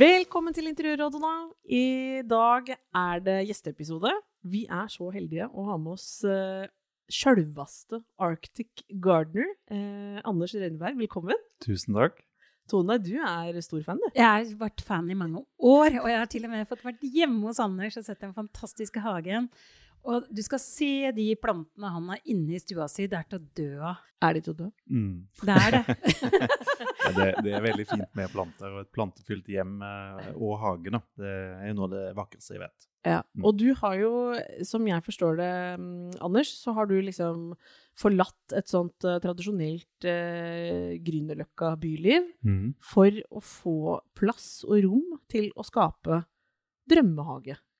Velkommen 0.00 0.54
til 0.56 0.70
Interiørrådet. 0.70 1.30
I 1.68 2.22
dag 2.24 2.70
er 2.72 3.18
det 3.20 3.34
gjesteepisode. 3.50 4.12
Vi 4.48 4.62
er 4.64 4.86
så 4.88 5.10
heldige 5.12 5.44
å 5.50 5.64
ha 5.66 5.74
med 5.76 5.98
oss 5.98 6.22
uh, 6.24 6.64
sjølvaste 7.12 7.98
Arctic 8.22 8.80
Gardener. 9.02 9.50
Eh, 9.68 10.22
Anders 10.24 10.54
Rønneberg, 10.56 10.96
velkommen. 11.02 11.42
Tusen 11.60 11.98
takk. 11.98 12.22
Tone, 12.70 12.96
du 13.02 13.12
er 13.18 13.58
stor 13.66 13.82
fan, 13.84 14.00
du. 14.00 14.08
Jeg 14.14 14.24
har 14.24 14.54
vært 14.62 14.80
fan 14.86 15.10
i 15.12 15.18
mange 15.18 15.42
år, 15.58 15.98
og 16.00 16.08
jeg 16.08 16.22
har 16.22 16.32
til 16.32 16.48
og 16.48 16.54
med 16.54 16.70
fått 16.70 16.86
vært 16.86 17.04
hjemme 17.04 17.50
hos 17.50 17.60
Anders 17.60 18.00
og 18.00 18.06
sett 18.06 18.24
den 18.24 18.32
fantastiske 18.38 19.04
hagen. 19.04 19.50
Og 20.08 20.28
du 20.32 20.40
skal 20.44 20.60
se 20.62 21.10
de 21.16 21.26
plantene 21.40 21.90
han 21.92 22.06
har 22.12 22.20
inne 22.32 22.56
i 22.56 22.60
stua 22.62 22.86
si. 22.88 23.06
Det 23.10 23.18
er 23.18 23.26
til 23.28 23.40
å 23.40 23.48
dø 23.58 23.70
av. 23.90 24.06
Er 24.20 24.36
de 24.36 24.40
til 24.44 24.52
å 24.52 24.58
dø? 24.58 24.68
Mm. 24.92 25.16
Det 25.44 25.56
er 25.66 25.76
det. 25.78 25.82
Ja, 27.00 27.10
det, 27.16 27.26
det 27.42 27.52
er 27.56 27.62
veldig 27.64 27.84
fint 27.88 28.10
med 28.16 28.28
planter, 28.30 28.68
og 28.74 28.82
et 28.84 28.90
plantefylt 28.94 29.46
hjem 29.50 29.80
eh, 29.82 30.26
og 30.36 30.52
hage. 30.60 30.92
Det 31.18 31.30
er 31.32 31.72
noe 31.74 31.86
av 31.88 31.94
det 31.94 32.02
vakreste 32.16 32.54
jeg 32.54 32.60
vet. 32.62 32.86
Ja. 33.08 33.22
Mm. 33.32 33.44
Og 33.48 33.56
du 33.56 33.66
har 33.80 33.94
jo, 33.96 34.10
som 34.68 34.84
jeg 34.86 35.04
forstår 35.06 35.38
det, 35.40 35.50
mm, 35.80 36.10
Anders, 36.28 36.52
så 36.60 36.74
har 36.76 36.90
du 36.90 36.94
liksom 37.00 37.54
forlatt 37.98 38.54
et 38.56 38.68
sånt 38.70 39.08
uh, 39.08 39.16
tradisjonelt 39.24 40.06
uh, 40.06 40.92
Grünerløkka 41.08 41.72
byliv 41.80 42.28
Mm. 42.44 42.74
for 42.84 43.16
å 43.32 43.42
få 43.44 43.78
plass 44.16 44.60
og 44.68 44.84
rom 44.84 45.16
til 45.32 45.50
å 45.56 45.64
skape 45.66 46.20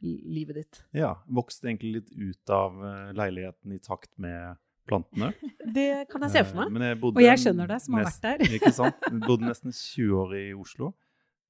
drømmehagelivet 0.00 0.54
ditt. 0.56 0.80
Ja, 0.96 1.14
vokste 1.28 1.68
egentlig 1.68 1.92
litt 2.00 2.10
ut 2.16 2.50
av 2.50 2.78
eh, 2.84 3.12
leiligheten 3.16 3.72
i 3.72 3.78
takt 3.78 4.10
med 4.18 4.56
plantene. 4.88 5.32
Det 5.74 6.06
kan 6.10 6.22
jeg 6.22 6.30
se 6.32 6.44
for 6.44 6.62
Eh, 6.62 6.64
meg. 6.64 6.72
Men 6.72 6.82
jeg 6.88 7.00
bodde 7.00 7.16
Og 7.20 7.22
jeg 7.26 7.38
skjønner 7.38 7.68
det, 7.68 7.80
som 7.84 7.94
har 7.94 8.04
vært 8.08 8.22
der. 8.22 8.44
Ikke 8.56 8.72
sant? 8.72 8.96
Jeg 9.10 9.20
bodde 9.26 9.46
nesten 9.46 9.72
20 9.72 10.16
år 10.24 10.34
i 10.38 10.44
Oslo. 10.54 10.92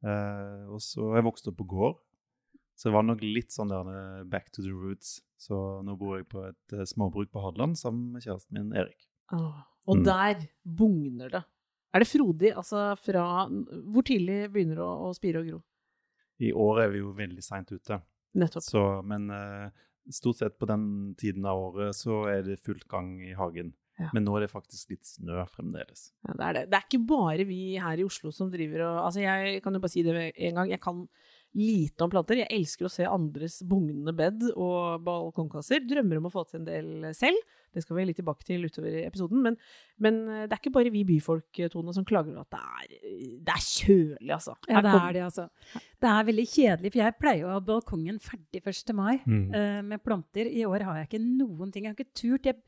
Eh, 0.03 0.67
og 0.73 0.81
så 0.81 1.11
jeg 1.15 1.25
vokste 1.27 1.51
opp 1.53 1.59
på 1.61 1.67
gård. 1.69 1.99
Så 2.81 2.89
det 2.89 2.95
var 2.95 3.05
nok 3.05 3.21
litt 3.21 3.53
sånn 3.53 3.69
der 3.69 3.89
eh, 3.93 4.23
back 4.25 4.51
to 4.53 4.63
the 4.65 4.73
roots. 4.73 5.19
Så 5.41 5.55
nå 5.85 5.95
bor 6.01 6.17
jeg 6.19 6.27
på 6.33 6.43
et 6.49 6.73
eh, 6.77 6.85
småbruk 6.89 7.31
på 7.33 7.43
Hadeland 7.45 7.77
sammen 7.77 8.15
med 8.15 8.25
kjæresten 8.25 8.57
min 8.57 8.73
Erik. 8.77 9.07
Ah, 9.33 9.67
og 9.87 9.97
Mm. 10.01 10.05
der 10.05 10.47
bugner 10.65 11.31
det. 11.33 11.43
Er 11.95 11.99
det 12.05 12.09
frodig? 12.09 12.53
Altså 12.57 12.95
fra 13.01 13.49
Hvor 13.49 14.03
tidlig 14.07 14.51
begynner 14.53 14.77
det 14.79 14.85
å, 14.85 15.09
å 15.09 15.15
spire 15.17 15.41
og 15.43 15.47
gro? 15.49 15.61
I 16.41 16.53
år 16.57 16.81
er 16.85 16.91
vi 16.95 16.99
jo 17.03 17.13
veldig 17.13 17.43
seint 17.45 17.69
ute. 17.73 18.01
Nettopp. 18.39 18.65
Så, 18.67 18.85
men 19.07 19.31
eh, 19.35 19.87
stort 20.15 20.41
sett 20.41 20.59
på 20.59 20.69
den 20.71 20.85
tiden 21.19 21.47
av 21.49 21.59
året 21.71 21.97
så 21.99 22.25
er 22.31 22.45
det 22.47 22.61
fullt 22.65 22.87
gang 22.91 23.17
i 23.25 23.35
hagen. 23.39 23.75
Ja. 24.01 24.09
Men 24.17 24.25
nå 24.25 24.37
er 24.39 24.47
det 24.47 24.53
faktisk 24.53 24.95
litt 24.95 25.05
snø 25.05 25.43
fremdeles. 25.53 26.09
Ja, 26.25 26.33
det 26.33 26.45
er 26.47 26.57
det. 26.57 26.63
Det 26.71 26.79
er 26.79 26.87
ikke 26.87 27.03
bare 27.11 27.45
vi 27.49 27.61
her 27.83 28.01
i 28.01 28.07
Oslo 28.07 28.33
som 28.33 28.49
driver 28.53 28.87
og 28.87 29.01
Altså, 29.05 29.21
jeg 29.27 29.61
kan 29.65 29.77
jo 29.77 29.83
bare 29.83 29.93
si 29.93 30.05
det 30.07 30.15
en 30.31 30.61
gang. 30.61 30.71
Jeg 30.73 30.81
kan 30.81 31.03
lite 31.57 32.05
om 32.05 32.11
planter. 32.13 32.43
Jeg 32.45 32.53
elsker 32.55 32.87
å 32.87 32.93
se 32.93 33.07
andres 33.09 33.61
bugnende 33.67 34.15
bed 34.17 34.45
og 34.53 35.03
balkongkasser. 35.07 35.83
Drømmer 35.89 36.21
om 36.21 36.29
å 36.29 36.33
få 36.33 36.45
til 36.47 36.61
en 36.61 36.69
del 36.69 36.91
selv. 37.17 37.41
Det 37.71 37.85
skal 37.85 37.97
vi 37.97 38.05
litt 38.09 38.19
tilbake 38.19 38.47
til 38.47 38.67
utover 38.67 38.95
i 38.99 39.05
episoden. 39.07 39.43
Men, 39.45 39.57
men 40.03 40.21
eh, 40.27 40.45
det 40.47 40.57
er 40.57 40.61
ikke 40.61 40.75
bare 40.75 40.93
vi 40.95 41.05
byfolk, 41.07 41.63
Tone, 41.73 41.95
som 41.95 42.07
klager 42.07 42.35
over 42.35 42.47
at 42.47 42.55
det 42.55 42.61
er, 42.61 43.39
det 43.47 43.55
er 43.55 43.65
kjølig, 43.67 44.31
altså. 44.35 44.57
Ja, 44.67 44.83
det 44.83 44.95
er 44.97 45.17
det, 45.17 45.25
altså. 45.29 45.47
Det 46.01 46.11
er 46.11 46.29
veldig 46.31 46.47
kjedelig, 46.51 46.93
for 46.93 47.03
jeg 47.05 47.19
pleier 47.21 47.47
å 47.47 47.55
ha 47.55 47.65
balkongen 47.65 48.19
ferdig 48.23 48.63
1. 48.65 48.95
mai 48.99 49.15
eh, 49.21 49.81
med 49.87 50.03
planter. 50.03 50.51
I 50.51 50.67
år 50.67 50.87
har 50.89 51.01
jeg 51.01 51.11
ikke 51.11 51.25
noen 51.25 51.71
ting. 51.71 51.87
Jeg 51.87 51.95
har 51.95 51.99
ikke 51.99 52.23
turt. 52.23 52.51
Jeg 52.51 52.59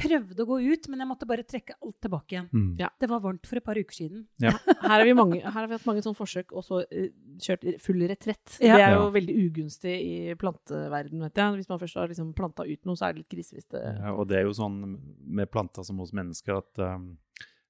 prøvde 0.00 0.42
å 0.42 0.46
gå 0.48 0.56
ut, 0.72 0.88
men 0.90 1.02
jeg 1.04 1.08
måtte 1.10 1.26
bare 1.28 1.44
trekke 1.46 1.76
alt 1.78 1.96
tilbake 2.04 2.34
igjen. 2.36 2.48
Mm. 2.52 2.70
Ja. 2.80 2.88
Det 3.00 3.08
var 3.10 3.20
varmt 3.24 3.46
for 3.46 3.60
et 3.60 3.64
par 3.66 3.78
uker 3.80 3.96
siden. 3.98 4.22
Ja. 4.42 4.52
Her 4.66 4.88
har 4.96 5.04
vi, 5.04 5.14
mange, 5.18 5.40
her 5.44 5.50
har 5.58 5.68
vi 5.70 5.76
hatt 5.78 5.86
mange 5.88 6.02
sånne 6.04 6.18
forsøk, 6.18 6.52
og 6.56 6.64
så 6.66 6.80
eh, 6.90 7.10
kjørt 7.44 7.66
full 7.84 8.00
retrett. 8.10 8.56
Ja. 8.60 8.76
Det 8.76 8.84
er 8.86 8.94
jo 8.96 9.04
Ja. 9.06 9.10
veldig 9.18 9.36
ugunstig 9.46 9.94
i 10.00 10.34
planteverden, 10.40 11.20
vet 11.26 11.34
jeg. 11.42 11.58
Hvis 11.60 11.68
man 11.70 11.78
først 11.84 12.00
har 12.00 12.08
liksom 12.08 12.32
planta 12.34 12.64
ut 12.66 12.84
noe, 12.88 12.96
så 12.98 13.06
er 13.08 13.12
det 13.14 13.24
litt 13.24 13.32
krise 13.36 13.54
hvis 13.58 13.68
det 13.70 13.84
Ja, 13.84 14.14
og 14.14 14.26
det 14.28 14.38
er 14.40 14.48
jo 14.48 14.56
sånn 14.56 14.80
med 15.26 15.50
planter 15.52 15.84
som 15.86 15.98
hos 16.02 16.12
mennesker 16.16 16.58
at 16.62 16.78
um, 16.96 17.18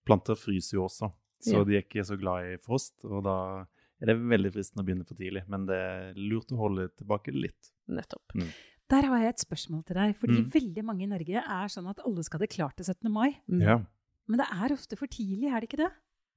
planter 0.06 0.38
fryser 0.38 0.78
jo 0.78 0.86
også. 0.88 1.12
Så 1.40 1.56
Ja. 1.58 1.64
de 1.64 1.76
er 1.78 1.82
ikke 1.82 2.04
så 2.04 2.18
glad 2.20 2.44
i 2.52 2.56
frost, 2.60 2.98
og 3.04 3.24
da 3.24 3.36
er 4.00 4.06
det 4.06 4.16
veldig 4.16 4.50
fristende 4.52 4.82
å 4.82 4.86
begynne 4.88 5.06
for 5.08 5.14
tidlig. 5.16 5.42
Men 5.48 5.64
det 5.68 5.76
er 5.76 6.14
lurt 6.16 6.52
å 6.52 6.56
holde 6.60 6.88
tilbake 6.96 7.32
litt. 7.32 7.70
Nettopp. 7.88 8.32
Der 8.90 9.06
har 9.06 9.18
jeg 9.22 9.28
et 9.34 9.42
spørsmål 9.44 9.84
til 9.86 9.94
deg. 9.96 10.16
Fordi 10.18 10.40
Mm. 10.42 10.50
veldig 10.52 10.84
mange 10.84 11.02
i 11.02 11.06
Norge 11.06 11.36
er 11.38 11.68
sånn 11.68 11.88
at 11.88 12.00
alle 12.04 12.22
skal 12.26 12.38
ha 12.40 12.46
det 12.46 12.50
klart 12.50 12.76
til 12.76 12.84
17. 12.84 13.10
mai. 13.12 13.36
Mm. 13.48 13.60
Ja. 13.62 13.76
Men 14.28 14.38
det 14.38 14.46
er 14.50 14.72
ofte 14.74 14.96
for 14.98 15.06
tidlig, 15.06 15.48
er 15.50 15.60
det 15.60 15.68
ikke 15.70 15.84
det? 15.84 15.92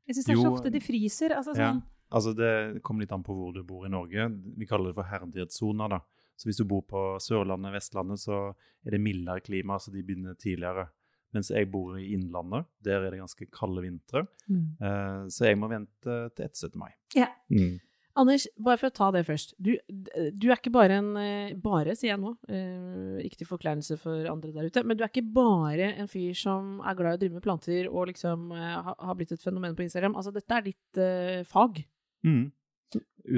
Jeg 0.08 0.16
syns 0.16 0.26
det 0.26 0.38
er 0.38 0.42
så 0.44 0.52
ofte 0.54 0.72
de 0.72 0.80
fryser. 0.80 1.32
Altså 1.36 1.56
Ja. 1.58 1.72
sånn 1.74 1.84
Altså 2.14 2.36
Det 2.36 2.84
kommer 2.84 3.00
litt 3.02 3.12
an 3.12 3.24
på 3.24 3.34
hvor 3.34 3.54
du 3.54 3.64
bor 3.64 3.86
i 3.86 3.90
Norge. 3.90 4.30
Vi 4.58 4.66
kaller 4.68 4.94
det 4.94 4.96
for 4.96 5.04
herdighetssoner. 5.04 5.90
da. 5.90 6.00
Så 6.38 6.46
hvis 6.46 6.58
du 6.58 6.64
bor 6.66 6.82
på 6.84 7.18
Sørlandet, 7.20 7.74
Vestlandet, 7.74 8.20
så 8.20 8.54
er 8.86 8.92
det 8.92 9.02
mildere 9.02 9.42
klima, 9.42 9.78
så 9.80 9.92
de 9.92 10.04
begynner 10.04 10.36
tidligere. 10.38 10.90
Mens 11.34 11.50
jeg 11.50 11.72
bor 11.72 11.96
i 11.98 12.14
Innlandet, 12.14 12.66
der 12.84 13.02
er 13.02 13.10
det 13.12 13.20
ganske 13.20 13.50
kalde 13.52 13.82
vintre. 13.82 14.28
Mm. 14.48 14.78
Uh, 14.80 15.26
så 15.28 15.46
jeg 15.46 15.58
må 15.58 15.68
vente 15.70 16.30
til 16.36 16.46
etter 16.46 16.70
17. 16.70 16.78
mai. 16.78 16.92
Ja. 17.16 17.28
Mm. 17.50 17.80
Anders, 18.16 18.44
bare 18.62 18.78
for 18.78 18.92
å 18.92 18.94
ta 18.94 19.08
det 19.16 19.24
først. 19.26 19.56
Du, 19.58 19.72
du 19.90 20.46
er 20.52 20.60
ikke 20.60 20.74
bare 20.74 21.00
en 21.02 21.08
eh, 21.18 21.56
Bare, 21.58 21.96
sier 21.98 22.12
jeg 22.12 22.22
nå. 22.22 22.36
eh, 22.46 23.24
ikke 23.26 23.40
til 23.42 23.50
forkleinelse 23.50 23.98
for 23.98 24.28
andre 24.30 24.52
der 24.54 24.68
ute. 24.70 24.84
Men 24.86 25.00
du 25.00 25.02
er 25.02 25.10
ikke 25.10 25.26
bare 25.34 25.88
en 25.98 26.10
fyr 26.12 26.36
som 26.38 26.76
er 26.86 26.98
glad 27.00 27.16
i 27.16 27.18
å 27.18 27.22
drive 27.24 27.40
med 27.40 27.46
planter 27.48 27.90
og 27.90 28.12
liksom 28.12 28.52
eh, 28.54 28.92
har 28.94 29.18
blitt 29.18 29.34
et 29.34 29.42
fenomen 29.42 29.74
på 29.74 29.88
Instagram. 29.88 30.14
Altså, 30.20 30.34
dette 30.36 30.60
er 30.60 30.68
ditt 30.68 31.02
uh, 31.02 31.42
fag. 31.50 31.82
Mm. 32.28 32.52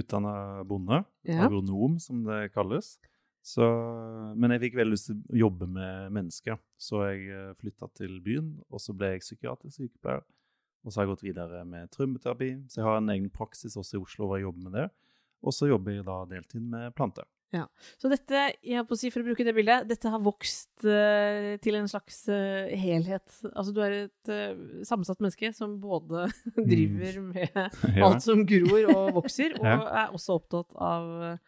Utdanna 0.01 0.35
bonde, 0.67 1.05
Ja. 1.23 1.45
agronom 1.45 1.95
som 2.03 2.25
det 2.27 2.49
kalles. 2.51 2.97
Så, 3.45 3.63
men 4.35 4.51
jeg 4.55 4.63
fikk 4.65 4.79
veldig 4.81 4.95
lyst 4.97 5.07
til 5.11 5.19
å 5.21 5.39
jobbe 5.45 5.67
med 5.69 6.11
mennesker, 6.17 6.57
så 6.81 7.03
jeg 7.13 7.53
flytta 7.61 7.87
til 7.95 8.17
byen. 8.25 8.55
Og 8.73 8.81
så 8.81 8.95
ble 8.97 9.13
jeg 9.13 9.21
psykiatrisk 9.23 9.77
sykepleier. 9.77 10.25
Og 10.85 10.91
så 10.93 10.99
har 11.01 11.07
jeg 11.07 11.15
gått 11.15 11.25
videre 11.25 11.63
med 11.65 11.89
traumeterapi. 11.91 12.51
Så 12.69 12.79
jeg 12.81 12.85
har 12.87 12.99
en 13.01 13.09
egen 13.09 13.29
praksis 13.33 13.75
også 13.79 13.97
i 13.97 14.03
Oslo 14.03 14.27
hvor 14.29 14.37
jeg 14.37 14.45
jobber 14.45 14.67
med 14.69 14.77
det. 14.77 14.89
Og 15.45 15.53
så 15.53 15.69
jobber 15.69 15.95
jeg 15.97 16.05
da 16.05 16.19
deltid 16.29 16.61
med 16.61 16.93
planter. 16.97 17.25
Så 17.95 18.09
dette, 18.11 18.39
jeg 18.65 18.75
har 18.75 18.85
på 18.87 18.95
å 18.95 18.99
si, 18.99 19.07
for 19.13 19.23
å 19.23 19.27
bruke 19.29 19.45
det 19.47 19.53
bildet, 19.55 19.85
dette 19.87 20.09
har 20.11 20.19
vokst 20.23 20.83
uh, 20.83 21.53
til 21.63 21.77
en 21.79 21.87
slags 21.87 22.17
uh, 22.27 22.67
helhet. 22.75 23.23
Altså 23.53 23.71
du 23.75 23.79
er 23.85 23.95
et 24.01 24.31
uh, 24.31 24.81
sammensatt 24.87 25.21
menneske 25.23 25.53
som 25.55 25.77
både 25.79 26.25
driver 26.57 27.21
med 27.29 27.45
Ja. 27.95 28.09
alt 28.09 28.25
som 28.25 28.43
gror 28.49 28.89
og 28.91 29.21
vokser, 29.21 29.55
og 29.59 29.67
Ja. 29.69 29.77
er 30.03 30.15
også 30.17 30.35
opptatt 30.41 30.75
av 30.75 31.39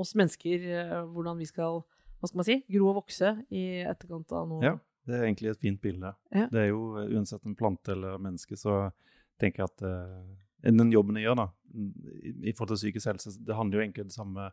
oss 0.00 0.14
mennesker, 0.16 0.64
hvordan 1.12 1.36
vi 1.40 1.48
skal, 1.50 1.82
hva 2.20 2.30
skal 2.30 2.40
man 2.40 2.46
si, 2.48 2.60
gro 2.70 2.92
og 2.94 3.02
vokse 3.02 3.34
i 3.52 3.82
etterkant 3.84 4.32
av 4.32 4.48
noe. 4.48 4.62
Ja, 4.64 4.76
det 5.08 5.16
er 5.16 5.26
egentlig 5.26 5.52
et 5.52 5.62
fint 5.62 5.80
bilde. 5.82 6.12
Ja. 6.34 6.46
Det 6.52 6.64
er 6.64 6.70
jo 6.70 6.82
eh, 7.00 7.10
uansett 7.16 7.46
en 7.48 7.56
plante 7.58 7.94
eller 7.94 8.20
menneske, 8.22 8.58
så 8.58 8.82
tenker 9.40 9.64
jeg 9.64 9.70
at 9.72 9.84
uh, 9.88 10.72
den 10.76 10.92
jobben 10.92 11.16
jeg 11.16 11.24
gjør 11.24 11.38
da, 11.40 11.46
i, 11.72 12.34
i 12.50 12.52
forhold 12.52 12.74
til 12.74 12.82
psykisk 12.82 13.08
helse, 13.08 13.32
det 13.40 13.56
handler 13.56 13.78
jo 13.78 13.84
egentlig 13.86 14.04
det 14.10 14.16
samme 14.16 14.50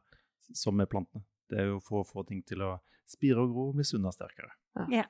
som 0.56 0.78
med 0.80 0.88
plantene. 0.92 1.26
Det 1.52 1.60
er 1.60 1.68
jo 1.74 1.82
for 1.84 2.04
å 2.04 2.08
få 2.08 2.24
ting 2.28 2.40
til 2.48 2.64
å 2.64 2.78
spire 3.08 3.44
og 3.44 3.52
gro 3.52 3.68
og 3.72 3.76
bli 3.78 3.86
sunne 3.88 4.10
og 4.10 4.16
sterkere. 4.16 4.52
Ja. 4.92 5.06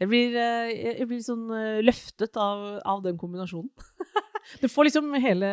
Jeg 0.00 0.08
blir, 0.08 0.36
eh, 0.38 0.70
jeg 1.02 1.06
blir 1.10 1.20
sånn 1.24 1.48
eh, 1.52 1.80
løftet 1.84 2.38
av, 2.40 2.80
av 2.88 3.02
den 3.04 3.18
kombinasjonen. 3.20 3.68
du 4.62 4.66
får 4.70 4.88
liksom 4.88 5.10
hele 5.20 5.50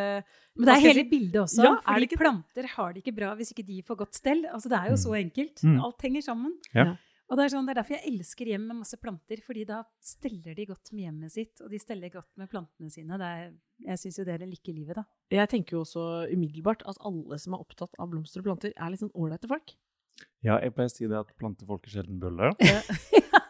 Men 0.56 0.70
det 0.70 0.76
er 0.78 0.84
hele 0.86 1.04
si? 1.04 1.10
bildet 1.12 1.42
også. 1.42 1.66
Ja, 1.66 1.74
fordi 1.84 2.08
ikke 2.08 2.22
planter 2.22 2.70
har 2.78 2.94
det 2.94 3.04
ikke 3.04 3.18
bra 3.18 3.34
hvis 3.40 3.52
ikke 3.54 3.66
de 3.68 3.82
får 3.88 4.00
godt 4.06 4.20
stell. 4.20 4.46
Altså, 4.54 4.72
det 4.72 4.80
er 4.80 4.94
jo 4.94 5.02
så 5.02 5.18
enkelt. 5.20 5.66
Mm. 5.68 5.82
Alt 5.90 6.08
henger 6.08 6.26
sammen. 6.30 6.56
Ja. 6.72 6.94
Og 7.28 7.36
det 7.36 7.44
er, 7.44 7.52
sånn, 7.52 7.66
det 7.68 7.74
er 7.74 7.80
derfor 7.82 7.98
jeg 7.98 8.12
elsker 8.14 8.50
hjem 8.54 8.70
med 8.70 8.80
masse 8.86 8.98
planter, 9.04 9.42
fordi 9.44 9.66
da 9.68 9.82
steller 10.04 10.56
de 10.56 10.66
godt 10.70 10.94
med 10.94 11.04
hjemmet 11.10 11.34
sitt, 11.34 11.60
og 11.60 11.74
de 11.74 11.80
steller 11.82 12.12
godt 12.14 12.30
med 12.40 12.48
plantene 12.52 12.92
sine. 12.94 13.18
Det 13.20 13.32
er, 13.40 13.50
jeg 13.90 14.02
syns 14.04 14.22
jo 14.22 14.26
det 14.28 14.38
er 14.38 14.46
det 14.46 14.48
like 14.54 14.76
livet, 14.76 15.02
da. 15.02 15.04
Jeg 15.36 15.52
tenker 15.52 15.76
jo 15.76 15.82
også 15.84 16.06
umiddelbart 16.32 16.86
at 16.88 17.02
alle 17.08 17.40
som 17.44 17.58
er 17.58 17.66
opptatt 17.66 18.00
av 18.00 18.14
blomster 18.14 18.40
og 18.44 18.48
planter, 18.48 18.72
er 18.72 18.94
litt 18.94 19.04
sånn 19.04 19.12
ålreite 19.12 19.52
folk. 19.52 19.76
Ja, 20.46 20.56
jeg 20.64 20.72
pleier 20.78 20.88
å 20.88 20.94
si 20.94 21.10
det 21.10 21.20
at 21.20 21.36
plantefolk 21.38 21.90
er 21.90 21.98
sjelden 21.98 22.22
bøller. 22.22 22.56
ja, 22.64 22.80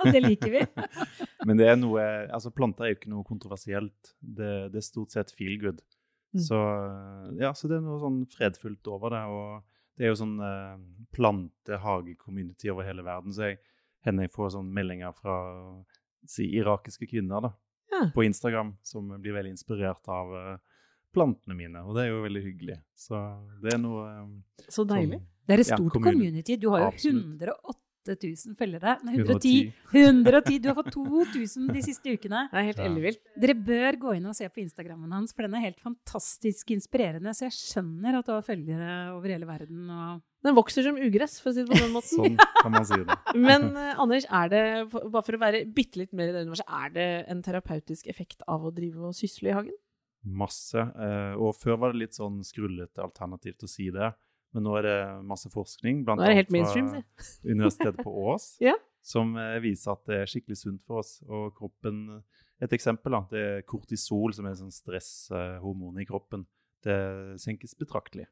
det 0.10 0.24
liker 0.26 0.56
vi. 0.56 0.64
Men 1.48 1.60
det 1.60 1.70
er 1.70 1.78
noe 1.80 2.02
Altså, 2.34 2.52
planter 2.56 2.88
er 2.88 2.94
jo 2.94 2.98
ikke 2.98 3.14
noe 3.14 3.28
kontroversielt. 3.28 4.14
Det, 4.20 4.52
det 4.74 4.82
er 4.82 4.88
stort 4.88 5.14
sett 5.14 5.32
feel 5.38 5.60
good. 5.62 5.84
Mm. 6.36 6.44
Så 6.50 6.60
ja, 7.40 7.54
så 7.56 7.70
det 7.70 7.78
er 7.78 7.86
noe 7.86 8.02
sånn 8.02 8.24
fredfullt 8.34 8.90
over 8.92 9.14
det. 9.14 9.24
Og 9.30 9.77
det 9.98 10.06
er 10.06 10.14
jo 10.14 10.20
sånn 10.20 10.38
uh, 10.38 10.78
plante-hage-community 11.16 12.70
over 12.74 12.86
hele 12.86 13.06
verden, 13.06 13.34
så 13.34 13.50
jeg 13.50 13.62
hender 14.06 14.28
jeg 14.28 14.34
får 14.36 14.54
sånn 14.54 14.70
meldinger 14.74 15.16
fra 15.18 15.38
si, 16.30 16.46
irakiske 16.60 17.10
kvinner 17.10 17.48
da, 17.48 17.52
ja. 17.94 18.04
på 18.14 18.28
Instagram 18.28 18.76
som 18.86 19.10
blir 19.16 19.36
veldig 19.40 19.56
inspirert 19.56 20.12
av 20.14 20.36
uh, 20.36 20.78
plantene 21.16 21.58
mine, 21.58 21.82
og 21.82 21.98
det 21.98 22.06
er 22.06 22.12
jo 22.12 22.22
veldig 22.28 22.44
hyggelig. 22.46 22.78
Så 22.98 23.20
det 23.64 23.74
er 23.74 23.82
noe 23.82 24.06
um, 24.22 24.32
Så 24.68 24.86
deilig. 24.88 25.18
Sånn, 25.18 25.34
det 25.48 25.56
er 25.56 25.64
et 25.64 25.72
stort 25.72 25.98
ja, 25.98 26.06
community. 26.12 26.58
Du 26.62 26.70
har 26.74 26.86
jo 26.86 26.92
108 27.16 27.87
8000 28.14 28.56
følgere. 28.60 28.96
Nei, 29.08 29.18
110. 29.20 29.74
110. 29.94 30.60
Du 30.64 30.70
har 30.72 30.78
fått 30.78 30.94
2000 30.96 31.68
de 31.74 31.84
siste 31.86 32.14
ukene. 32.14 32.46
Det 32.52 32.62
er 32.62 32.70
helt 32.72 32.82
ellevilt. 32.84 33.22
Dere 33.40 33.56
bør 33.68 34.00
gå 34.02 34.16
inn 34.18 34.30
og 34.30 34.38
se 34.38 34.48
på 34.52 34.62
Instagrammen 34.64 35.14
hans, 35.16 35.36
for 35.36 35.48
den 35.48 35.58
er 35.58 35.68
helt 35.68 35.82
fantastisk 35.84 36.74
inspirerende. 36.76 37.34
Så 37.38 37.48
jeg 37.48 37.58
skjønner 37.58 38.20
at 38.20 38.28
du 38.28 38.34
har 38.36 38.46
følgere 38.46 38.96
over 39.16 39.36
hele 39.36 39.50
verden. 39.50 39.86
og... 39.92 40.26
Den 40.46 40.56
vokser 40.56 40.86
som 40.86 41.00
ugress, 41.02 41.40
for 41.42 41.52
å 41.52 41.56
si 41.56 41.64
det 41.66 41.72
på 41.74 41.80
den 41.82 41.96
måten. 41.96 42.38
sånn 42.38 42.38
kan 42.62 42.76
man 42.76 42.86
si 42.88 43.00
det. 43.02 43.18
Men 43.48 43.72
uh, 43.74 43.98
Anders, 44.04 44.28
er 44.30 44.54
det, 44.54 44.64
bare 44.94 45.26
for 45.26 45.38
å 45.38 45.42
være 45.42 45.66
bitte 45.76 46.04
litt 46.04 46.14
mer 46.16 46.30
i 46.30 46.36
det 46.36 46.46
universet, 46.46 46.70
er 46.70 46.94
det 46.94 47.10
en 47.34 47.42
terapeutisk 47.46 48.08
effekt 48.12 48.46
av 48.48 48.68
å 48.68 48.72
drive 48.76 49.10
og 49.10 49.18
sysle 49.18 49.52
i 49.52 49.58
hagen? 49.58 49.76
Masse. 50.28 50.84
Uh, 50.96 51.34
og 51.42 51.56
før 51.58 51.82
var 51.82 51.94
det 51.94 52.06
litt 52.06 52.18
sånn 52.18 52.40
skrullete 52.46 53.04
alternativt 53.04 53.66
å 53.66 53.72
si 53.72 53.90
det. 53.94 54.12
Men 54.58 54.66
nå 54.66 54.74
er 54.80 54.86
det 54.88 54.98
masse 55.30 55.50
forskning, 55.54 56.00
blant 56.08 56.24
annet 56.34 56.48
fra 56.66 56.72
si. 56.74 56.82
Universitetet 57.54 58.00
på 58.04 58.14
Ås, 58.34 58.48
Ja. 58.68 58.74
som 59.06 59.36
eh, 59.38 59.60
viser 59.62 59.94
at 59.94 60.02
det 60.10 60.18
er 60.24 60.32
skikkelig 60.32 60.58
sunt 60.58 60.82
for 60.88 61.04
oss. 61.04 61.20
Og 61.30 61.52
kroppen 61.58 62.24
Et 62.60 62.74
eksempel 62.74 63.14
da, 63.14 63.20
det 63.30 63.42
er 63.46 63.62
kortisol, 63.70 64.34
som 64.34 64.48
er 64.50 64.56
sånn 64.58 64.74
stresshormon 64.74 66.00
i 66.02 66.08
kroppen. 66.10 66.48
Det 66.82 66.96
senkes 67.42 67.76
betraktelig 67.78 68.26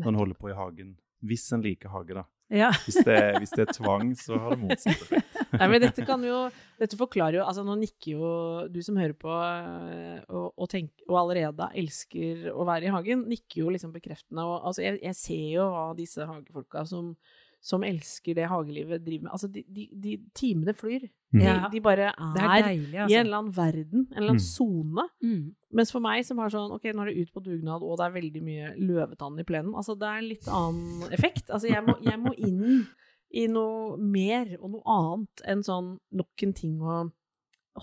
når 0.00 0.08
en 0.10 0.18
holder 0.18 0.38
på 0.40 0.50
i 0.50 0.56
hagen. 0.58 0.96
Hvis 1.22 1.44
en 1.54 1.62
liker 1.62 1.92
hage, 1.94 2.16
da. 2.18 2.24
Ja. 2.50 2.70
Hvis 2.82 2.98
det, 3.06 3.18
hvis 3.38 3.52
det 3.54 3.62
er 3.62 3.72
tvang, 3.76 4.08
så 4.18 4.38
har 4.42 4.54
det 4.56 4.60
motsatt 4.64 5.04
effekt. 5.06 5.36
Nei, 5.60 5.66
men 5.70 5.82
dette 5.82 6.04
kan 6.06 6.22
jo 6.22 6.40
Dette 6.78 6.98
forklarer 6.98 7.40
jo 7.40 7.44
Altså, 7.46 7.62
nå 7.66 7.76
nikker 7.78 8.12
jo 8.14 8.30
du 8.70 8.80
som 8.86 8.98
hører 8.98 9.14
på 9.18 9.30
eh, 9.30 10.18
og, 10.28 10.52
og, 10.54 10.66
tenk, 10.70 10.90
og 11.08 11.18
allerede 11.24 11.68
elsker 11.78 12.48
å 12.50 12.66
være 12.66 12.88
i 12.88 12.94
hagen, 12.94 13.26
nikker 13.30 13.62
jo 13.62 13.74
liksom 13.74 13.94
bekreftende. 13.94 14.46
Og 14.46 14.66
altså, 14.70 14.84
jeg, 14.86 14.98
jeg 15.04 15.18
ser 15.18 15.46
jo 15.54 15.68
hva 15.70 15.84
disse 15.98 16.26
hagefolka 16.26 16.84
som, 16.90 17.12
som 17.60 17.82
elsker 17.84 18.34
det 18.38 18.46
hagelivet, 18.48 19.02
driver 19.04 19.26
med. 19.26 19.32
Altså, 19.34 19.48
de, 19.52 19.62
de, 19.68 19.88
de 19.92 20.14
timene 20.34 20.72
flyr. 20.74 21.02
De, 21.32 21.44
de 21.70 21.80
bare 21.84 22.06
Det 22.34 22.40
er 22.42 22.48
er, 22.56 22.62
deilig, 22.66 22.92
i 22.92 22.96
en 22.96 23.02
altså. 23.04 23.18
eller 23.20 23.36
annen 23.38 23.52
verden, 23.56 24.06
en 24.10 24.16
eller 24.16 24.32
annen 24.32 24.40
Mm. 24.40 24.46
sone. 24.48 25.04
Mm. 25.22 25.42
Mens 25.78 25.92
for 25.92 26.00
meg 26.00 26.24
som 26.26 26.38
har 26.42 26.48
sånn 26.50 26.72
Ok, 26.74 26.88
nå 26.94 27.02
er 27.04 27.12
det 27.12 27.20
ut 27.28 27.32
på 27.36 27.42
dugnad, 27.44 27.82
og 27.84 27.98
det 28.00 28.06
er 28.08 28.16
veldig 28.16 28.42
mye 28.42 28.72
løvetann 28.80 29.38
i 29.38 29.44
plenen. 29.44 29.74
Altså, 29.76 29.94
det 30.00 30.08
er 30.08 30.18
en 30.22 30.28
litt 30.32 30.48
annen 30.48 31.12
effekt. 31.12 31.50
Altså, 31.50 31.68
jeg 31.68 31.84
må, 31.86 31.94
jeg 32.02 32.18
må 32.18 32.32
inn 32.40 32.86
i 33.30 33.44
noe 33.46 33.96
mer 34.00 34.56
og 34.58 34.70
noe 34.72 34.82
annet 34.96 35.44
enn 35.46 35.62
sånn 35.62 35.92
nok 36.10 36.42
en 36.48 36.52
ting 36.56 36.80
å 36.82 36.96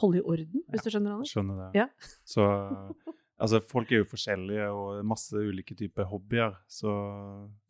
holde 0.01 0.19
i 0.19 0.25
orden, 0.27 0.65
hvis 0.68 0.83
du 0.83 0.89
skjønner, 0.91 1.13
Anders? 1.15 1.31
Skjønner 1.31 1.62
det. 1.71 1.80
Ja. 1.80 1.88
Så 2.27 2.44
altså, 3.39 3.62
folk 3.62 3.92
er 3.92 4.01
jo 4.04 4.10
forskjellige 4.12 4.68
og 4.74 5.06
masse 5.06 5.34
ulike 5.38 5.75
typer 5.78 6.04
hobbyer. 6.10 6.56
Så 6.68 6.92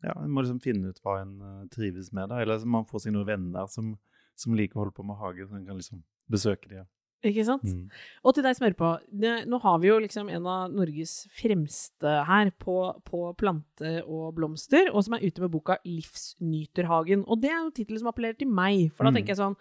ja, 0.04 0.14
en 0.22 0.30
må 0.30 0.42
liksom 0.44 0.60
finne 0.64 0.90
ut 0.92 1.00
hva 1.04 1.20
en 1.22 1.34
eh, 1.40 1.64
trives 1.74 2.12
med. 2.12 2.28
da. 2.30 2.40
Eller 2.42 2.64
man 2.66 2.86
får 2.88 3.06
seg 3.06 3.12
noen 3.16 3.26
venner 3.28 3.66
som, 3.72 3.96
som 4.38 4.54
liker 4.54 4.76
å 4.78 4.84
holde 4.86 4.96
på 4.96 5.04
med 5.06 5.18
hage, 5.20 5.46
så 5.48 5.56
en 5.58 5.66
kan 5.66 5.76
liksom 5.80 6.02
besøke 6.30 6.68
dem. 6.70 6.86
Ikke 7.26 7.42
sant? 7.42 7.64
Mm. 7.66 7.88
Og 8.22 8.34
til 8.36 8.44
deg 8.46 8.54
som 8.54 8.62
hører 8.68 8.76
på, 8.78 8.88
det, 9.10 9.30
nå 9.50 9.58
har 9.64 9.78
vi 9.82 9.88
jo 9.88 9.96
liksom 9.98 10.28
en 10.30 10.44
av 10.46 10.68
Norges 10.70 11.26
fremste 11.34 12.12
her 12.28 12.52
på, 12.62 12.76
på 13.08 13.22
plante 13.40 14.04
og 14.06 14.36
blomster, 14.36 14.92
og 14.94 15.02
som 15.02 15.16
er 15.16 15.24
ute 15.26 15.42
med 15.42 15.50
boka 15.50 15.80
'Livsnyterhagen'. 15.82 17.24
Og 17.26 17.40
det 17.42 17.50
er 17.50 17.58
jo 17.64 17.72
tittelen 17.74 17.98
som 18.04 18.12
appellerer 18.12 18.38
til 18.38 18.46
meg, 18.48 18.92
for 18.94 19.02
da 19.04 19.10
Mm. 19.10 19.16
tenker 19.18 19.34
jeg 19.34 19.40
sånn 19.42 19.56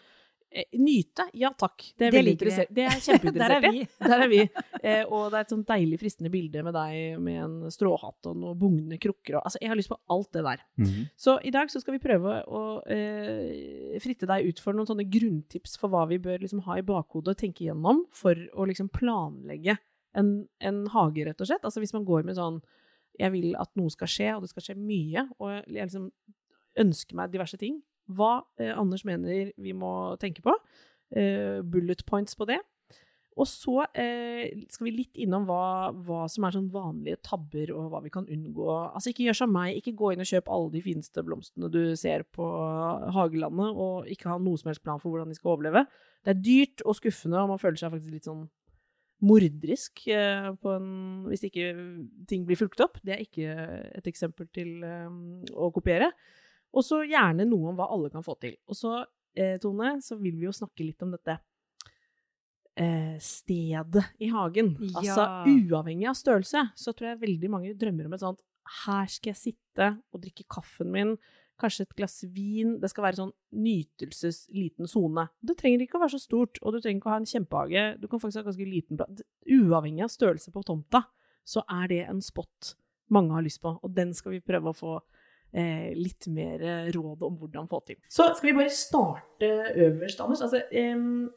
Nyte, 0.79 1.25
ja 1.37 1.49
takk. 1.59 1.83
Det 1.99 2.07
er, 2.07 2.11
Det 2.11 2.17
veldig 2.17 2.31
liker 2.31 2.45
vi. 2.47 2.51
interessert- 2.51 2.73
Det 2.73 2.83
er 2.87 3.01
kjempeinteressert 3.05 3.63
er 3.63 3.67
i. 3.67 3.71
vi. 3.77 3.87
Der 4.09 4.21
er 4.23 4.29
vi. 4.31 4.39
Eh, 4.81 5.03
og 5.05 5.25
det 5.31 5.37
er 5.37 5.43
et 5.43 5.51
sånn 5.53 5.65
deilig 5.67 5.99
fristende 6.01 6.31
bilde 6.33 6.63
med 6.63 6.73
deg 6.73 7.19
med 7.21 7.41
en 7.43 7.55
stråhatt 7.73 8.29
og 8.31 8.37
noen 8.39 8.57
bugnende 8.57 8.97
krukker. 9.03 9.35
Og, 9.37 9.43
altså, 9.43 9.59
jeg 9.61 9.69
har 9.69 9.77
lyst 9.77 9.91
på 9.91 9.99
alt 10.15 10.31
det 10.33 10.43
der. 10.47 10.63
Mhm. 10.79 11.03
Så 11.19 11.35
i 11.45 11.51
dag 11.53 11.69
så 11.73 11.81
skal 11.83 11.97
vi 11.97 12.01
prøve 12.07 12.37
å 12.47 12.61
eh, 12.89 13.99
fritte 14.01 14.25
deg 14.29 14.47
ut 14.49 14.59
for 14.63 14.73
noen 14.73 14.87
sånne 14.89 15.05
grunntips 15.11 15.77
for 15.77 15.89
hva 15.93 16.05
vi 16.09 16.17
bør 16.23 16.39
liksom 16.45 16.63
ha 16.65 16.79
i 16.79 16.85
bakhodet 16.87 17.35
og 17.35 17.41
tenke 17.43 17.67
gjennom 17.67 18.05
for 18.09 18.33
å 18.55 18.65
liksom 18.71 18.89
planlegge 18.89 19.77
en, 20.17 20.47
en 20.63 20.85
hage, 20.95 21.27
rett 21.27 21.41
og 21.43 21.47
slett. 21.51 21.67
Altså 21.67 21.83
hvis 21.83 21.93
man 21.93 22.05
går 22.07 22.23
med 22.25 22.39
sånn 22.39 22.61
Jeg 23.19 23.31
vil 23.33 23.55
at 23.57 23.69
noe 23.75 23.89
skal 23.89 24.07
skje, 24.07 24.31
og 24.37 24.43
det 24.43 24.49
skal 24.51 24.61
skje 24.61 24.75
mye, 24.77 25.23
og 25.41 25.49
jeg 25.49 25.63
liksom 25.89 26.11
ønsker 26.77 27.15
meg 27.17 27.31
diverse 27.33 27.57
ting. 27.57 27.79
Hva 28.07 28.41
eh, 28.61 28.73
Anders 28.73 29.03
mener 29.07 29.51
vi 29.57 29.75
må 29.75 29.91
tenke 30.21 30.43
på. 30.45 30.55
Eh, 31.15 31.63
bullet 31.63 32.05
points 32.07 32.35
på 32.35 32.47
det. 32.49 32.59
Og 33.37 33.45
så 33.45 33.83
eh, 33.93 34.49
skal 34.73 34.87
vi 34.87 34.95
litt 34.95 35.19
innom 35.21 35.45
hva, 35.45 35.91
hva 35.93 36.23
som 36.31 36.47
er 36.47 36.55
sånn 36.55 36.71
vanlige 36.73 37.19
tabber, 37.25 37.69
og 37.75 37.91
hva 37.91 38.01
vi 38.01 38.11
kan 38.13 38.25
unngå. 38.33 38.65
Altså, 38.87 39.11
ikke 39.11 39.27
gjør 39.27 39.37
som 39.43 39.53
meg, 39.53 39.75
ikke 39.77 39.93
gå 39.99 40.11
inn 40.13 40.23
og 40.23 40.29
kjøp 40.29 40.49
alle 40.53 40.71
de 40.73 40.81
fineste 40.81 41.23
blomstene 41.25 41.69
du 41.69 41.81
ser 41.99 42.25
på 42.33 42.47
hagelandet, 43.13 43.77
og 43.77 44.09
ikke 44.09 44.31
ha 44.31 44.39
noe 44.41 44.57
som 44.57 44.71
helst 44.71 44.81
plan 44.85 45.01
for 45.03 45.13
hvordan 45.13 45.29
de 45.29 45.37
skal 45.37 45.53
overleve. 45.53 45.85
Det 46.25 46.33
er 46.33 46.41
dyrt 46.47 46.85
og 46.85 46.97
skuffende, 46.97 47.43
og 47.43 47.53
man 47.53 47.61
føler 47.61 47.77
seg 47.77 47.93
faktisk 47.93 48.15
litt 48.15 48.29
sånn 48.29 48.47
morderisk 49.27 50.03
en, 50.13 50.89
hvis 51.25 51.45
ikke 51.47 51.69
ting 52.29 52.43
blir 52.45 52.57
fulgt 52.59 52.81
opp. 52.85 52.99
Det 53.05 53.15
er 53.15 53.23
ikke 53.23 53.53
et 53.97 54.09
eksempel 54.09 54.49
til 54.53 54.81
å 54.85 55.71
kopiere. 55.73 56.11
Og 56.75 56.83
så 56.85 57.01
gjerne 57.07 57.45
noe 57.47 57.71
om 57.71 57.77
hva 57.77 57.87
alle 57.93 58.11
kan 58.13 58.25
få 58.25 58.35
til. 58.41 58.57
Og 58.67 58.77
så, 58.77 58.99
eh, 59.37 59.55
Tone, 59.63 59.97
så 60.03 60.17
vil 60.19 60.35
vi 60.35 60.49
jo 60.49 60.55
snakke 60.55 60.85
litt 60.85 61.01
om 61.05 61.13
dette 61.15 61.37
eh, 62.77 63.15
stedet 63.23 64.03
i 64.19 64.29
hagen. 64.33 64.75
Ja. 64.81 64.99
Altså 65.01 65.27
uavhengig 65.47 66.09
av 66.11 66.19
størrelse, 66.19 66.67
så 66.75 66.93
tror 66.93 67.13
jeg 67.13 67.23
veldig 67.23 67.49
mange 67.53 67.73
drømmer 67.79 68.09
om 68.09 68.17
et 68.17 68.25
sånt 68.25 68.43
her 68.83 69.09
skal 69.11 69.33
jeg 69.33 69.39
sitte 69.39 69.89
og 70.11 70.23
drikke 70.23 70.45
kaffen 70.51 70.89
min, 70.93 71.13
kanskje 71.57 71.87
et 71.87 71.95
glass 71.97 72.19
vin. 72.33 72.75
Det 72.81 72.89
skal 72.91 73.07
være 73.07 73.19
sånn 73.21 73.33
nytelsesliten 73.57 74.89
sone. 74.89 75.27
Det 75.41 75.57
trenger 75.59 75.85
ikke 75.85 75.97
å 75.97 76.03
være 76.03 76.15
så 76.17 76.21
stort, 76.21 76.59
og 76.61 76.75
du 76.75 76.81
trenger 76.81 77.01
ikke 77.01 77.09
å 77.09 77.15
ha 77.15 77.21
en 77.21 77.29
kjempehage. 77.29 77.85
Du 78.01 78.09
kan 78.11 78.21
faktisk 78.21 78.43
ha 78.43 78.49
ganske 78.49 78.67
liten 78.69 78.99
plass. 78.99 79.23
Uavhengig 79.57 80.05
av 80.05 80.13
størrelse 80.13 80.53
på 80.53 80.65
tomta, 80.67 81.07
så 81.47 81.63
er 81.79 81.87
det 81.93 82.03
en 82.05 82.21
spot 82.23 82.75
mange 83.13 83.31
har 83.31 83.45
lyst 83.45 83.61
på, 83.63 83.71
og 83.71 83.93
den 83.95 84.11
skal 84.15 84.35
vi 84.35 84.43
prøve 84.43 84.73
å 84.73 84.75
få 84.75 84.97
eh, 85.53 85.93
litt 85.95 86.27
mer 86.27 86.61
eh, 86.61 86.91
råd 86.91 87.23
om 87.23 87.37
hvordan 87.37 87.67
få 87.69 87.79
til. 87.85 87.95
Så 88.09 88.35
skal 88.37 88.49
vi 88.51 88.57
bare 88.57 88.69
starte 88.69 89.51
øverst, 89.75 90.19
Anders. 90.21 90.41
Altså, 90.41 90.61
em, 90.71 91.29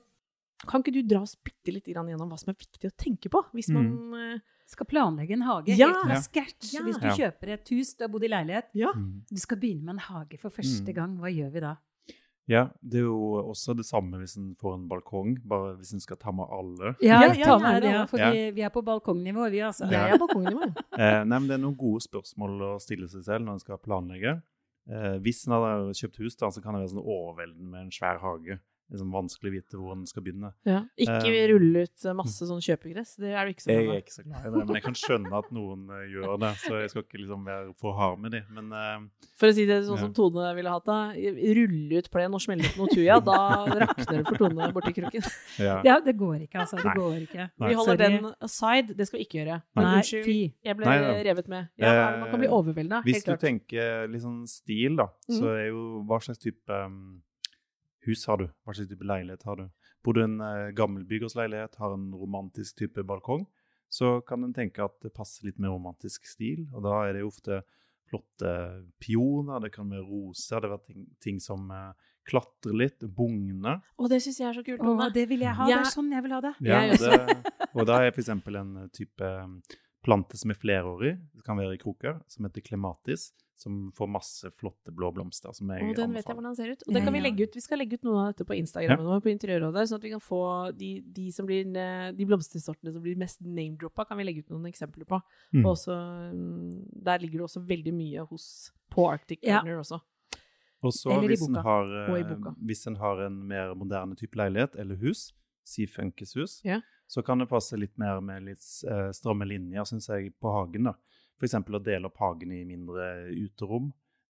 kan 0.67 0.83
ikke 0.83 0.93
du 0.93 1.03
dra 1.03 1.23
oss 1.23 1.37
bitte 1.37 1.73
litt 1.73 1.87
gjennom 1.87 2.29
hva 2.29 2.39
som 2.39 2.51
er 2.53 2.59
viktig 2.59 2.91
å 2.91 2.97
tenke 2.97 3.31
på 3.33 3.45
hvis 3.55 3.71
man 3.73 4.15
eh, 4.15 4.39
Skal 4.71 4.87
planlegge 4.87 5.33
en 5.35 5.43
hage 5.43 5.75
Ja. 5.75 5.89
helt 5.89 6.05
fra 6.05 6.15
Ja. 6.15 6.21
scratch. 6.21 6.75
Ja. 6.75 6.83
Hvis 6.87 7.01
du 7.01 7.07
Ja. 7.09 7.15
kjøper 7.17 7.49
et 7.55 7.69
hus, 7.71 7.95
du 7.95 8.05
har 8.05 8.09
bodd 8.09 8.23
i 8.23 8.29
leilighet, 8.29 8.69
Ja. 8.73 8.93
Mm. 8.95 9.23
du 9.29 9.37
skal 9.37 9.57
begynne 9.59 9.83
med 9.83 9.95
en 9.97 9.99
hage 9.99 10.39
for 10.39 10.49
første 10.51 10.87
Mm. 10.87 10.95
gang. 10.95 11.17
Hva 11.19 11.27
gjør 11.35 11.51
vi 11.53 11.61
da? 11.61 11.77
Ja, 12.51 12.65
det 12.83 12.99
er 12.99 13.05
jo 13.07 13.17
også 13.53 13.77
det 13.79 13.85
samme 13.87 14.19
hvis 14.19 14.35
en 14.41 14.53
får 14.59 14.75
en 14.75 14.87
balkong, 14.91 15.37
bare 15.47 15.77
hvis 15.79 15.93
en 15.95 16.03
skal 16.03 16.19
ta 16.19 16.33
med 16.35 16.51
alle. 16.51 16.95
Ja, 16.99 17.21
Ja, 17.23 17.33
ja, 17.39 17.45
ta 17.47 17.59
med 17.63 17.83
det, 17.85 17.93
ja, 17.95 18.05
for 18.11 18.19
Ja. 18.19 18.31
vi, 18.35 18.51
vi 18.59 18.65
er 18.67 18.73
på 18.75 18.83
balkongnivå, 18.83 19.47
vi 19.53 19.61
altså. 19.63 19.87
Jeg 19.91 20.17
er 20.17 20.19
balkongnivå. 20.19 20.71
Eh, 21.01 21.21
nei, 21.25 21.39
men 21.39 21.47
Det 21.49 21.55
er 21.57 21.63
noen 21.63 21.77
gode 21.79 22.03
spørsmål 22.05 22.59
å 22.67 22.81
stille 22.83 23.07
seg 23.09 23.23
selv 23.25 23.47
når 23.47 23.53
en 23.61 23.63
skal 23.63 23.79
planlegge. 23.79 24.41
Eh, 24.91 25.17
hvis 25.23 25.45
en 25.47 25.53
har 25.55 25.87
kjøpt 25.95 26.19
hus, 26.25 26.35
da, 26.37 26.51
så 26.51 26.61
kan 26.63 26.75
det 26.75 26.83
være 26.83 26.93
sånn 26.97 27.07
overveldende 27.07 27.71
med 27.71 27.81
en 27.87 27.95
svær 27.95 28.19
hage. 28.19 28.59
Sånn 28.91 29.13
vanskelig 29.15 29.51
å 29.51 29.55
vite 29.55 29.79
hvor 29.79 29.93
en 29.95 30.07
skal 30.11 30.23
begynne. 30.27 30.49
Ja. 30.67 30.81
Ikke 30.99 31.31
uh, 31.31 31.45
rulle 31.53 31.85
ut 31.87 32.05
eh, 32.05 32.15
masse 32.19 32.47
sånn 32.49 32.59
kjøpegress. 32.65 33.13
Det 33.23 33.31
er 33.31 33.47
du 33.47 33.53
ikke 33.55 33.63
så 33.63 33.71
Jeg 33.71 33.87
er 33.87 34.01
ikke 34.03 34.15
så 34.17 34.25
glad 34.27 34.41
i 34.41 34.51
det, 34.51 34.65
men 34.67 34.75
jeg 34.75 34.83
kan 34.83 34.97
skjønne 34.99 35.33
at 35.39 35.51
noen 35.55 35.85
uh, 35.95 36.01
gjør 36.11 36.35
det. 36.43 36.51
Så 36.65 36.81
jeg 36.81 36.91
skal 36.91 37.05
ikke 37.07 37.21
liksom 37.23 37.45
være 37.47 37.75
for 37.79 37.95
hard 37.95 38.19
med 38.25 38.35
dem. 38.35 38.49
Men 38.57 38.73
uh, 38.75 39.29
For 39.39 39.47
å 39.53 39.55
si 39.55 39.67
det 39.71 39.79
sånn 39.87 39.95
Ja. 40.01 40.03
som 40.09 40.13
Tone 40.17 40.49
ville 40.59 40.73
hatt 40.75 40.91
det, 40.91 41.35
rulle 41.61 42.01
ut 42.03 42.11
plen 42.11 42.35
og 42.35 42.43
smelle 42.43 42.67
ut 42.67 42.77
noe 42.81 42.91
tuja, 42.91 43.21
da 43.23 43.39
rakner 43.85 44.21
det 44.21 44.25
for 44.27 44.41
Tone 44.43 44.71
borti 44.75 44.93
krukken. 44.99 45.31
ja. 45.63 45.79
Ja, 45.87 46.01
det 46.03 46.17
går 46.19 46.43
ikke, 46.49 46.59
altså. 46.67 46.77
Det 46.83 46.91
Nei. 46.91 46.97
går 46.99 47.17
ikke. 47.29 47.47
Nei. 47.63 47.69
Vi 47.71 47.79
holder 47.79 47.97
Sorry. 47.97 48.19
den 48.19 48.35
aside. 48.51 48.95
Det 48.99 49.07
skal 49.09 49.19
vi 49.23 49.25
ikke 49.29 49.39
gjøre. 49.45 49.63
Nei, 49.79 49.87
unnskyld, 50.01 50.53
jeg 50.67 50.77
ble 50.83 50.91
Nei 50.91 51.23
revet 51.31 51.49
med. 51.49 51.71
Ja, 51.79 51.95
man 52.21 52.31
kan 52.35 52.43
bli 52.43 52.51
overvelda. 52.59 53.03
Hvis 53.07 53.23
Helt 53.23 53.33
du 53.39 53.47
tenker 53.47 54.07
litt 54.11 54.23
sånn 54.27 54.43
stil, 54.51 54.97
da, 54.99 55.09
så 55.31 55.43
Mhm. 55.47 55.57
er 55.63 55.67
jo 55.71 55.83
hva 56.11 56.19
slags 56.23 56.39
type 56.43 56.69
um, 56.85 57.23
hus 58.07 58.27
har 58.29 58.41
du? 58.41 58.47
Hva 58.65 58.75
slags 58.75 58.91
type 58.91 59.07
leilighet 59.07 59.45
har 59.49 59.61
du? 59.61 59.67
Bor 60.05 60.17
du 60.17 60.23
i 60.23 60.27
en 60.27 60.39
uh, 60.41 60.71
gammelbygårdsleilighet, 60.77 61.77
har 61.81 61.97
en 61.97 62.09
romantisk 62.17 62.79
type 62.81 63.05
balkong, 63.07 63.45
så 63.91 64.21
kan 64.27 64.47
en 64.47 64.55
tenke 64.55 64.85
at 64.85 64.97
det 65.05 65.13
passer 65.17 65.49
litt 65.49 65.59
mer 65.61 65.75
romantisk 65.75 66.29
stil. 66.29 66.65
Og 66.73 66.85
da 66.87 67.01
er 67.07 67.17
det 67.17 67.25
jo 67.25 67.33
ofte 67.33 67.61
flotte 68.11 68.53
pioner, 69.03 69.61
det 69.63 69.73
kan 69.75 69.91
være 69.91 70.07
roser, 70.07 70.63
det 70.63 70.71
kan 70.71 70.79
være 70.79 70.87
ting, 70.87 71.05
ting 71.27 71.43
som 71.43 71.67
uh, 71.75 71.91
klatre 72.29 72.75
litt, 72.77 73.05
bugne. 73.17 73.77
Og 73.99 74.11
det 74.13 74.23
syns 74.25 74.41
jeg 74.41 74.49
er 74.49 74.57
så 74.57 74.65
kult. 74.67 74.83
Åh, 74.87 75.05
det 75.15 75.27
vil 75.31 75.45
jeg 75.45 75.57
ha. 75.59 75.69
Ja. 75.71 75.83
Det 75.83 75.91
er 75.91 75.95
sånn 75.99 76.11
jeg 76.15 76.25
vil 76.27 76.37
ha 76.37 76.41
det. 76.47 76.55
Ja, 76.67 76.81
og, 76.87 77.05
det, 77.05 77.69
og 77.75 77.91
da 77.91 78.01
er 78.05 78.15
f.eks. 78.15 78.33
en 78.33 78.75
type 78.95 79.31
plante 80.05 80.39
som 80.41 80.53
er 80.53 80.59
flerårig, 80.59 81.15
det 81.37 81.45
kan 81.45 81.59
være 81.61 81.77
i 81.77 81.81
kroker, 81.81 82.21
som 82.31 82.49
heter 82.49 82.65
klematis. 82.65 83.31
som 83.61 83.93
får 83.93 84.07
masse 84.09 84.49
flotte 84.57 84.89
blå 84.89 85.11
blomster. 85.13 85.53
som 85.53 85.69
jeg 85.69 85.91
Og 85.91 85.97
den 85.97 86.15
vet 86.17 86.25
jeg 86.25 86.33
hvordan 86.33 86.49
den 86.49 86.57
ser 86.57 86.71
ut. 86.73 86.83
Og 86.87 86.95
den 86.95 87.05
kan 87.05 87.13
vi 87.13 87.21
legge 87.21 87.45
ut. 87.45 87.57
Vi 87.59 87.61
skal 87.61 87.79
legge 87.83 87.99
ut 87.99 88.07
noe 88.09 88.23
av 88.23 88.31
dette 88.31 88.47
på 88.49 88.57
Instagram 88.57 89.03
ja. 89.05 89.19
på 89.21 89.29
Interiørrådet, 89.35 89.83
sånn 89.91 90.01
at 90.01 90.07
vi 90.07 90.13
kan 90.15 90.23
få 90.25 90.41
de, 90.73 90.89
de, 91.05 91.27
som 91.37 91.45
blir, 91.45 91.67
eh, 91.77 92.07
de 92.17 92.25
blomstersortene 92.25 92.95
som 92.95 93.05
blir 93.05 93.21
mest 93.21 93.43
name-droppa, 93.45 94.07
kan 94.09 94.17
vi 94.17 94.25
legge 94.25 94.47
ut 94.47 94.55
noen 94.55 94.71
eksempler 94.71 95.05
på. 95.05 95.21
Mm. 95.53 95.67
Og 95.67 95.75
også, 95.75 95.99
mm, 96.33 96.71
der 97.05 97.21
ligger 97.21 97.43
det 97.43 97.49
også 97.51 97.63
veldig 97.69 97.95
mye 97.99 98.25
hos, 98.33 98.47
på 98.89 99.05
Arctic 99.11 99.45
Ja. 99.45 99.61
Også. 99.61 100.01
Og 100.81 100.97
så 100.97 101.21
hvis 101.27 101.45
en 101.45 101.61
har, 101.61 101.93
eh, 102.09 102.55
hvis 102.65 102.87
en 102.89 102.97
har 102.97 103.21
en 103.27 103.37
mer 103.47 103.75
moderne 103.77 104.17
type 104.17 104.41
leilighet 104.41 104.81
eller 104.81 104.97
hus, 105.05 105.35
si 105.65 105.85
funkishus, 105.85 106.63
Ja. 106.65 106.81
Så 107.11 107.25
kan 107.27 107.43
det 107.43 107.49
passe 107.51 107.79
litt 107.79 107.97
mer 107.99 108.21
med 108.23 108.45
litt 108.47 108.63
eh, 108.87 109.09
stramme 109.17 109.49
linjer, 109.49 109.87
syns 109.89 110.07
jeg, 110.13 110.31
på 110.39 110.53
hagen. 110.55 110.87
da. 110.93 110.95
F.eks. 111.41 111.57
å 111.59 111.81
dele 111.83 112.07
opp 112.07 112.21
hagen 112.23 112.53
i 112.55 112.61
mindre 112.69 113.09
uterom. 113.35 113.89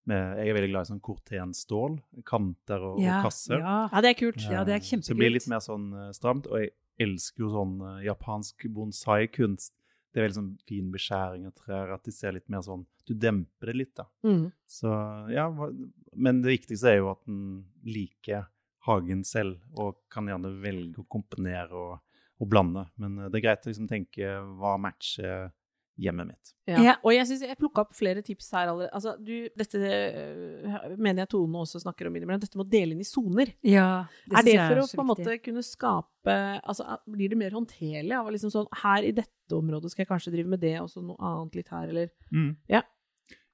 Med, 0.09 0.39
jeg 0.39 0.49
er 0.49 0.55
veldig 0.57 0.69
glad 0.71 0.87
i 0.87 0.89
sånn 0.89 1.03
kortenstål, 1.05 1.99
kanter 2.25 2.81
og, 2.87 2.97
og 2.97 3.27
kasser. 3.27 3.59
Ja. 3.59 3.75
Ja, 3.91 4.01
det 4.01 4.09
er 4.09 4.17
kult. 4.17 4.41
Ja, 4.47 4.63
det 4.65 4.73
er 4.73 4.81
kjempekult. 4.81 5.11
Så 5.11 5.13
det 5.13 5.19
blir 5.19 5.35
litt 5.35 5.49
mer 5.51 5.61
sånn 5.61 5.91
eh, 5.93 6.09
stramt. 6.17 6.49
Og 6.49 6.63
jeg 6.63 6.73
elsker 7.05 7.45
jo 7.45 7.51
sånn 7.53 7.77
eh, 7.85 8.01
japansk 8.07 8.65
bonsai-kunst. 8.73 9.75
Det 10.09 10.19
er 10.19 10.25
veldig 10.25 10.39
sånn 10.39 10.51
fin 10.67 10.89
beskjæring 10.91 11.45
av 11.51 11.53
trær, 11.61 11.93
at 11.93 12.07
de 12.07 12.15
ser 12.15 12.33
litt 12.35 12.49
mer 12.51 12.65
sånn 12.65 12.81
Du 13.07 13.13
demper 13.13 13.69
det 13.69 13.77
litt, 13.77 13.93
da. 13.95 14.09
Mm. 14.25 14.49
Så 14.67 14.89
ja, 15.31 15.45
Men 16.17 16.41
det 16.41 16.57
viktigste 16.57 16.95
er 16.95 16.97
jo 17.03 17.13
at 17.13 17.21
en 17.29 17.61
liker 17.85 18.49
hagen 18.89 19.21
selv, 19.27 19.61
og 19.77 20.01
kan 20.09 20.25
gjerne 20.27 20.55
velge 20.63 21.03
å 21.03 21.07
komponere 21.11 21.77
og, 21.77 21.99
og 22.41 22.49
blande. 22.51 22.87
Men 23.01 23.17
eh, 23.19 23.31
det 23.31 23.39
er 23.39 23.47
greit 23.47 23.65
å 23.67 23.73
liksom 23.73 23.89
tenke 23.89 24.37
hva 24.59 24.77
matcher 24.81 25.51
hjemmet 26.01 26.31
mitt. 26.31 26.51
Ja. 26.69 26.79
Ja. 26.81 26.93
Og 27.05 27.13
jeg 27.13 27.27
syns 27.29 27.43
jeg 27.45 27.57
plukka 27.59 27.83
opp 27.83 27.91
flere 27.95 28.23
tips 28.25 28.47
her. 28.55 28.71
allerede. 28.71 28.91
Altså, 28.95 29.13
du, 29.19 29.49
dette 29.57 29.81
øh, 29.81 30.95
mener 30.95 31.23
jeg 31.23 31.31
Tone 31.33 31.63
også 31.65 31.81
snakker 31.83 32.07
om 32.07 32.15
innimellom. 32.15 32.41
Dette 32.41 32.57
med 32.59 32.67
å 32.67 32.71
dele 32.71 32.95
inn 32.95 33.03
i 33.03 33.07
soner. 33.07 33.51
Ja, 33.65 34.05
er 34.31 34.47
det 34.47 34.55
for 34.57 34.71
for 34.71 34.83
å 34.83 34.87
på 35.01 35.05
en 35.05 35.11
måte 35.11 35.37
kunne 35.43 35.65
skape 35.65 36.37
altså, 36.61 36.87
Blir 37.11 37.33
det 37.33 37.39
mer 37.39 37.53
håndterlig 37.57 38.15
av 38.17 38.29
å 38.29 38.33
liksom 38.33 38.51
sånn 38.53 38.69
Her 38.83 39.05
i 39.07 39.13
dette 39.15 39.57
området 39.57 39.91
skal 39.91 40.05
jeg 40.05 40.11
kanskje 40.13 40.33
drive 40.35 40.53
med 40.53 40.61
det, 40.63 40.77
og 40.81 40.89
så 40.91 41.03
noe 41.03 41.19
annet 41.19 41.59
litt 41.59 41.71
her, 41.73 41.91
eller 41.91 42.11
Ja. 42.71 42.85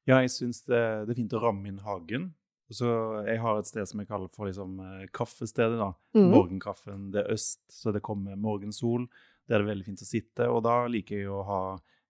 Ja, 0.07 0.21
jeg 0.23 0.31
syns 0.31 0.61
det, 0.63 0.79
det 1.07 1.11
er 1.11 1.17
fint 1.17 1.33
å 1.35 1.41
ramme 1.43 1.67
inn 1.67 1.81
hagen. 1.83 2.29
Så 2.69 2.87
jeg 3.27 3.39
har 3.39 3.59
et 3.59 3.65
sted 3.69 3.87
som 3.87 3.99
jeg 4.01 4.09
kaller 4.09 4.27
for 4.33 4.45
liksom, 4.49 4.79
eh, 4.83 5.07
kaffestedet. 5.15 5.77
da. 5.79 5.93
Mm. 6.15 6.31
Morgenkaffen. 6.33 7.11
Det 7.11 7.23
er 7.25 7.33
øst, 7.33 7.61
så 7.71 7.93
det 7.93 8.01
kommer 8.03 8.35
morgensol. 8.35 9.07
Det 9.47 9.55
er 9.55 9.59
det 9.63 9.69
veldig 9.69 9.85
fint 9.85 10.01
å 10.03 10.07
sitte. 10.09 10.49
Og 10.51 10.63
da 10.63 10.85
liker 10.87 11.17
jeg 11.21 11.29
å 11.31 11.43
ha 11.47 11.61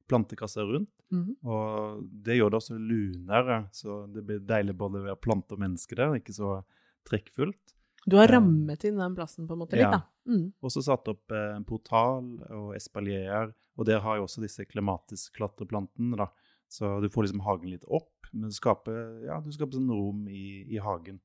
plantekasser 0.10 0.66
rundt. 0.66 0.90
Mm. 1.14 1.36
Og 1.46 2.02
det 2.24 2.38
gjør 2.40 2.50
det 2.52 2.58
også 2.62 2.78
lunere, 2.80 3.70
så 3.72 4.08
det 4.12 4.24
blir 4.26 4.40
deilig 4.40 4.76
både 4.76 5.00
å 5.02 5.06
være 5.12 5.22
plante 5.22 5.54
og 5.54 5.60
menneske 5.60 5.96
der. 5.96 6.16
Ikke 6.18 6.34
så 6.34 6.64
trekkfullt. 7.08 7.74
Du 8.08 8.16
har 8.16 8.28
rammet 8.32 8.84
inn 8.88 8.98
den 8.98 9.16
plassen 9.16 9.48
på 9.48 9.54
en 9.54 9.60
måte 9.60 9.74
litt, 9.76 9.84
Ja. 9.84 9.92
da. 9.92 10.02
Mm. 10.28 10.54
Og 10.64 10.72
så 10.72 10.82
satt 10.82 11.08
opp 11.12 11.30
eh, 11.32 11.56
en 11.58 11.66
portal 11.66 12.40
og 12.50 12.74
espalier, 12.76 13.54
og 13.78 13.86
der 13.86 14.00
har 14.00 14.16
jeg 14.16 14.24
også 14.26 14.42
disse 14.42 14.66
klematisklatreplantene. 14.66 16.18
da. 16.18 16.28
Så 16.70 17.00
du 17.02 17.10
får 17.10 17.28
liksom 17.28 17.42
hagen 17.46 17.70
litt 17.70 17.86
opp, 17.88 18.17
men 18.34 18.51
du 18.51 18.55
skaper, 18.55 18.98
ja, 19.27 19.39
du 19.43 19.51
skaper 19.53 19.79
sånn 19.79 19.91
rom 19.91 20.25
i, 20.31 20.63
i 20.74 20.81
hagen. 20.84 21.19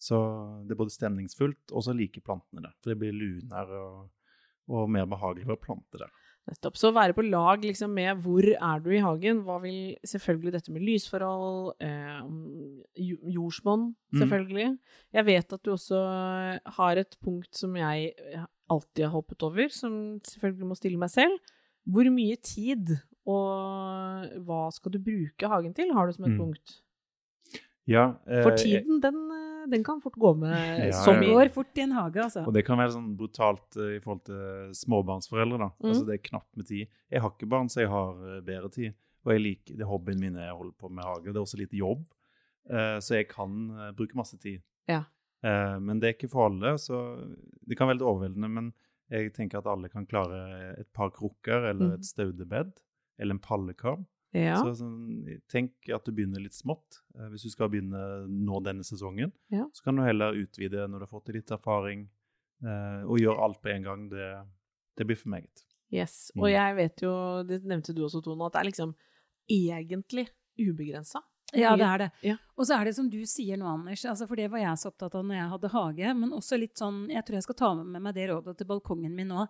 Så 0.00 0.18
det 0.66 0.74
er 0.74 0.80
både 0.82 0.92
stemningsfullt, 0.92 1.72
og 1.72 1.86
så 1.86 1.94
liker 1.96 2.24
plantene 2.24 2.66
det. 2.66 2.74
For 2.82 2.92
det 2.92 3.00
blir 3.00 3.16
lunere 3.16 3.80
og, 3.80 4.10
og 4.74 4.90
mer 4.92 5.08
behagelig 5.08 5.48
å 5.54 5.60
plante 5.60 6.00
der. 6.00 6.12
Nettopp. 6.44 6.76
Så 6.76 6.90
være 6.92 7.16
på 7.16 7.24
lag 7.24 7.62
liksom, 7.64 7.94
med 7.96 8.20
hvor 8.20 8.44
er 8.44 8.82
du 8.84 8.90
i 8.92 9.00
hagen? 9.00 9.40
Hva 9.46 9.56
vil 9.62 9.94
selvfølgelig 10.04 10.52
dette 10.58 10.74
med 10.74 10.84
lysforhold, 10.84 11.72
eh, 11.80 12.18
jordsmonn, 13.00 13.94
selvfølgelig. 14.12 14.12
Mm. 14.12 14.20
selvfølgelig. 14.20 14.68
Jeg 15.16 15.28
vet 15.30 15.56
at 15.56 15.64
du 15.64 15.72
også 15.72 16.02
har 16.78 17.00
et 17.00 17.16
punkt 17.24 17.56
som 17.56 17.78
jeg 17.80 18.12
alltid 18.68 19.06
har 19.06 19.14
hoppet 19.14 19.46
over, 19.46 19.72
som 19.72 19.96
selvfølgelig 20.28 20.68
må 20.68 20.76
stille 20.76 21.00
meg 21.00 21.12
selv. 21.14 21.54
Hvor 21.88 22.08
mye 22.12 22.36
tid 22.44 22.96
og 23.26 24.30
hva 24.46 24.62
skal 24.72 24.92
du 24.92 24.98
bruke 24.98 25.48
hagen 25.48 25.74
til, 25.76 25.92
har 25.94 26.06
du 26.06 26.12
som 26.12 26.24
et 26.26 26.34
Mm. 26.34 26.38
punkt? 26.38 26.80
Ja, 27.86 28.14
eh, 28.26 28.42
For 28.42 28.56
tiden, 28.56 29.00
den, 29.00 29.18
eh, 29.30 29.66
den 29.68 29.82
kan 29.84 30.00
fort 30.00 30.14
gå 30.16 30.34
med 30.38 30.86
Ja, 30.88 30.92
som 31.04 31.20
Det 31.20 31.28
i 31.28 31.32
går 31.32 31.50
fort 31.52 31.76
i 31.76 31.82
en 31.82 31.90
hage, 31.92 32.16
altså. 32.22 32.46
Og 32.46 32.52
det 32.54 32.64
kan 32.64 32.78
være 32.78 32.92
sånn 32.94 33.16
brutalt 33.16 33.76
eh, 33.76 33.96
i 33.96 34.00
forhold 34.00 34.24
til 34.24 34.72
småbarnsforeldre. 34.72 35.58
da. 35.58 35.68
Mm. 35.82 35.90
Altså 35.90 36.06
Det 36.06 36.14
er 36.14 36.28
knapt 36.30 36.56
med 36.56 36.66
tid. 36.66 36.86
Jeg 37.10 37.20
har 37.20 37.30
ikke 37.30 37.48
barn, 37.48 37.68
så 37.68 37.80
jeg 37.80 37.88
har 37.90 38.36
eh, 38.36 38.40
bedre 38.40 38.70
tid. 38.70 38.94
Og 39.26 39.32
jeg 39.32 39.40
liker, 39.40 39.76
det 39.76 39.80
er 39.80 39.88
hobbyen 39.92 40.20
min 40.20 40.34
jeg 40.34 40.52
holder 40.56 40.72
på 40.80 40.90
med 40.90 41.04
hage. 41.04 41.24
Det 41.32 41.36
er 41.36 41.44
også 41.44 41.58
litt 41.58 41.72
jobb, 41.72 42.04
eh, 42.70 42.98
så 43.00 43.14
jeg 43.20 43.28
kan 43.28 43.70
eh, 43.70 43.92
bruke 43.92 44.14
masse 44.16 44.38
tid. 44.38 44.62
Ja. 44.88 45.04
Eh, 45.42 45.78
men 45.78 46.00
det 46.00 46.08
er 46.08 46.12
ikke 46.16 46.30
for 46.30 46.46
alle, 46.50 46.74
så 46.78 47.20
det 47.66 47.76
kan 47.76 47.86
være 47.88 47.98
litt 47.98 48.08
overveldende. 48.08 48.48
Men 48.50 48.72
jeg 49.10 49.32
tenker 49.34 49.58
at 49.58 49.66
alle 49.66 49.88
kan 49.90 50.06
klare 50.06 50.78
et 50.80 50.90
par 50.92 51.10
krukker 51.10 51.68
eller 51.70 51.88
Mm. 51.90 51.94
et 51.94 52.04
staudebed 52.04 52.72
eller 53.18 53.36
en 53.36 53.42
pallekar. 53.42 54.00
Ja. 54.34 54.56
Så 54.58 54.72
sånn, 54.80 55.28
tenk 55.50 55.88
at 55.94 56.04
du 56.06 56.10
begynner 56.12 56.42
litt 56.42 56.56
smått. 56.56 57.00
Eh, 57.14 57.28
hvis 57.30 57.44
du 57.46 57.50
skal 57.52 57.70
begynne 57.70 58.00
nå 58.26 58.58
denne 58.66 58.82
sesongen, 58.82 59.30
Ja. 59.50 59.68
så 59.72 59.84
kan 59.84 59.96
du 59.96 60.02
heller 60.02 60.34
utvide 60.34 60.88
når 60.88 60.98
du 60.98 61.06
har 61.06 61.12
fått 61.20 61.30
litt 61.34 61.50
erfaring, 61.54 62.08
eh, 62.64 63.02
og 63.06 63.20
gjøre 63.22 63.38
alt 63.46 63.60
på 63.62 63.70
en 63.70 63.82
gang. 63.86 64.08
Det, 64.10 64.26
det 64.96 65.06
blir 65.06 65.16
for 65.16 65.30
meget. 65.30 65.62
Yes. 65.92 66.32
Mm. 66.34 66.42
Og 66.42 66.50
jeg 66.50 66.76
vet 66.76 67.02
jo, 67.06 67.12
det 67.46 67.62
nevnte 67.62 67.94
du 67.94 68.02
også, 68.02 68.22
Tone, 68.24 68.46
at 68.46 68.52
det 68.56 68.60
er 68.64 68.70
liksom 68.72 68.94
egentlig 69.48 70.28
ubegrensa. 70.58 71.22
Ja, 71.54 71.76
det 71.78 71.86
er 71.86 71.98
det. 71.98 72.10
Ja. 72.26 72.34
Og 72.58 72.66
så 72.66 72.74
er 72.80 72.88
det 72.88 72.94
som 72.96 73.06
du 73.10 73.20
sier 73.30 73.58
nå, 73.60 73.66
Anders, 73.70 74.02
altså 74.10 74.26
for 74.26 74.34
det 74.40 74.48
var 74.50 74.58
jeg 74.58 74.80
så 74.80 74.90
opptatt 74.90 75.14
av 75.14 75.22
når 75.22 75.36
jeg 75.38 75.50
hadde 75.52 75.70
hage, 75.70 76.14
men 76.18 76.32
også 76.34 76.58
litt 76.58 76.80
sånn, 76.80 77.04
jeg 77.12 77.22
tror 77.26 77.38
jeg 77.38 77.46
skal 77.46 77.58
ta 77.60 77.68
med 77.78 78.02
meg 78.02 78.16
det 78.16 78.26
rådet 78.32 78.56
til 78.58 78.66
balkongen 78.66 79.14
min 79.14 79.30
nå, 79.30 79.44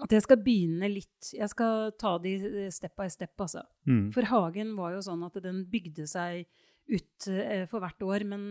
at 0.00 0.12
jeg 0.16 0.24
skal 0.24 0.38
begynne 0.40 0.88
litt, 0.88 1.32
jeg 1.36 1.48
skal 1.52 1.90
ta 2.00 2.14
de 2.22 2.36
step 2.72 2.94
by 2.96 3.08
step, 3.12 3.34
altså. 3.44 3.60
Mm. 3.88 4.06
For 4.14 4.24
hagen 4.30 4.76
var 4.78 4.94
jo 4.96 5.02
sånn 5.04 5.24
at 5.26 5.36
den 5.44 5.64
bygde 5.68 6.06
seg 6.08 6.46
ut 6.88 7.26
eh, 7.28 7.66
for 7.70 7.84
hvert 7.84 8.00
år, 8.06 8.24
men 8.28 8.46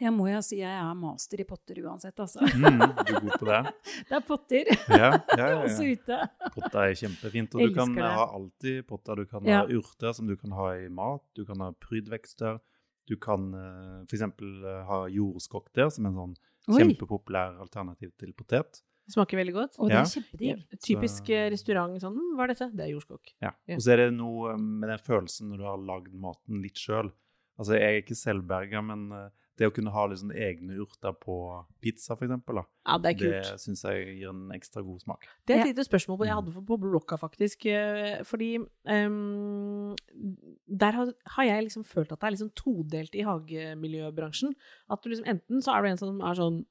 jeg 0.00 0.10
må 0.12 0.26
jo 0.28 0.40
si 0.44 0.58
jeg 0.58 0.72
er 0.72 0.96
master 0.98 1.40
i 1.40 1.46
potter 1.48 1.78
uansett, 1.84 2.16
altså. 2.20 2.42
Mm, 2.42 2.80
du 2.80 3.12
er 3.14 3.20
god 3.22 3.36
på 3.38 3.46
det? 3.48 3.60
Det 4.08 4.16
er 4.18 4.24
potter, 4.26 4.70
Ja, 4.90 5.10
ja, 5.36 5.36
ja, 5.38 5.60
også 5.66 5.86
ute. 5.88 6.18
Potter 6.56 6.80
er 6.82 6.96
kjempefint. 7.00 7.54
Og 7.54 7.68
du 7.70 7.76
kan 7.76 7.94
det. 7.94 8.08
ha 8.16 8.26
alltid 8.36 8.80
potter. 8.88 9.22
Du 9.22 9.30
kan 9.30 9.46
Ja. 9.48 9.60
ha 9.62 9.70
urter 9.72 10.12
som 10.16 10.26
du 10.28 10.34
kan 10.36 10.52
ha 10.58 10.72
i 10.80 10.88
mat. 10.92 11.22
Du 11.38 11.44
kan 11.48 11.62
ha 11.64 11.70
prydvekster. 11.86 12.58
Du 13.06 13.14
kan 13.22 13.46
uh, 13.54 14.02
f.eks. 14.10 14.26
Uh, 14.42 14.82
ha 14.90 14.98
jordskokk 15.12 15.70
der, 15.78 15.88
som 15.94 16.08
er 16.08 16.12
en 16.12 16.20
sånn 16.20 16.36
kjempepopulær 16.76 17.60
alternativ 17.62 18.10
til 18.18 18.34
potet. 18.36 18.82
Det 19.06 19.14
smaker 19.14 19.38
veldig 19.38 19.52
godt. 19.54 19.76
Og 19.78 19.88
det 19.88 19.96
er 20.00 20.08
kjempedigg. 20.10 20.64
Typisk 20.82 21.26
Så- 21.26 21.30
eh, 21.34 21.50
restaurant 21.50 22.00
sånn, 22.02 22.14
"Hm, 22.16 22.34
hva 22.36 22.42
er 22.44 22.48
dette? 22.54 22.70
Det 22.76 22.84
er 22.88 22.92
jordskokk. 22.98 23.32
Ja. 23.40 23.52
Ja. 23.68 23.74
Og 23.76 23.80
så 23.80 23.92
er 23.92 23.96
det 23.96 24.14
noe 24.14 24.52
eh, 24.52 24.56
med 24.58 24.88
den 24.90 24.98
følelsen 24.98 25.48
når 25.50 25.56
du 25.58 25.64
har 25.64 25.78
lagd 25.78 26.12
maten 26.12 26.60
litt 26.62 26.74
sjøl. 26.74 27.12
Altså, 27.58 27.78
jeg 27.78 27.82
er 27.82 28.02
ikke 28.02 28.16
selvberga, 28.18 28.82
men 28.84 29.12
eh, 29.12 29.28
det 29.56 29.64
å 29.70 29.72
kunne 29.72 29.90
ha 29.90 30.06
liksom 30.06 30.30
egne 30.36 30.76
urter 30.76 31.14
på 31.16 31.64
pizza, 31.80 32.14
for 32.14 32.26
eksempel, 32.26 32.62
Ja, 32.86 32.98
det 32.98 33.22
er 33.22 33.30
det 33.30 33.58
syns 33.58 33.80
jeg 33.84 34.18
gir 34.18 34.28
en 34.28 34.50
ekstra 34.50 34.82
god 34.84 35.00
smak. 35.00 35.22
Det 35.46 35.56
er 35.56 35.60
et 35.60 35.66
Ja. 35.66 35.72
lite 35.72 35.88
spørsmål 35.88 36.26
jeg 36.26 36.34
hadde 36.34 36.66
på 36.66 36.76
blokka, 36.78 37.16
faktisk. 37.16 37.62
Fordi 38.26 38.58
um, 38.84 39.96
der 40.68 40.90
har, 40.92 41.12
har 41.26 41.44
jeg 41.44 41.64
liksom 41.64 41.84
følt 41.86 42.12
at 42.12 42.20
det 42.20 42.26
er 42.26 42.30
liksom 42.36 42.50
todelt 42.54 43.14
i 43.14 43.22
hagemiljøbransjen. 43.24 44.52
At 44.90 45.02
du 45.02 45.08
liksom 45.10 45.26
enten 45.26 45.62
så 45.62 45.72
er 45.78 45.82
du 45.82 45.88
en 45.88 45.96
som 45.96 46.20
er 46.20 46.34
sånn 46.34 46.66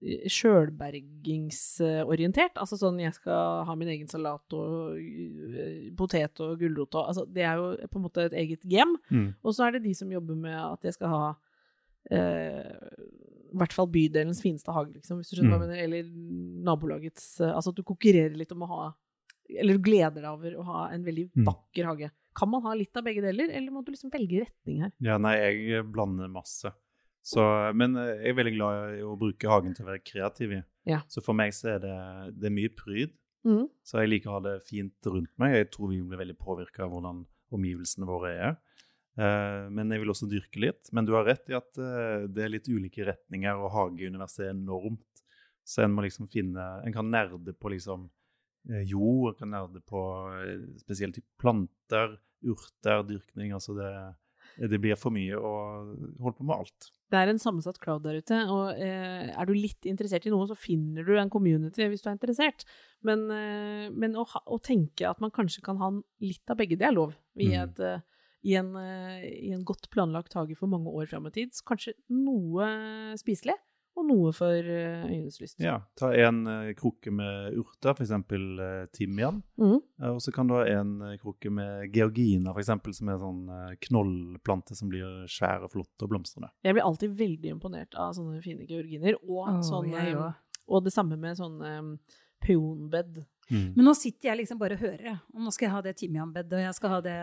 sjølbergingsorientert. 0.00 2.56
Altså 2.60 2.76
sånn 2.80 3.00
jeg 3.02 3.12
skal 3.16 3.64
ha 3.68 3.74
min 3.78 3.88
egen 3.92 4.08
salat 4.10 4.52
og 4.56 4.96
eh, 4.98 5.90
potet 5.98 6.40
og 6.44 6.50
gulrot 6.60 6.94
og 6.98 7.04
Altså 7.10 7.22
det 7.28 7.44
er 7.46 7.54
jo 7.60 7.66
på 7.90 7.96
en 8.00 8.06
måte 8.06 8.20
et 8.28 8.36
eget 8.44 8.62
hjem. 8.68 8.92
Mm. 9.10 9.28
Og 9.44 9.50
så 9.56 9.60
er 9.66 9.70
det 9.76 9.84
de 9.88 9.94
som 9.98 10.12
jobber 10.12 10.36
med 10.40 10.56
at 10.56 10.82
jeg 10.88 10.94
skal 10.96 11.08
ha 11.14 11.24
eh, 12.10 12.74
i 13.50 13.56
hvert 13.58 13.74
fall 13.74 13.88
bydelens 13.90 14.38
fineste 14.44 14.70
hage, 14.72 14.92
liksom, 14.94 15.16
hvis 15.18 15.30
du 15.32 15.36
skjønner 15.40 15.56
hva 15.56 15.60
jeg 15.66 15.66
mener. 15.66 15.80
Eller 15.84 16.02
nabolagets 16.70 17.24
eh, 17.42 17.50
Altså 17.50 17.70
at 17.74 17.78
du 17.80 17.84
konkurrerer 17.88 18.36
litt 18.38 18.52
om 18.54 18.62
å 18.62 18.68
ha 18.70 18.84
Eller 19.50 19.74
du 19.74 19.82
gleder 19.82 20.20
deg 20.22 20.30
over 20.30 20.54
å 20.60 20.62
ha 20.68 20.80
en 20.94 21.02
veldig 21.06 21.26
Mm. 21.34 21.44
vakker 21.48 21.84
hage. 21.90 22.08
Kan 22.38 22.48
man 22.52 22.62
ha 22.62 22.70
litt 22.78 22.94
av 22.96 23.02
begge 23.04 23.22
deler, 23.24 23.48
eller 23.50 23.70
må 23.74 23.80
du 23.84 23.90
liksom 23.90 24.10
velge 24.14 24.38
retning 24.44 24.76
her? 24.84 24.92
Ja, 25.02 25.16
nei, 25.18 25.32
jeg 25.66 25.82
blander 25.90 26.28
masse. 26.30 26.70
Så, 27.26 27.42
men 27.76 27.96
eh, 28.00 28.14
jeg 28.24 28.32
er 28.32 28.38
veldig 28.38 28.54
glad 28.56 28.94
i 28.96 29.02
å 29.04 29.16
bruke 29.20 29.50
hagen 29.50 29.74
til 29.76 29.84
å 29.84 29.90
være 29.90 30.04
kreativ 30.04 30.54
i. 30.56 30.60
Ja. 30.88 31.02
Så 31.12 31.22
for 31.24 31.36
meg 31.36 31.52
så 31.56 31.74
er 31.74 31.82
det, 31.82 31.96
det 32.40 32.48
er 32.48 32.56
mye 32.56 32.72
pryd. 32.72 33.12
Mm. 33.46 33.66
Så 33.86 34.00
jeg 34.00 34.10
liker 34.10 34.32
å 34.32 34.38
ha 34.38 34.44
det 34.48 34.56
fint 34.68 35.08
rundt 35.08 35.32
meg. 35.40 35.56
Jeg 35.56 35.70
tror 35.74 35.92
vi 35.92 36.00
blir 36.00 36.20
veldig 36.20 36.38
påvirka 36.40 36.84
av 36.86 36.94
hvordan 36.94 37.24
omgivelsene 37.56 38.08
våre 38.08 38.32
er. 38.32 38.56
Eh, 39.20 39.66
men 39.72 39.92
jeg 39.92 40.02
vil 40.02 40.14
også 40.14 40.30
dyrke 40.30 40.62
litt. 40.64 40.92
Men 40.96 41.08
du 41.08 41.14
har 41.16 41.28
rett 41.28 41.52
i 41.52 41.58
at 41.58 41.80
eh, 41.80 42.26
det 42.32 42.46
er 42.46 42.54
litt 42.54 42.70
ulike 42.70 43.04
retninger, 43.08 43.60
og 43.60 43.74
hageuniverset 43.76 44.46
er 44.46 44.54
enormt. 44.54 45.04
Så 45.68 45.84
en 45.84 45.92
må 45.92 46.02
liksom 46.02 46.26
finne 46.32 46.64
En 46.82 46.94
kan 46.94 47.06
nerde 47.12 47.52
på 47.54 47.70
liksom 47.70 48.08
jord, 48.88 49.36
en 49.36 49.38
kan 49.38 49.52
nerde 49.52 49.80
på 49.86 50.00
spesielle 50.80 51.14
typer 51.14 51.36
planter, 51.40 52.16
urter, 52.44 53.04
dyrkning. 53.06 53.52
Altså 53.56 53.76
det, 53.76 53.92
det 54.72 54.80
blir 54.82 54.98
for 55.00 55.14
mye 55.14 55.36
å 55.36 55.52
holde 56.18 56.36
på 56.40 56.48
med 56.48 56.56
alt. 56.56 56.90
Det 57.10 57.18
er 57.18 57.30
en 57.32 57.40
sammensatt 57.42 57.80
crowd 57.82 58.04
der 58.04 58.20
ute, 58.22 58.36
og 58.54 58.78
eh, 58.78 59.30
er 59.34 59.48
du 59.48 59.52
litt 59.56 59.86
interessert 59.90 60.28
i 60.28 60.30
noe, 60.30 60.46
så 60.46 60.54
finner 60.54 61.02
du 61.06 61.16
en 61.18 61.30
community 61.32 61.88
hvis 61.90 62.04
du 62.04 62.08
er 62.08 62.14
interessert. 62.14 62.62
Men, 63.02 63.24
eh, 63.34 63.88
men 63.90 64.14
å, 64.14 64.22
ha, 64.30 64.42
å 64.46 64.60
tenke 64.62 65.08
at 65.08 65.18
man 65.20 65.32
kanskje 65.34 65.64
kan 65.66 65.80
ha 65.82 65.90
litt 66.22 66.52
av 66.52 66.60
begge, 66.60 66.78
det 66.78 66.86
er 66.86 66.94
lov. 66.94 67.16
I, 67.34 67.48
Mm. 67.50 67.56
et, 67.64 67.80
eh, 67.80 68.00
i, 68.46 68.54
en, 68.56 68.70
uh, 68.76 69.18
I 69.20 69.50
en 69.52 69.64
godt 69.68 69.90
planlagt 69.90 70.32
hage 70.38 70.54
for 70.56 70.70
mange 70.70 70.88
år 70.88 71.08
fram 71.10 71.26
i 71.26 71.30
tid. 71.34 71.50
Så 71.52 71.66
Kanskje 71.68 71.92
noe 72.08 72.70
spiselig, 73.20 73.58
og 74.00 74.08
noe 74.08 74.32
for 74.36 74.56
eh, 74.56 75.04
øyenes 75.06 75.38
lyst. 75.42 75.58
Ja, 75.62 75.78
Ta 75.98 76.10
en 76.16 76.42
eh, 76.48 76.72
krukke 76.78 77.12
med 77.14 77.56
urter, 77.60 77.94
f.eks. 77.94 78.12
Uh, 78.30 78.86
timian. 78.96 79.42
Mm. 79.60 79.78
Eh, 79.78 80.10
og 80.10 80.20
så 80.24 80.34
kan 80.34 80.48
du 80.50 80.56
ha 80.56 80.64
en 80.68 80.94
eh, 81.06 81.18
krukke 81.20 81.52
med 81.54 81.90
georgina, 81.94 82.54
f.eks., 82.54 82.72
som 82.98 83.12
er 83.12 83.20
sånn 83.22 83.42
eh, 83.56 83.74
knollplante 83.88 84.78
som 84.78 84.92
blir 84.92 85.26
svær 85.30 85.66
og 85.66 85.74
flott 85.74 86.06
og 86.06 86.12
blomstrende. 86.12 86.52
Jeg 86.66 86.76
blir 86.76 86.86
alltid 86.86 87.18
veldig 87.18 87.54
imponert 87.56 87.98
av 87.98 88.14
sånne 88.18 88.40
fine 88.44 88.68
georginer. 88.68 89.18
Og, 89.26 89.44
oh, 89.44 89.60
sånne, 89.66 90.06
ja. 90.10 90.30
eh, 90.30 90.64
og 90.70 90.86
det 90.86 90.94
samme 90.94 91.18
med 91.20 91.38
sånn 91.38 91.60
um, 91.60 91.94
peonbed. 92.44 93.22
Men 93.50 93.82
nå 93.82 93.94
sitter 93.98 94.30
jeg 94.30 94.44
liksom 94.44 94.60
bare 94.60 94.76
og 94.78 94.84
hører. 94.84 95.16
Og 95.34 95.42
nå 95.42 95.52
skal 95.54 95.66
jeg 95.66 95.74
ha 95.74 95.82
det 95.82 95.96
timianbedet, 95.98 96.52
og 96.54 96.62
jeg 96.62 96.76
skal 96.76 96.92
ha 96.94 97.00
det 97.02 97.16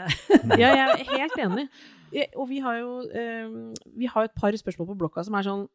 Ja, 0.60 0.74
jeg 0.76 0.84
er 0.84 1.12
helt 1.14 1.38
enig. 1.46 1.66
Og 2.36 2.50
vi 2.50 2.60
har 2.64 2.82
jo 2.82 2.90
eh, 3.08 3.54
vi 3.96 4.10
har 4.12 4.28
et 4.28 4.36
par 4.36 4.56
spørsmål 4.60 4.92
på 4.92 4.98
blokka 5.06 5.24
som 5.24 5.38
er 5.40 5.48
sånn 5.48 5.66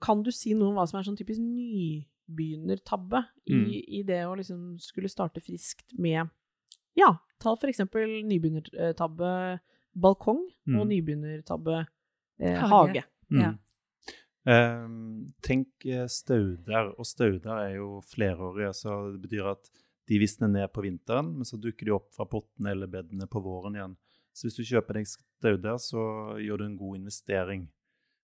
Kan 0.00 0.22
du 0.22 0.30
si 0.32 0.54
noe 0.54 0.68
om 0.70 0.74
hva 0.78 0.86
som 0.88 0.98
er 1.00 1.04
sånn 1.06 1.16
typisk 1.18 1.40
nybegynnertabbe 1.40 3.24
i, 3.46 3.54
Mm. 3.54 3.84
i 3.88 4.02
det 4.02 4.24
å 4.26 4.36
liksom 4.36 4.78
skulle 4.80 5.08
starte 5.08 5.40
friskt 5.40 5.92
med 5.98 6.30
Ja, 6.96 7.18
ta 7.40 7.56
for 7.56 7.66
eksempel 7.66 8.22
nybegynnertabbe 8.24 9.60
balkong 9.96 10.44
og 10.68 10.86
Mm. 10.86 10.88
nybegynnertabbe 10.88 11.86
eh, 12.40 12.54
Hage. 12.60 12.70
hage. 12.70 13.04
Ja. 13.30 13.50
Mm. 13.50 13.58
Ehm, 14.46 15.34
tenk 15.42 15.68
eh, 15.86 16.06
stauder, 16.06 16.94
og 16.98 17.04
stauder 17.06 17.58
er 17.70 17.74
jo 17.76 18.00
flerårige, 18.02 18.72
så 18.74 19.12
det 19.12 19.22
betyr 19.22 19.50
at 19.50 19.70
de 20.06 20.18
visner 20.18 20.48
ned 20.48 20.72
på 20.72 20.82
vinteren, 20.82 21.32
men 21.34 21.44
så 21.44 21.56
dukker 21.58 21.84
de 21.86 21.90
opp 21.92 22.12
fra 22.12 22.26
pottene 22.26 22.70
eller 22.70 22.86
bedene 22.86 23.26
på 23.26 23.42
våren 23.42 23.74
igjen. 23.74 23.96
Så 24.34 24.46
hvis 24.48 24.56
du 24.56 24.62
kjøper 24.62 24.94
deg 24.94 25.06
stauder, 25.06 25.78
så 25.78 26.36
gjør 26.38 26.58
du 26.58 26.64
en 26.64 26.76
god 26.76 26.96
investering. 26.98 27.68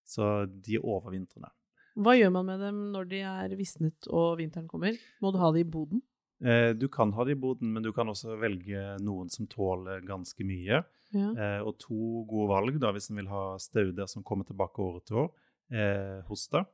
Så 0.04 0.46
de 0.62 0.74
er 0.76 0.80
overvintrende. 0.84 1.50
Hva 1.98 2.14
gjør 2.16 2.32
man 2.34 2.46
med 2.48 2.62
dem 2.62 2.78
når 2.94 3.10
de 3.10 3.20
er 3.26 3.56
visnet 3.58 4.08
og 4.10 4.38
vinteren 4.40 4.68
kommer? 4.70 4.96
Må 5.22 5.32
du 5.34 5.40
ha 5.42 5.50
dem 5.54 5.64
i 5.64 5.70
boden? 5.70 6.02
Eh, 6.40 6.70
du 6.78 6.86
kan 6.88 7.12
ha 7.12 7.24
det 7.26 7.34
i 7.36 7.40
boden, 7.40 7.72
men 7.74 7.84
du 7.84 7.90
kan 7.92 8.08
også 8.08 8.38
velge 8.40 8.96
noen 9.04 9.28
som 9.32 9.48
tåler 9.50 10.00
ganske 10.06 10.46
mye. 10.46 10.80
Ja. 11.12 11.30
Eh, 11.34 11.60
og 11.66 11.76
to 11.82 12.24
gode 12.30 12.48
valg 12.52 12.78
da, 12.80 12.92
hvis 12.94 13.10
en 13.10 13.20
vil 13.20 13.28
ha 13.32 13.44
stauder 13.60 14.08
som 14.08 14.24
kommer 14.26 14.48
tilbake 14.48 14.80
året 14.84 15.08
til 15.10 15.24
år. 15.24 15.28
Eh, 15.70 16.16
hosta, 16.30 16.64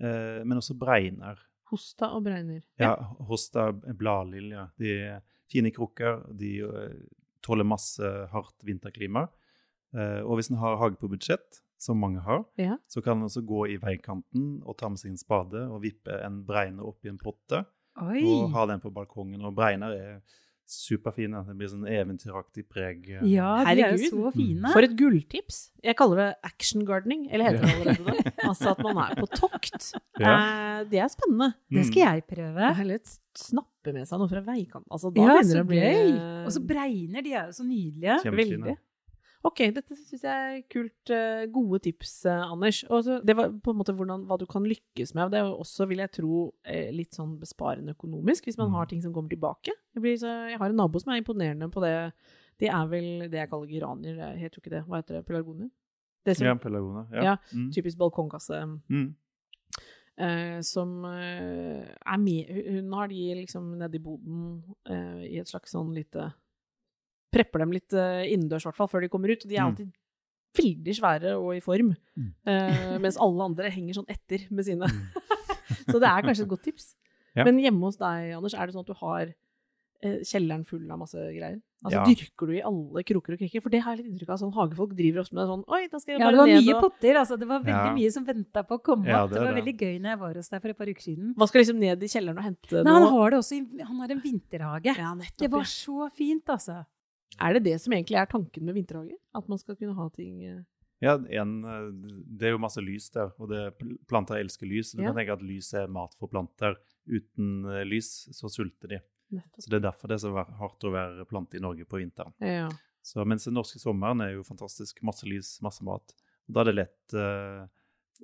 eh, 0.00 0.40
men 0.46 0.62
også 0.62 0.78
bregner. 0.78 1.42
Hosta 1.70 2.12
og 2.14 2.24
bregner. 2.24 2.62
Ja, 2.78 2.94
hosta 3.26 3.68
bladlilje. 3.74 4.68
De 4.78 4.92
er 5.10 5.22
fine 5.50 5.72
krukker. 5.74 6.22
De 6.38 6.52
eh, 6.62 6.96
tåler 7.44 7.66
masse 7.66 8.06
hardt 8.32 8.64
vinterklima. 8.66 9.26
Eh, 9.96 10.22
og 10.22 10.38
hvis 10.38 10.50
en 10.52 10.60
har 10.62 10.78
hage 10.80 10.98
på 11.00 11.10
budsjett, 11.10 11.60
som 11.78 11.98
mange 12.00 12.20
har, 12.24 12.44
Ja. 12.58 12.76
så 12.88 13.02
kan 13.04 13.18
en 13.18 13.28
også 13.28 13.44
gå 13.46 13.66
i 13.74 13.76
veikanten 13.82 14.62
og 14.64 14.76
ta 14.78 14.88
med 14.88 14.98
seg 14.98 15.10
en 15.10 15.18
spade 15.20 15.66
og 15.70 15.82
vippe 15.82 16.16
en 16.24 16.42
bregner 16.46 16.94
i 17.04 17.08
en 17.08 17.18
potte 17.18 17.64
Oi! 18.00 18.22
og 18.24 18.50
ha 18.52 18.66
den 18.66 18.80
på 18.80 18.90
balkongen. 18.92 19.44
Og 19.44 19.54
bregner 19.54 19.92
er 19.96 20.20
superfine. 20.66 21.44
Det 21.46 21.54
blir 21.56 21.68
sånn 21.70 21.84
eventyraktig 21.86 22.64
preg. 22.68 23.04
eh. 23.20 23.20
Ja, 23.30 23.62
de 23.64 23.70
er 23.70 23.92
jo 23.92 23.98
Herregud. 24.00 24.10
så 24.10 24.32
fine. 24.34 24.72
For 24.74 24.82
et 24.82 24.96
gulltips! 24.98 25.58
Jeg 25.84 25.94
kaller 25.96 26.16
det 26.16 26.34
action 26.42 26.82
gardening. 26.84 27.28
Eller 27.30 27.52
heter 27.52 27.62
det 27.62 27.74
allerede 27.76 28.24
det? 28.24 28.32
Altså 28.42 28.72
at 28.72 28.80
man 28.82 28.98
er 29.04 29.14
på 29.20 29.28
tokt. 29.30 29.92
Eh, 30.16 30.84
det 30.90 30.98
er 30.98 31.08
spennende. 31.12 31.54
Det 31.70 31.84
skal 31.86 32.02
jeg 32.02 32.22
prøve. 32.26 32.84
Litt 32.88 33.10
snappe 33.36 33.92
med 33.92 34.08
seg 34.08 34.18
noe 34.18 34.28
fra 34.32 34.40
veikanten. 34.42 34.88
Altså, 34.90 35.10
da 35.14 35.20
Ja, 35.22 35.34
begynner 35.36 35.54
det 35.54 35.62
å 35.62 35.68
bli 35.68 35.80
gøy! 35.84 36.12
Og 36.46 36.52
så 36.56 36.62
bregner, 36.66 37.22
de 37.22 37.32
er 37.36 37.46
jo 37.46 37.52
så 37.52 37.66
nydelige. 37.68 38.16
Kjempefine. 38.24 38.64
Veldig. 38.64 38.76
Ok, 39.46 39.60
dette 39.76 39.94
syns 39.96 40.22
jeg 40.24 40.56
er 40.58 40.62
kult. 40.72 41.10
eh, 41.14 41.44
Gode 41.54 41.78
tips, 41.84 42.24
eh, 42.26 42.42
Anders. 42.52 42.82
Og 42.90 43.04
så- 43.04 43.20
det 43.24 43.36
var 43.36 43.48
på 43.50 43.70
en 43.70 43.76
måte 43.78 43.94
hvordan, 43.94 44.24
hva 44.26 44.38
du 44.38 44.46
kan 44.46 44.64
lykkes 44.64 45.14
med. 45.14 45.30
Det 45.30 45.38
er 45.40 45.44
jo 45.46 45.58
også, 45.62 45.86
vil 45.88 45.98
jeg 45.98 46.10
tro, 46.12 46.54
eh, 46.64 46.90
litt 46.92 47.12
sånn 47.14 47.38
besparende 47.38 47.94
økonomisk, 47.94 48.44
hvis 48.44 48.58
man 48.58 48.68
Mm. 48.70 48.74
har 48.74 48.86
ting 48.86 49.02
som 49.02 49.12
kommer 49.14 49.30
tilbake. 49.30 49.70
Jeg, 49.94 50.02
blir 50.02 50.16
så, 50.18 50.48
jeg 50.50 50.58
har 50.58 50.68
en 50.68 50.76
nabo 50.76 50.98
som 50.98 51.12
er 51.12 51.22
imponerende 51.22 51.70
på 51.70 51.80
det. 51.80 52.12
Det 52.58 52.68
er 52.68 52.86
vel 52.88 53.28
det 53.30 53.32
jeg 53.32 53.50
kaller 53.50 53.66
geranier. 53.68 54.16
Jeg 54.16 54.38
heter 54.38 54.56
jo 54.58 54.62
ikke 54.62 54.70
det. 54.70 54.84
Hva 54.86 54.96
heter 55.02 55.14
det? 55.16 55.26
Pelargoner? 55.26 55.70
Det 56.24 56.36
som 56.36 56.46
Ja, 56.46 56.54
pelargoner. 56.54 57.06
Ja. 57.12 57.22
Ja, 57.22 57.36
Mm. 57.54 57.70
typisk 57.72 57.96
balkongkasse. 57.98 58.80
Mm. 58.90 59.14
eh, 60.18 60.60
som 60.62 61.04
eh, 61.04 61.84
er 62.06 62.16
med 62.16 62.46
Hun 62.70 62.92
har 62.92 63.06
de 63.08 63.34
liksom 63.34 63.76
nede 63.78 63.94
i 63.96 63.98
boden 63.98 64.62
eh, 64.88 65.26
i 65.34 65.38
et 65.38 65.46
slags 65.46 65.72
sånn 65.74 65.92
lite 65.94 66.32
Prepper 67.36 67.62
dem 67.64 67.72
litt 67.76 67.92
uh, 67.96 68.24
innendørs, 68.24 68.64
hvert 68.68 68.78
fall, 68.80 68.88
før 68.92 69.04
de 69.04 69.12
kommer 69.12 69.32
ut. 69.34 69.44
Og 69.44 69.48
de 69.52 69.56
er 69.56 69.62
Mm. 69.64 69.70
alltid 69.72 69.92
veldig 70.56 70.94
svære 70.96 71.34
og 71.36 71.50
i 71.56 71.60
form, 71.60 71.94
Mm. 72.16 72.30
Uh, 72.48 72.98
mens 73.04 73.18
alle 73.20 73.44
andre 73.44 73.68
henger 73.70 73.98
sånn 74.00 74.08
etter 74.08 74.46
med 74.50 74.64
sine. 74.64 74.86
Så 75.90 75.98
det 76.00 76.08
er 76.08 76.22
kanskje 76.24 76.46
et 76.46 76.52
godt 76.54 76.62
tips. 76.64 76.94
Ja. 77.36 77.44
Men 77.44 77.58
hjemme 77.60 77.84
hos 77.84 77.98
deg, 78.00 78.32
Anders, 78.38 78.54
er 78.56 78.66
det 78.66 78.74
sånn 78.74 78.86
at 78.86 78.88
du 78.88 78.94
har 78.96 79.26
eh, 80.02 80.18
kjelleren 80.24 80.62
full 80.66 80.84
av 80.92 80.98
masse 81.02 81.16
greier? 81.18 81.58
Altså 81.84 81.96
Ja. 81.98 82.04
Dyrker 82.08 82.46
du 82.48 82.52
i 82.56 82.62
alle 82.64 83.02
kroker 83.04 83.34
og 83.36 83.38
krikker? 83.42 83.60
For 83.64 83.68
det 83.72 83.82
har 83.84 83.94
jeg 83.96 84.04
litt 84.06 84.14
inntrykk 84.14 84.30
av. 84.32 84.38
Sånn 84.40 84.54
hagefolk 84.56 84.94
driver 84.96 85.20
ofte 85.20 85.34
med 85.36 85.46
sånn 85.50 85.64
Oi, 85.68 85.82
da 85.92 85.98
skal 86.00 86.14
jeg 86.14 86.20
bare 86.24 86.32
ned 86.32 86.40
og 86.40 86.48
Ja, 86.48 86.54
det 86.56 86.56
var 86.56 86.64
mye 86.64 86.76
og 86.76 86.82
potter. 86.86 87.14
Altså. 87.20 87.38
Det 87.38 87.48
var 87.50 87.60
veldig 87.60 87.86
Ja. 87.90 87.94
mye 87.98 88.12
som 88.16 88.24
venta 88.24 88.62
på 88.64 88.78
å 88.78 88.82
komme 88.82 89.06
Ja, 89.06 89.22
opp. 89.24 89.30
det 89.30 89.36
Det, 89.36 89.44
var 89.44 89.52
det. 89.52 89.60
veldig 89.64 89.76
gøy 89.84 89.94
når 90.00 90.08
jeg 90.14 90.18
var 90.24 90.34
hos 90.40 90.48
deg 90.48 90.62
for 90.62 90.68
et 90.72 90.78
par 90.78 90.86
uker 90.86 91.02
siden. 91.04 91.34
Hva 91.36 91.48
skal 91.48 91.60
liksom 91.60 91.78
ned 91.78 92.02
i 92.02 92.06
kjelleren 92.08 92.38
og 92.38 92.44
hente 92.48 92.72
Nei, 92.84 92.92
han 92.92 93.02
noe? 93.04 93.10
har 93.20 93.30
det 93.30 93.38
også 93.38 93.54
i, 93.56 93.82
Han 93.84 93.96
har 94.00 94.08
en 94.16 94.20
vinterhage. 94.24 94.96
Ja, 94.96 95.14
nettopp. 95.14 95.36
Det 95.44 95.50
var 95.50 95.60
ja. 95.60 95.64
så 95.76 96.10
fint, 96.16 96.44
altså. 96.48 96.86
Er 97.40 97.54
det 97.56 97.64
det 97.64 97.76
som 97.82 97.92
egentlig 97.92 98.16
er 98.20 98.26
tanken 98.30 98.64
med 98.64 98.74
vinterhage? 98.74 99.16
At 99.34 99.48
man 99.48 99.58
skal 99.58 99.76
kunne 99.76 99.94
ha 99.98 100.08
ting 100.14 100.42
eh, 100.44 100.62
Ja, 101.04 101.16
en, 101.18 101.64
eh, 101.64 101.90
det 102.38 102.48
er 102.48 102.54
jo 102.54 102.58
masse 102.62 102.80
lys 102.80 103.10
der, 103.12 103.32
og 103.38 103.50
det, 103.52 103.60
planter 104.08 104.38
elsker 104.40 104.66
lys. 104.66 104.92
Du 104.96 105.02
Ja. 105.02 105.10
kan 105.12 105.16
tenke 105.20 105.32
at 105.36 105.42
lys 105.44 105.72
er 105.74 105.86
mat 105.92 106.14
for 106.16 106.28
planter. 106.32 106.76
Uten 107.06 107.64
eh, 107.68 107.84
lys 107.84 108.28
så 108.32 108.48
sulter 108.48 108.88
de. 108.88 109.00
nettopp? 109.30 109.60
Så 109.60 109.70
Det 109.70 109.76
er 109.76 109.84
derfor 109.90 110.08
det 110.08 110.14
er 110.14 110.24
så 110.24 110.32
hardt 110.62 110.84
å 110.88 110.92
være 110.94 111.26
plante 111.28 111.56
i 111.58 111.60
Norge 111.60 111.84
på 111.84 111.98
vinteren. 112.00 112.32
Ja. 112.40 112.70
Så 113.02 113.24
Mens 113.26 113.44
den 113.44 113.54
norske 113.54 113.78
sommeren 113.78 114.20
er 114.24 114.32
jo 114.34 114.42
fantastisk. 114.42 115.02
Masse 115.02 115.26
lys, 115.28 115.60
masse 115.62 115.84
mat. 115.84 116.14
Da 116.48 116.60
er 116.62 116.64
det 116.70 116.74
lett 116.74 117.14
uh, 117.14 117.66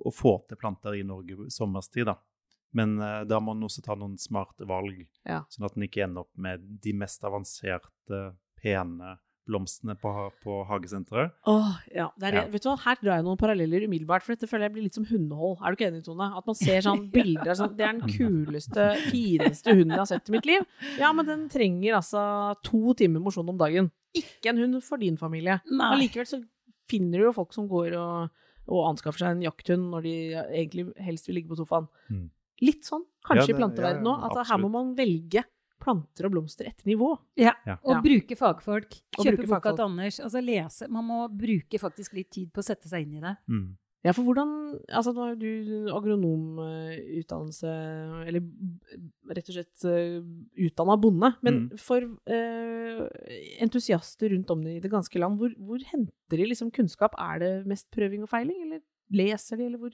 å 0.03 0.11
få 0.11 0.45
til 0.47 0.57
planter 0.57 0.95
i 0.97 1.03
Norge 1.03 1.49
sommerstid, 1.51 2.05
da. 2.07 2.17
Men 2.73 2.97
uh, 2.99 3.23
da 3.23 3.39
må 3.39 3.53
man 3.53 3.63
også 3.67 3.83
ta 3.85 3.95
noen 3.95 4.17
smarte 4.17 4.65
valg, 4.67 5.05
Ja. 5.27 5.43
sånn 5.51 5.65
at 5.67 5.75
man 5.77 5.87
ikke 5.87 6.03
ender 6.03 6.21
opp 6.25 6.31
med 6.35 6.59
de 6.81 6.93
mest 6.93 7.23
avanserte, 7.23 8.35
pene 8.63 9.17
blomstene 9.43 9.91
på, 9.99 10.07
på 10.39 10.53
hagesenteret. 10.69 11.33
Åh, 11.51 11.71
ja. 11.91 12.05
Det 12.15 12.29
er, 12.29 12.35
Ja. 12.37 12.43
Vet 12.47 12.63
du 12.63 12.69
hva, 12.69 12.77
Her 12.85 12.95
drar 13.01 13.17
jeg 13.19 13.25
noen 13.25 13.39
paralleller 13.41 13.83
umiddelbart, 13.89 14.23
for 14.23 14.31
dette 14.37 14.47
føler 14.47 14.69
jeg 14.69 14.73
blir 14.77 14.85
litt 14.85 14.95
som 14.95 15.03
hundehold. 15.09 15.57
Er 15.59 15.73
du 15.73 15.75
ikke 15.75 15.89
enig, 15.91 16.03
Tone? 16.05 16.29
At 16.39 16.45
man 16.47 16.55
ser 16.55 16.79
sånn 16.85 17.01
bilder 17.17 17.51
sånn 17.59 17.73
Det 17.75 17.83
er 17.83 17.97
den 17.97 18.13
kuleste, 18.13 18.85
fineste 19.09 19.73
hunden 19.75 19.91
jeg 19.91 19.99
har 19.99 20.07
sett 20.13 20.31
i 20.31 20.35
mitt 20.37 20.47
liv. 20.47 20.63
Ja, 21.01 21.09
men 21.11 21.27
den 21.27 21.43
trenger 21.51 21.97
altså 21.99 22.23
to 22.63 22.93
timer 22.95 23.19
mosjon 23.25 23.51
om 23.51 23.59
dagen. 23.59 23.91
Ikke 24.15 24.53
en 24.53 24.61
hund 24.63 24.79
for 24.85 25.01
din 25.03 25.19
familie. 25.19 25.59
Nei. 25.67 25.89
Allikevel 25.97 26.29
så 26.29 26.39
finner 26.87 27.19
du 27.19 27.27
jo 27.27 27.35
folk 27.35 27.51
som 27.55 27.67
går 27.67 27.97
og, 27.99 28.31
og 28.71 28.85
anskaffer 28.93 29.25
seg 29.25 29.35
en 29.35 29.43
jakthund 29.49 29.89
når 29.91 30.07
de 30.07 30.15
egentlig 30.39 30.87
helst 31.03 31.27
vil 31.27 31.41
ligge 31.41 31.51
på 31.51 31.59
sofaen. 31.59 31.89
Mm. 32.07 32.29
Litt 32.63 32.87
sånn, 32.87 33.03
kanskje 33.27 33.43
Ja, 33.43 33.49
i 33.49 33.51
det- 33.51 33.59
planteverdenen 33.59 34.07
ja, 34.07 34.29
òg. 34.29 34.37
at 34.39 34.47
her 34.53 34.61
må 34.63 34.71
man 34.71 34.95
velge 34.95 35.43
planter 35.83 36.25
og 36.29 36.31
blomster 36.37 36.69
etter 36.71 36.87
nivå. 36.87 37.11
Ja. 37.37 37.53
Ja. 37.67 37.75
Og 37.83 37.99
bruke 38.05 38.35
fagfolk. 38.39 38.95
Kjøpe 39.19 39.35
bruke 39.43 39.49
boka 39.51 39.59
fagfolk. 39.59 39.75
til 39.81 39.85
Anders. 39.89 40.19
Altså 40.23 40.41
lese. 40.43 40.87
Man 40.89 41.05
må 41.11 41.21
bruke 41.29 41.79
faktisk 41.83 42.15
litt 42.17 42.31
tid 42.31 42.51
på 42.55 42.63
å 42.63 42.69
sette 42.71 42.87
seg 42.87 43.03
inn 43.05 43.19
i 43.19 43.23
det. 43.27 43.35
Mm. 43.51 43.65
Ja, 44.03 44.11
for 44.11 44.25
hvordan 44.27 44.49
Altså, 44.91 45.13
nå 45.15 45.21
har 45.23 45.29
jo 45.35 45.39
du 45.39 45.91
agronomutdannelse, 45.95 47.71
eller 48.27 48.41
rett 49.33 49.49
og 49.49 49.55
slett 49.55 49.85
utdanna 50.65 50.97
bonde. 50.99 51.29
Men 51.41 51.59
Mm. 51.69 51.77
for 51.79 52.01
eh, 52.27 53.07
entusiaster 53.63 54.29
rundt 54.33 54.49
om 54.51 54.65
i 54.67 54.79
det 54.79 54.91
ganske 54.91 55.17
land, 55.19 55.37
hvor, 55.39 55.53
hvor 55.57 55.79
henter 55.91 56.37
de 56.37 56.45
liksom 56.49 56.71
kunnskap? 56.71 57.13
Er 57.17 57.39
det 57.39 57.65
mest 57.67 57.89
prøving 57.91 58.23
og 58.23 58.29
feiling, 58.29 58.61
eller 58.65 58.81
leser 59.11 59.57
de, 59.57 59.65
eller 59.65 59.77
hvor 59.79 59.91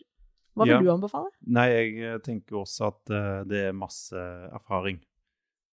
Hva 0.58 0.66
vil 0.66 0.74
Ja. 0.74 0.80
du 0.82 0.90
anbefale? 0.92 1.30
Nei, 1.46 1.68
jeg 1.70 2.00
eh, 2.04 2.18
tenker 2.20 2.58
også 2.58 2.88
at 2.88 3.10
eh, 3.12 3.44
det 3.48 3.60
er 3.70 3.72
masse 3.72 4.12
erfaring. 4.52 5.00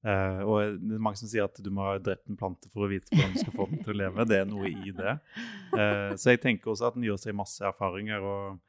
Eh, 0.07 0.40
og 0.47 0.77
det 0.79 0.95
er 0.95 1.03
mange 1.03 1.19
som 1.19 1.31
sier 1.31 1.49
at 1.49 1.59
du 1.59 1.71
må 1.75 1.83
ha 1.88 1.97
drept 1.99 2.29
en 2.31 2.38
plante 2.38 2.71
for 2.71 2.87
å 2.87 2.90
vite 2.90 3.11
hvordan 3.11 3.33
du 3.35 3.40
skal 3.42 3.57
få 3.57 3.66
den 3.73 3.83
til 3.83 3.95
å 3.95 3.99
leve. 4.05 4.27
Det 4.31 4.38
er 4.38 4.47
noe 4.51 4.71
i 4.71 4.92
det. 4.95 5.16
Uh, 5.75 6.12
så 6.14 6.35
jeg 6.35 6.42
tenker 6.45 6.71
også 6.73 6.90
at 6.90 6.99
den 6.99 7.09
gjør 7.09 7.19
seg 7.25 7.37
masse 7.38 7.64
erfaringer. 7.66 8.23
og 8.23 8.61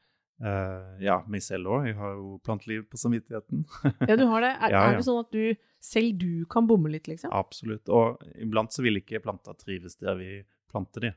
uh, 0.41 0.97
ja, 1.03 1.19
meg 1.29 1.45
selv 1.45 1.69
òg. 1.75 1.91
Jeg 1.91 1.99
har 1.99 2.15
jo 2.17 2.39
planteliv 2.47 2.87
på 2.89 3.01
samvittigheten. 3.01 3.67
Ja, 4.09 4.17
du 4.17 4.25
har 4.31 4.47
det. 4.47 4.53
Er, 4.55 4.73
Ja, 4.73 4.81
ja. 4.81 4.83
er 4.89 4.97
det 4.97 5.05
sånn 5.05 5.21
at 5.21 5.31
du, 5.35 5.69
selv 5.93 6.17
du 6.23 6.31
kan 6.49 6.69
bomme 6.69 6.89
litt, 6.93 7.09
liksom? 7.11 7.33
Absolutt. 7.37 7.85
Og 7.93 8.23
iblant 8.41 8.73
så 8.73 8.85
vil 8.85 9.03
ikke 9.03 9.21
planta 9.21 9.53
trives 9.59 9.99
der 10.01 10.17
vi 10.17 10.31
planter 10.71 11.09
de. 11.09 11.15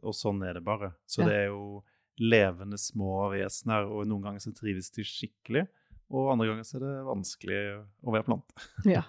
Og 0.00 0.14
sånn 0.16 0.40
er 0.46 0.56
det 0.56 0.64
bare. 0.64 0.94
Så 1.10 1.22
Ja. 1.22 1.28
det 1.28 1.36
er 1.42 1.48
jo 1.52 1.82
levende 2.22 2.78
små 2.78 3.26
vesener, 3.32 3.88
og 3.90 4.06
noen 4.06 4.22
ganger 4.28 4.42
så 4.44 4.52
trives 4.54 4.92
de 4.94 5.02
skikkelig. 5.02 5.64
Og 6.12 6.28
andre 6.34 6.46
ganger 6.50 6.66
så 6.68 6.76
er 6.76 6.82
det 6.84 6.92
vanskelig 7.08 7.58
å 8.04 8.12
være 8.14 8.26
plante. 8.26 8.54
Ja. 8.94 9.02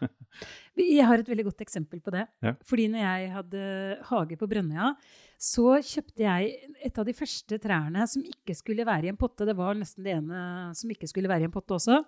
Jeg 0.80 1.06
har 1.08 1.20
et 1.22 1.28
veldig 1.30 1.46
godt 1.50 1.62
eksempel 1.64 2.00
på 2.04 2.12
det. 2.16 2.26
Ja. 2.44 2.54
Fordi 2.68 2.86
når 2.92 3.04
jeg 3.04 3.30
hadde 3.36 3.64
hage 4.10 4.38
på 4.40 4.48
Brønnøya, 4.52 4.94
så 5.40 5.78
kjøpte 5.84 6.24
jeg 6.24 6.74
et 6.88 6.98
av 7.00 7.06
de 7.08 7.14
første 7.16 7.60
trærne 7.62 8.06
som 8.10 8.24
ikke 8.26 8.56
skulle 8.58 8.86
være 8.88 9.08
i 9.10 9.12
en 9.14 9.20
potte. 9.20 9.46
Det 9.48 9.56
var 9.60 9.76
nesten 9.80 10.04
det 10.08 10.16
ene 10.18 10.42
som 10.76 10.92
ikke 10.92 11.08
skulle 11.12 11.32
være 11.32 11.46
i 11.46 11.50
en 11.50 11.54
potte 11.56 11.76
også. 11.78 12.00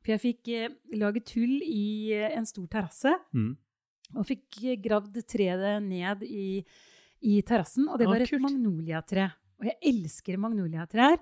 For 0.00 0.14
jeg 0.14 0.22
fikk 0.24 0.48
eh, 0.56 0.70
laget 0.96 1.28
hull 1.36 1.58
i 1.66 2.12
eh, 2.16 2.30
en 2.38 2.48
stor 2.48 2.64
terrasse, 2.72 3.12
Mm. 3.36 3.50
og 4.16 4.24
fikk 4.26 4.62
eh, 4.64 4.78
gravd 4.80 5.20
treet 5.28 5.82
ned 5.84 6.24
i, 6.24 6.64
i 7.28 7.36
terrassen. 7.46 7.84
Og 7.92 8.00
det 8.00 8.08
var 8.08 8.16
var 8.16 8.24
et 8.24 8.32
kult. 8.32 8.46
magnoliatre. 8.48 9.28
Og 9.60 9.68
jeg 9.68 9.76
elsker 9.92 10.40
magnoliatrær. 10.40 11.18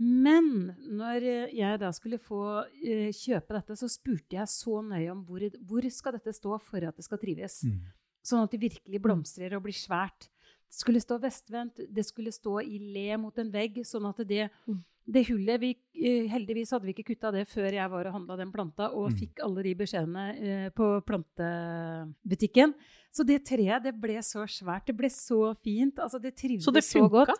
Men 0.00 0.70
når 0.88 1.24
eh, 1.28 1.54
jeg 1.58 1.80
da 1.82 1.90
skulle 1.92 2.18
få 2.22 2.42
eh, 2.80 3.10
kjøpe 3.12 3.52
dette, 3.58 3.76
så 3.76 3.88
spurte 3.92 4.38
jeg 4.38 4.48
så 4.48 4.80
nøye 4.84 5.10
om 5.12 5.24
hvor, 5.28 5.44
hvor 5.68 5.88
skal 5.92 6.16
dette 6.16 6.32
stå 6.36 6.56
for 6.64 6.86
at 6.88 6.96
det 6.96 7.04
skal 7.04 7.20
trives. 7.20 7.60
Mm. 7.68 7.82
Sånn 8.24 8.44
at 8.46 8.54
det 8.54 8.62
virkelig 8.62 9.00
blomstrer 9.04 9.56
og 9.56 9.66
blir 9.66 9.76
svært. 9.76 10.30
Det 10.70 10.78
skulle 10.78 11.02
stå 11.02 11.18
vestvendt, 11.20 11.82
det 11.90 12.04
skulle 12.06 12.32
stå 12.32 12.60
i 12.62 12.78
le 12.94 13.18
mot 13.20 13.36
en 13.42 13.52
vegg, 13.52 13.82
sånn 13.84 14.08
at 14.08 14.22
det, 14.28 14.48
Mm. 14.70 14.80
Det 15.08 15.26
hullet 15.28 15.60
vi, 15.60 15.70
eh, 15.96 16.28
Heldigvis 16.28 16.70
hadde 16.70 16.84
vi 16.86 16.92
ikke 16.94 17.06
kutta 17.14 17.32
det 17.32 17.46
før 17.48 17.72
jeg 17.72 17.90
var 17.90 18.06
og 18.06 18.12
handla 18.14 18.36
den 18.36 18.52
planta, 18.52 18.90
og 18.92 19.10
Mm. 19.10 19.18
fikk 19.18 19.40
alle 19.42 19.62
de 19.62 19.74
beskjedene 19.74 20.24
eh, 20.40 20.68
på 20.70 21.00
plantebutikken. 21.04 22.74
Så 23.12 23.24
det 23.26 23.40
treet 23.44 23.82
det 23.82 23.94
ble 24.00 24.18
så 24.22 24.44
svært, 24.46 24.86
det 24.86 24.96
ble 24.96 25.08
så 25.10 25.54
fint. 25.64 25.96
altså 25.98 26.20
Det 26.22 26.36
trivdes 26.36 26.64
Så 26.64 26.72
det 26.72 26.84
så 26.84 27.08
godt. 27.10 27.30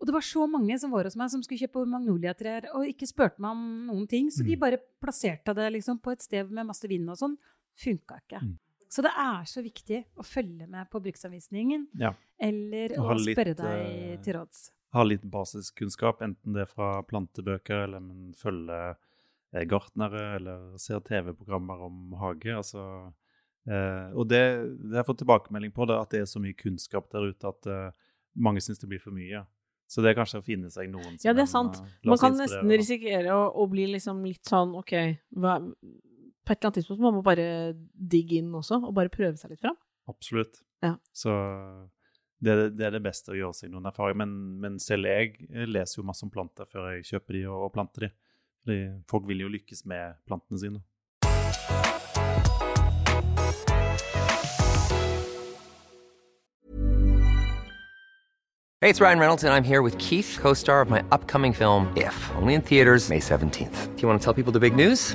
Og 0.00 0.06
det 0.06 0.12
var 0.12 0.20
så 0.26 0.46
mange 0.50 0.78
som 0.80 0.90
var 0.90 1.04
hos 1.04 1.14
meg 1.16 1.30
som 1.30 1.42
skulle 1.42 1.60
kjøpe 1.60 1.86
magnoliatrær 1.86 2.66
og 2.74 2.86
ikke 2.88 3.06
spurte 3.06 3.38
meg 3.38 3.50
om 3.52 3.86
noen 3.86 4.08
ting. 4.08 4.28
Så 4.30 4.44
de 4.44 4.56
Mm. 4.56 4.60
bare 4.60 4.78
plasserte 5.00 5.54
det 5.54 5.72
liksom 5.72 6.00
på 6.02 6.10
et 6.12 6.20
sted 6.22 6.50
med 6.50 6.66
masse 6.66 6.86
vind 6.88 7.08
og 7.08 7.16
sånn. 7.16 7.36
Funka 7.76 8.18
ikke. 8.26 8.40
Mm. 8.42 8.58
Så 8.88 9.02
det 9.02 9.12
er 9.16 9.44
så 9.46 9.62
viktig 9.62 10.04
å 10.18 10.24
følge 10.26 10.66
med 10.68 10.90
på 10.90 11.00
bruksanvisningen, 11.00 11.86
Ja. 11.94 12.12
eller 12.40 12.88
å 12.98 13.14
spørre 13.20 13.54
eh, 13.60 14.16
deg 14.16 14.22
til 14.24 14.34
råds. 14.34 14.70
Ha 14.96 15.04
litt 15.06 15.22
basiskunnskap, 15.30 16.22
enten 16.26 16.56
det 16.56 16.64
er 16.64 16.70
fra 16.70 16.98
plantebøker 17.06 17.84
eller 17.86 18.02
men 18.02 18.32
følge 18.38 18.78
eh, 18.90 19.64
gartnere 19.70 20.24
eller 20.38 20.76
ser 20.82 21.02
TV-programmer 21.06 21.88
om 21.88 22.14
hage. 22.20 22.54
altså... 22.56 22.84
Eh, 23.68 24.12
og 24.16 24.24
det, 24.30 24.40
det 24.80 24.94
har 24.96 25.02
jeg 25.02 25.10
fått 25.10 25.18
tilbakemelding 25.20 25.72
på, 25.76 25.86
det, 25.86 25.98
at 26.00 26.14
det 26.14 26.22
er 26.24 26.28
så 26.30 26.40
mye 26.42 26.56
kunnskap 26.56 27.10
der 27.12 27.28
ute 27.28 27.50
at 27.50 27.68
eh, 27.70 28.12
mange 28.40 28.62
syns 28.64 28.80
det 28.80 28.88
blir 28.90 29.02
for 29.02 29.14
mye. 29.14 29.44
Så 29.90 30.02
det 30.02 30.12
er 30.12 30.20
kanskje 30.20 30.38
å 30.38 30.46
finne 30.46 30.70
seg 30.70 30.90
noen 30.90 31.16
som 31.16 31.26
Ja, 31.26 31.34
det 31.34 31.44
er 31.44 31.50
sant. 31.50 31.80
En, 31.82 32.12
Man 32.12 32.20
kan 32.22 32.36
nesten 32.38 32.70
risikere 32.70 33.34
å, 33.34 33.48
å 33.58 33.66
bli 33.70 33.88
liksom 33.90 34.22
litt 34.22 34.46
sånn 34.46 34.76
OK, 34.78 34.94
hva, 35.42 35.56
på 35.60 36.54
et 36.54 36.56
eller 36.56 36.68
annet 36.68 36.78
tidspunkt 36.78 37.02
må 37.02 37.10
man 37.16 37.26
bare 37.26 37.46
digge 37.94 38.38
inn 38.38 38.52
også, 38.54 38.78
og 38.86 38.94
bare 38.96 39.12
prøve 39.12 39.34
seg 39.40 39.52
litt 39.54 39.62
fram. 39.64 39.78
Absolutt. 40.10 40.62
Ja. 40.82 40.94
Så 41.14 41.34
det, 42.40 42.70
det 42.76 42.86
er 42.88 42.94
det 42.96 43.02
beste 43.04 43.34
å 43.34 43.38
gjøre 43.38 43.56
seg 43.56 43.72
noen 43.72 43.88
erfaringer. 43.90 44.20
Men, 44.22 44.36
men 44.62 44.78
selv 44.80 45.08
jeg 45.10 45.48
leser 45.68 46.00
jo 46.00 46.06
masse 46.08 46.24
om 46.24 46.32
planter 46.32 46.68
før 46.70 46.94
jeg 46.94 47.08
kjøper 47.12 47.36
de 47.36 47.46
og, 47.52 47.72
planter 47.74 48.08
de. 48.08 48.14
Fordi 48.64 48.78
folk 49.08 49.28
vil 49.28 49.44
jo 49.44 49.52
lykkes 49.52 49.84
med 49.88 50.16
plantene 50.28 50.60
sine. 50.60 50.80
Hey, 58.80 58.88
it's 58.88 58.98
Ryan 58.98 59.18
Reynolds, 59.18 59.44
and 59.44 59.52
I'm 59.52 59.62
here 59.62 59.82
with 59.82 59.98
Keith, 59.98 60.38
co 60.40 60.54
star 60.54 60.80
of 60.80 60.88
my 60.88 61.02
upcoming 61.12 61.52
film, 61.52 61.92
If, 61.98 62.16
only 62.36 62.54
in 62.54 62.62
theaters, 62.62 63.10
May 63.10 63.20
17th. 63.20 63.94
Do 63.94 64.00
you 64.00 64.08
want 64.08 64.18
to 64.18 64.24
tell 64.24 64.32
people 64.32 64.52
the 64.52 64.60
big 64.60 64.74
news? 64.74 65.14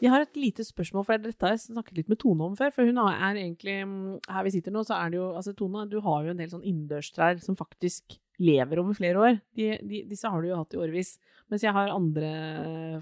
Vi 0.00 0.08
har 0.08 0.24
et 0.24 0.38
lite 0.40 0.64
spørsmål, 0.64 1.04
for 1.04 1.20
dette 1.20 1.44
har 1.44 1.52
jeg 1.52 1.66
snakket 1.66 1.98
litt 2.00 2.10
med 2.10 2.20
Tone 2.22 2.46
om 2.48 2.56
før. 2.56 2.72
For 2.72 2.88
hun 2.88 3.00
er 3.02 3.36
egentlig 3.36 3.76
mm, 3.84 4.20
Her 4.32 4.46
vi 4.46 4.54
sitter 4.54 4.72
nå, 4.74 4.84
så 4.88 4.96
er 4.96 5.12
det 5.12 5.20
jo 5.20 5.28
Altså, 5.36 5.52
Tone, 5.56 5.84
du 5.90 5.98
har 6.04 6.24
jo 6.24 6.32
en 6.32 6.40
del 6.40 6.50
sånn 6.52 6.64
innendørstrær 6.64 7.42
som 7.44 7.58
faktisk 7.58 8.16
lever 8.40 8.80
over 8.80 8.96
flere 8.96 9.20
år. 9.20 9.36
De, 9.56 9.74
de, 9.84 10.02
disse 10.08 10.28
har 10.32 10.40
du 10.40 10.48
jo 10.48 10.56
hatt 10.56 10.72
i 10.72 10.80
årevis. 10.80 11.14
Mens 11.52 11.66
jeg 11.66 11.74
har 11.76 11.92
andre 11.92 12.30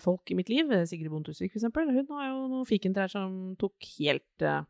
folk 0.03 0.33
i 0.33 0.39
mitt 0.39 0.51
liv, 0.51 0.73
Sigrid 0.91 1.13
Bonde 1.13 1.31
Tusvik 1.31 1.55
eksempel, 1.55 1.93
hun 1.95 2.11
har 2.17 2.31
jo 2.33 2.49
noen 2.51 2.67
fikentrær 2.67 3.13
som 3.13 3.37
tok 3.61 3.91
helt 4.01 4.47
eh, 4.47 4.65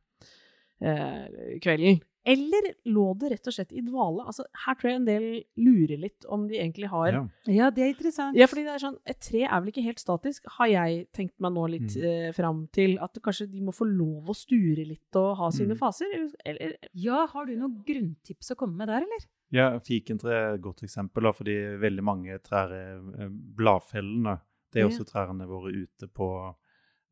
eh, 0.84 1.56
kvelden. 1.64 2.02
Eller 2.26 2.74
lå 2.86 3.14
det 3.18 3.30
rett 3.32 3.46
og 3.46 3.54
slett 3.54 3.72
i 3.72 3.80
dvale? 3.80 4.24
Altså, 4.26 4.44
her 4.66 4.74
tror 4.74 4.90
jeg 4.90 4.96
en 5.00 5.04
del 5.06 5.26
lurer 5.56 5.98
litt 6.02 6.24
om 6.28 6.46
de 6.48 6.58
egentlig 6.58 6.88
har 6.90 7.12
Ja. 7.12 7.22
Ja, 7.46 7.70
det 7.70 7.82
er 7.84 7.92
interessant. 7.94 8.36
ja, 8.36 8.46
fordi 8.46 8.64
det 8.64 8.74
er 8.74 8.78
sånn, 8.84 8.98
Et 9.06 9.20
tre 9.20 9.42
er 9.44 9.60
vel 9.60 9.70
ikke 9.72 9.84
helt 9.84 9.98
statisk, 10.02 10.44
har 10.58 10.66
jeg 10.66 11.06
tenkt 11.12 11.34
meg 11.40 11.52
nå 11.52 11.68
litt 11.70 11.94
Mm. 11.96 12.04
eh, 12.04 12.32
fram 12.32 12.68
til. 12.72 12.98
At 13.00 13.14
kanskje 13.22 13.50
de 13.50 13.60
må 13.60 13.72
få 13.72 13.86
lov 13.86 14.26
å 14.28 14.34
sture 14.36 14.84
litt 14.86 15.14
og 15.16 15.36
ha 15.38 15.50
sine 15.50 15.74
Mm. 15.74 15.78
faser? 15.78 16.06
Eller, 16.44 16.76
Ja, 16.92 17.26
har 17.26 17.46
du 17.46 17.56
noen 17.56 17.82
grunntips 17.84 18.50
å 18.50 18.56
komme 18.56 18.76
med 18.76 18.88
der, 18.88 19.02
eller? 19.02 19.26
Ja, 19.50 19.78
Fikentre 19.78 20.30
er 20.30 20.54
et 20.54 20.60
godt 20.60 20.82
eksempel, 20.82 21.22
da, 21.22 21.32
fordi 21.32 21.78
veldig 21.80 22.02
mange 22.04 22.38
trær 22.42 22.70
er 22.70 22.98
eh, 23.22 23.28
bladfellende. 23.30 24.40
Det 24.70 24.82
er 24.82 24.88
Ja. 24.88 24.88
også 24.88 25.06
trærne 25.06 25.46
våre 25.48 25.72
ute 25.72 26.06
på, 26.12 26.54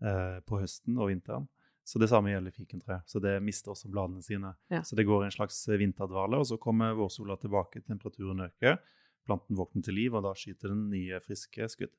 eh, 0.03 0.41
på 0.41 0.61
høsten 0.61 0.99
og 0.99 1.09
vinteren. 1.09 1.49
Så 1.87 2.01
det 2.03 2.09
samme 2.11 2.33
gjelder 2.33 2.51
fikentreet. 2.51 3.07
Så 3.07 3.21
det 3.23 3.37
mister 3.47 3.71
også 3.71 3.89
bladene 3.93 4.25
sine. 4.25 4.51
Ja. 4.73 4.81
Så 4.83 4.97
det 4.99 5.05
går 5.07 5.25
en 5.25 5.35
slags 5.35 5.61
vinterdvale, 5.71 6.41
og 6.43 6.49
så 6.49 6.59
kommer 6.59 6.97
vårsola 6.99 7.37
tilbake, 7.39 7.85
temperaturen 7.87 8.43
øker, 8.49 8.81
planten 9.27 9.59
våkner 9.59 9.87
til 9.87 9.95
liv, 9.95 10.17
og 10.19 10.25
da 10.27 10.33
skyter 10.35 10.75
den 10.75 10.89
nye, 10.91 11.21
friske 11.23 11.69
skudd. 11.71 11.95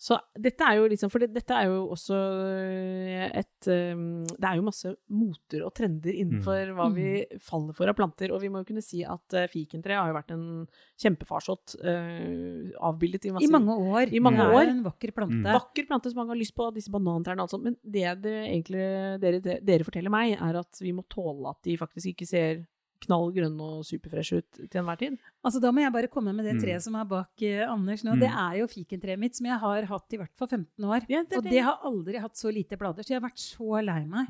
Så 0.00 0.18
dette 0.36 0.66
er 0.66 0.78
jo 0.78 0.88
liksom 0.90 1.10
For 1.12 1.22
dette 1.22 1.54
er 1.56 1.68
jo 1.70 1.84
også 1.94 2.16
et 3.34 3.68
um, 3.70 4.24
Det 4.26 4.48
er 4.48 4.58
jo 4.58 4.66
masse 4.66 4.90
moter 5.14 5.64
og 5.66 5.72
trender 5.76 6.14
innenfor 6.14 6.72
hva 6.76 6.88
vi 6.94 7.08
faller 7.42 7.76
for 7.76 7.90
av 7.90 7.96
planter. 7.98 8.32
Og 8.34 8.42
vi 8.42 8.50
må 8.52 8.62
jo 8.62 8.68
kunne 8.68 8.84
si 8.84 9.02
at 9.06 9.36
uh, 9.38 9.46
fikentre 9.50 9.96
har 9.98 10.10
jo 10.10 10.16
vært 10.18 10.34
en 10.34 10.44
kjempefarsott 11.00 11.76
uh, 11.84 12.74
avbildet 12.90 13.28
i 13.28 13.34
masse 13.34 13.48
I 13.48 13.52
mange 13.54 13.78
år. 13.78 14.12
I 14.14 14.22
mange 14.24 14.42
Det 14.42 14.48
er 14.50 14.58
år. 14.60 14.72
en 14.74 14.84
vakker 14.88 15.14
plante. 15.16 15.40
Mm. 15.40 15.50
Vakker 15.54 15.88
plante 15.90 16.12
som 16.12 16.22
mange 16.22 16.34
har 16.34 16.42
lyst 16.42 16.56
på, 16.58 16.68
disse 16.74 16.92
banantrærne 16.94 17.42
og 17.42 17.48
alt 17.48 17.56
sånt. 17.56 17.68
Men 17.70 17.78
det, 17.82 18.06
det 18.24 18.36
egentlig 18.44 18.86
dere, 19.22 19.58
dere 19.64 19.86
forteller 19.86 20.12
meg, 20.12 20.36
er 20.38 20.60
at 20.60 20.82
vi 20.82 20.94
må 20.96 21.06
tåle 21.12 21.54
at 21.54 21.62
de 21.66 21.78
faktisk 21.80 22.14
ikke 22.14 22.28
ser 22.28 22.64
knall 23.06 23.30
grønne 23.36 23.60
og 23.78 23.84
superfreshe 23.86 24.40
ut 24.42 24.60
til 24.70 24.80
enhver 24.82 24.98
tid. 25.00 25.16
Altså, 25.44 25.60
da 25.62 25.70
må 25.72 25.80
jeg 25.84 25.92
bare 25.92 26.08
komme 26.12 26.34
med 26.34 26.44
det 26.48 26.54
Mm. 26.56 26.62
treet 26.64 26.82
som 26.82 26.94
er 27.00 27.04
bak 27.04 27.42
eh, 27.42 27.64
Anders 27.70 28.02
nå. 28.04 28.14
Mm. 28.16 28.20
Det 28.20 28.30
er 28.30 28.58
jo 28.60 28.66
fikentreet 28.66 29.18
mitt, 29.18 29.36
som 29.36 29.46
jeg 29.46 29.58
har 29.60 29.82
hatt 29.90 30.12
i 30.12 30.20
hvert 30.20 30.34
fall 30.36 30.48
15 30.48 30.84
år. 30.84 31.06
Ja, 31.08 31.22
det 31.28 31.38
og 31.38 31.44
det. 31.48 31.62
har 31.62 31.78
aldri 31.84 32.18
hatt 32.20 32.36
så 32.36 32.52
lite 32.52 32.76
blader, 32.80 33.02
så 33.04 33.14
jeg 33.14 33.20
har 33.20 33.28
vært 33.28 33.38
så 33.42 33.82
lei 33.84 34.04
meg. 34.06 34.26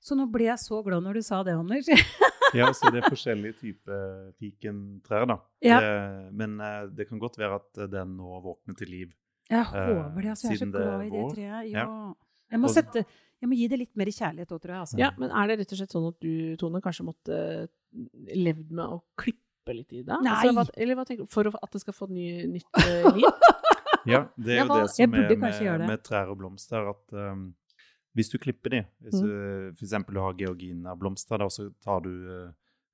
Så 0.00 0.14
nå 0.14 0.28
ble 0.30 0.44
jeg 0.46 0.58
så 0.62 0.82
glad 0.86 1.02
når 1.02 1.14
du 1.18 1.22
sa 1.22 1.42
det, 1.42 1.54
Anders. 1.58 1.86
Ja, 2.54 2.70
så 2.72 2.88
det 2.88 3.02
er 3.04 3.10
forskjellige 3.12 3.58
typer 3.60 4.32
fikentrær, 4.40 5.26
da. 5.28 5.34
Ja. 5.60 5.80
Det, 5.84 6.32
men 6.32 6.54
eh, 6.64 6.86
det 6.96 7.04
kan 7.10 7.18
godt 7.20 7.36
være 7.36 7.58
at 7.60 7.80
eh, 7.84 7.90
den 7.92 8.14
nå 8.16 8.38
våkner 8.40 8.76
til 8.78 8.88
liv. 8.88 9.10
Jeg 9.50 9.60
Eh, 9.60 9.74
håper 9.74 10.22
det. 10.22 10.30
Altså, 10.32 10.46
jeg 10.48 10.54
er 10.56 10.62
så 10.62 10.70
glad 10.72 11.02
i 11.04 11.10
det 11.12 11.24
treet. 11.34 11.68
Ja. 11.74 11.84
Ja. 11.84 12.14
Jeg, 12.50 12.60
må 12.62 12.68
sette, 12.72 13.02
jeg 13.40 13.48
må 13.50 13.56
gi 13.58 13.66
det 13.68 13.78
litt 13.78 13.94
mer 14.00 14.06
kjærlighet 14.06 14.52
òg, 14.54 14.60
tror 14.62 14.72
jeg. 14.74 14.80
Altså. 14.86 14.98
Ja, 15.00 15.10
men 15.18 15.30
er 15.30 15.46
det 15.50 15.58
rett 15.60 15.72
og 15.74 15.78
slett 15.82 15.92
sånn 15.96 16.08
at 16.08 16.18
du, 16.24 16.32
Tone, 16.60 16.80
kanskje 16.84 17.04
måtte 17.08 17.36
eh, 17.38 17.66
levd 18.38 18.70
med 18.72 18.84
å 18.86 19.02
klippe 19.20 19.74
litt 19.76 19.92
i 19.92 20.02
det? 20.02 20.16
Nei. 20.24 20.32
Altså, 20.32 20.54
hva, 20.56 20.64
eller 20.76 20.96
hva 20.98 21.04
tenker 21.08 21.26
du? 21.26 21.30
For 21.32 21.48
at 21.52 21.72
det 21.76 21.80
skal 21.84 21.94
få 21.96 22.08
ny, 22.10 22.28
nytt 22.56 22.82
eh, 22.84 23.08
liv? 23.18 23.28
Ja, 24.08 24.22
det 24.40 24.54
er 24.54 24.62
jo 24.62 24.76
det 24.78 24.84
som 24.94 25.14
er 25.18 25.34
med, 25.36 25.80
med 25.84 26.02
trær 26.06 26.30
og 26.32 26.38
blomster, 26.40 26.86
at 26.94 27.12
um, 27.12 27.50
Hvis 28.16 28.30
du 28.32 28.38
klipper 28.40 28.72
de, 28.72 28.78
hvis 29.04 29.18
Mm. 29.18 29.26
du 29.26 29.74
for 29.76 29.84
eksempel 29.84 30.16
har 30.22 30.32
georgina-blomster, 30.38 31.42
og 31.44 31.50
så 31.52 31.66
tar 31.84 32.00
du 32.06 32.12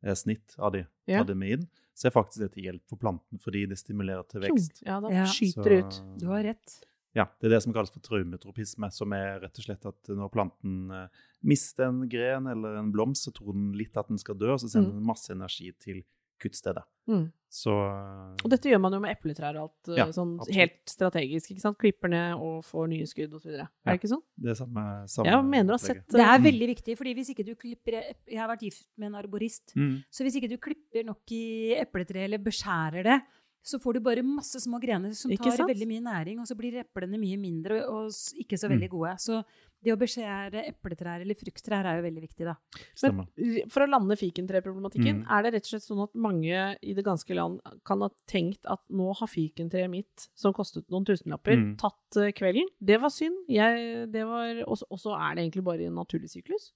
eh, 0.03 0.15
snitt 0.19 0.57
av 0.59 0.73
de, 0.75 0.81
Ja. 1.07 1.21
tar 1.21 1.29
det 1.31 1.37
med 1.39 1.53
inn, 1.59 1.69
så 1.95 2.09
er 2.09 2.15
faktisk 2.17 2.41
det 2.43 2.51
til 2.57 2.67
hjelp 2.67 2.83
for 2.91 2.99
planten, 2.99 3.39
fordi 3.39 3.63
det 3.71 3.79
stimulerer 3.79 4.27
til 4.29 4.43
vekst. 4.43 4.83
Ja, 4.89 4.99
da 5.05 5.13
Ja. 5.13 5.25
skyter 5.31 5.71
det 5.71 5.79
ut. 5.85 6.01
Du 6.19 6.27
har 6.33 6.43
rett. 6.43 6.75
Ja, 7.15 7.27
det 7.41 7.47
er 7.47 7.55
det 7.57 7.63
som 7.63 7.73
kalles 7.73 7.91
for 7.95 8.01
traumetropisme, 8.01 8.91
som 8.93 9.13
er 9.13 9.41
rett 9.45 9.59
og 9.61 9.65
slett 9.69 9.87
at 9.87 10.09
når 10.11 10.33
planten 10.35 10.91
eh, 10.91 11.09
mister 11.47 11.87
en 11.87 12.09
gren 12.11 12.47
eller 12.51 12.81
en 12.81 12.91
blomst, 12.95 13.29
så 13.29 13.33
tror 13.33 13.53
den 13.55 13.73
litt 13.79 13.97
at 13.97 14.09
den 14.09 14.19
skal 14.19 14.35
dø, 14.35 14.51
og 14.53 14.59
så 14.61 14.69
sender 14.69 14.91
Mm. 14.91 14.99
den 14.99 15.07
masse 15.07 15.31
energi 15.31 15.71
til 15.79 16.03
kuttstedet. 16.43 16.83
Mm. 17.09 17.29
Så 17.49 17.71
eh, 17.71 18.35
Og 18.43 18.51
dette 18.51 18.67
gjør 18.69 18.81
man 18.83 18.93
jo 18.93 18.99
med 18.99 19.15
epletrær 19.17 19.55
og 19.55 19.69
alt, 19.71 19.89
eh, 19.95 19.99
Ja, 20.01 20.07
sånn 20.11 20.33
absolutt. 20.41 20.57
helt 20.59 20.91
strategisk, 20.91 21.53
ikke 21.55 21.61
sant? 21.63 21.79
Klipper 21.79 22.11
ned 22.11 22.35
og 22.35 22.65
får 22.67 22.89
nye 22.91 23.07
skudd 23.07 23.33
og 23.33 23.41
så 23.41 23.49
videre. 23.53 23.69
Er 23.87 23.93
Ja. 23.93 23.93
det 23.95 24.01
ikke 24.03 24.11
sånn? 24.17 24.23
det 24.43 24.51
er 24.51 24.59
samme, 24.65 24.85
samme 25.09 25.27
ja, 25.31 25.41
mener 25.43 25.67
du 25.67 25.73
har 25.75 25.79
sett 25.79 26.09
Det 26.09 26.21
er 26.21 26.39
Mm. 26.39 26.45
veldig 26.51 26.69
viktig, 26.75 26.99
fordi 26.99 27.15
hvis 27.15 27.31
ikke 27.31 27.47
du 27.47 27.55
klipper 27.55 27.93
Jeg 28.27 28.39
har 28.39 28.49
vært 28.49 28.63
gift 28.67 28.87
med 28.99 29.07
en 29.15 29.23
arborist. 29.23 29.73
Mm. 29.77 30.03
Så 30.11 30.25
hvis 30.27 30.35
ikke 30.43 30.49
du 30.51 30.57
klipper 30.59 31.05
nok 31.07 31.23
i 31.31 31.77
epletreet 31.79 32.25
eller 32.27 32.39
beskjærer 32.39 33.05
det, 33.05 33.23
så 33.65 33.79
får 33.81 33.95
du 33.97 34.01
bare 34.05 34.23
masse 34.23 34.61
små 34.61 34.77
grener 34.83 35.15
som 35.17 35.31
tar 35.33 35.57
veldig 35.67 35.87
mye 35.89 36.03
næring, 36.05 36.41
og 36.43 36.47
så 36.47 36.55
blir 36.59 36.77
eplene 36.83 37.17
mye 37.19 37.39
mindre 37.41 37.79
og 37.89 38.11
ikke 38.37 38.59
så 38.61 38.69
Mm. 38.69 38.75
veldig 38.77 38.91
gode. 38.93 39.13
Så 39.19 39.39
det 39.85 39.93
å 39.93 39.97
beskjære 40.01 40.63
epletrær 40.69 41.21
eller 41.21 41.35
frukttrær 41.35 41.85
er 41.89 41.97
jo 41.97 42.05
veldig 42.05 42.23
viktig, 42.29 42.45
da. 42.45 42.55
Stemmer. 42.95 43.27
Men 43.37 43.69
for 43.71 43.85
å 43.85 43.89
lande 43.89 44.17
fikentreproblematikken, 44.17 45.25
Mm. 45.25 45.27
er 45.31 45.43
det 45.43 45.53
rett 45.55 45.65
og 45.65 45.73
slett 45.73 45.89
sånn 45.89 46.03
at 46.03 46.15
mange 46.15 46.77
i 46.83 46.93
det 46.95 47.05
ganske 47.05 47.35
land 47.35 47.61
kan 47.85 48.01
ha 48.01 48.09
tenkt 48.27 48.65
at 48.67 48.81
nå 48.91 49.15
har 49.17 49.27
fikentreet 49.29 49.91
mitt, 49.91 50.29
som 50.35 50.53
kostet 50.53 50.85
noen 50.91 51.05
tusenlapper, 51.05 51.57
Mm. 51.57 51.77
tatt 51.79 52.17
eh, 52.17 52.33
kvelden? 52.33 52.69
Det 52.83 53.01
var 53.01 53.09
synd. 53.11 53.37
Jeg, 53.49 54.11
det 54.13 54.25
var, 54.27 54.63
og 54.69 54.77
så 54.99 55.17
er 55.19 55.35
det 55.37 55.51
egentlig 55.53 55.65
bare 55.65 55.87
en 55.87 55.95
naturlig 55.95 56.29
syklus. 56.31 56.73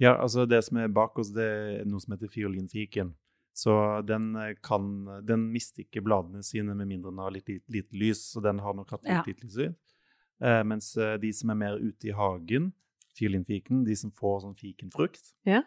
Ja, 0.00 0.16
altså 0.20 0.48
det 0.48 0.64
som 0.64 0.78
er 0.78 0.88
bak 0.88 1.16
oss, 1.18 1.30
det 1.30 1.42
er 1.82 1.84
noe 1.84 2.00
som 2.00 2.16
heter 2.16 2.28
fiolinfiken. 2.28 3.14
Så 3.54 4.00
den 4.08 4.34
eh, 4.36 4.54
kan 4.64 5.04
Den 5.26 5.50
mister 5.52 5.82
ikke 5.84 6.00
bladene 6.02 6.42
sine 6.42 6.74
med 6.74 6.88
mindre 6.88 7.10
den 7.12 7.18
har 7.20 7.30
litt 7.34 7.48
lite, 7.48 7.68
lite 7.72 7.92
lys, 8.00 8.22
så 8.32 8.40
den 8.42 8.58
har 8.64 8.74
nok 8.74 8.90
hatt 8.90 9.02
litt 9.04 9.12
Ja. 9.12 9.22
lite 9.26 9.44
lys. 9.44 9.74
Eh, 10.42 10.62
mens 10.64 10.96
eh, 10.96 11.16
de 11.18 11.32
som 11.32 11.50
er 11.50 11.54
mer 11.60 11.76
ute 11.78 12.08
i 12.08 12.14
hagen, 12.16 12.72
fiolinfiken, 13.18 13.84
de 13.84 13.94
som 13.96 14.10
får 14.10 14.40
sånn 14.46 14.56
fikenfrukt, 14.56 15.34
Ja. 15.46 15.62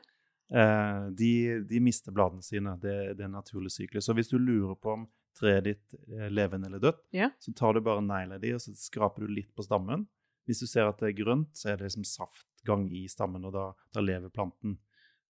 eh, 0.51 1.09
de, 1.11 1.59
de 1.69 1.79
mister 1.79 2.11
bladene 2.11 2.41
sine. 2.43 2.73
Det, 2.81 3.15
det 3.17 3.21
er 3.21 3.29
en 3.29 3.37
naturlig 3.37 3.71
syklus. 3.71 4.05
Så 4.09 4.15
hvis 4.17 4.29
du 4.33 4.37
lurer 4.39 4.75
på 4.75 4.93
om 4.97 5.07
treet 5.37 5.63
ditt 5.67 5.95
er 6.09 6.29
levende 6.33 6.67
eller 6.67 6.79
dødt, 6.79 7.03
Ja. 7.13 7.29
så 7.39 7.53
tar 7.55 7.73
du 7.73 7.81
bare 7.81 8.01
negler 8.01 8.39
de, 8.41 8.53
og 8.55 8.61
så 8.65 8.73
skraper 8.75 9.27
du 9.27 9.33
litt 9.35 9.53
på 9.55 9.63
stammen. 9.63 10.07
Hvis 10.47 10.59
du 10.61 10.67
ser 10.67 10.87
at 10.89 10.97
det 10.99 11.09
er 11.13 11.23
grønt, 11.23 11.53
så 11.57 11.69
er 11.73 11.77
det 11.77 11.87
liksom 11.89 12.05
saftgang 12.05 12.89
i 12.91 13.05
stammen, 13.07 13.45
og 13.45 13.53
da, 13.53 13.73
da 13.93 14.01
lever 14.01 14.29
planten. 14.29 14.77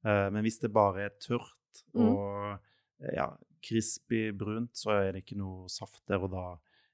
Men 0.04 0.44
hvis 0.44 0.60
det 0.62 0.70
bare 0.76 1.06
er 1.08 1.14
tørt 1.20 1.54
Mm. 1.94 2.08
og 2.10 3.12
ja, 3.14 3.28
crispy 3.66 4.30
brunt, 4.38 4.72
så 4.78 4.94
er 4.96 5.12
det 5.16 5.24
ikke 5.26 5.38
noe 5.40 5.68
saft 5.72 6.02
der, 6.08 6.22
og 6.24 6.32
da 6.32 6.46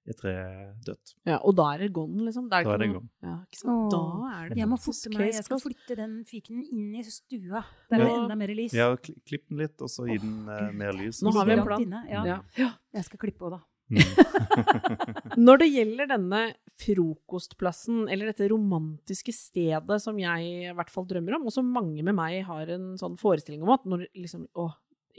er 0.10 0.16
treet 0.18 0.80
dødt. 0.88 1.12
Ja, 1.30 1.36
og 1.46 1.54
da 1.60 1.68
er 1.76 1.84
det 1.84 1.92
gone, 1.94 2.24
liksom. 2.26 2.48
Da 2.50 2.62
er, 2.62 2.64
Da 2.64 2.74
er 2.74 2.78
det 2.82 2.88
noe- 2.90 3.00
gone. 3.02 3.10
Ja, 3.22 3.36
ikke 3.46 3.60
sant? 3.60 3.92
Da 3.92 4.00
er 4.34 4.50
det 4.50 4.58
Jeg 4.58 4.68
må 4.68 4.78
faktisk 4.82 5.14
meg. 5.14 5.34
Jeg 5.34 5.44
skal 5.46 5.60
flytte 5.62 5.96
den 6.00 6.16
fiken 6.26 6.64
inn 6.66 6.96
i 6.96 7.04
stua. 7.04 7.62
Der 7.90 8.00
er 8.00 8.00
det 8.00 8.08
Ja. 8.10 8.24
enda 8.24 8.36
mer 8.36 8.48
lys. 8.48 8.74
Ja, 8.74 8.96
klipp 8.96 9.48
den 9.50 9.58
litt, 9.60 9.80
og 9.80 9.90
så 9.94 10.08
gi 10.10 10.18
den 10.18 10.50
oh, 10.50 10.72
mer 10.74 10.92
lys. 10.94 11.22
Nå 11.22 11.32
har 11.34 11.46
vi 11.46 11.52
en 11.52 11.66
plan. 11.66 11.92
Ja. 12.10 12.74
Jeg 12.94 13.04
skal 13.06 13.20
klippe 13.20 13.46
òg, 13.46 13.52
da. 13.52 13.62
Mm. 13.92 14.00
Når 15.46 15.62
det 15.62 15.70
gjelder 15.72 16.10
denne 16.12 16.42
frokostplassen, 16.82 18.06
eller 18.12 18.32
dette 18.32 18.50
romantiske 18.52 19.34
stedet 19.36 20.00
som 20.04 20.18
jeg 20.20 20.48
i 20.48 20.72
hvert 20.76 20.94
fall 20.94 21.08
drømmer 21.10 21.38
om, 21.38 21.50
og 21.50 21.56
som 21.56 21.70
mange 21.76 22.06
med 22.06 22.16
meg 22.18 22.42
har 22.48 22.72
en 22.74 22.94
sånn 23.00 23.20
forestilling 23.22 23.66
om 23.66 23.76
at 23.76 23.86
når 23.90 24.08
liksom, 24.18 24.48
å, 24.58 24.70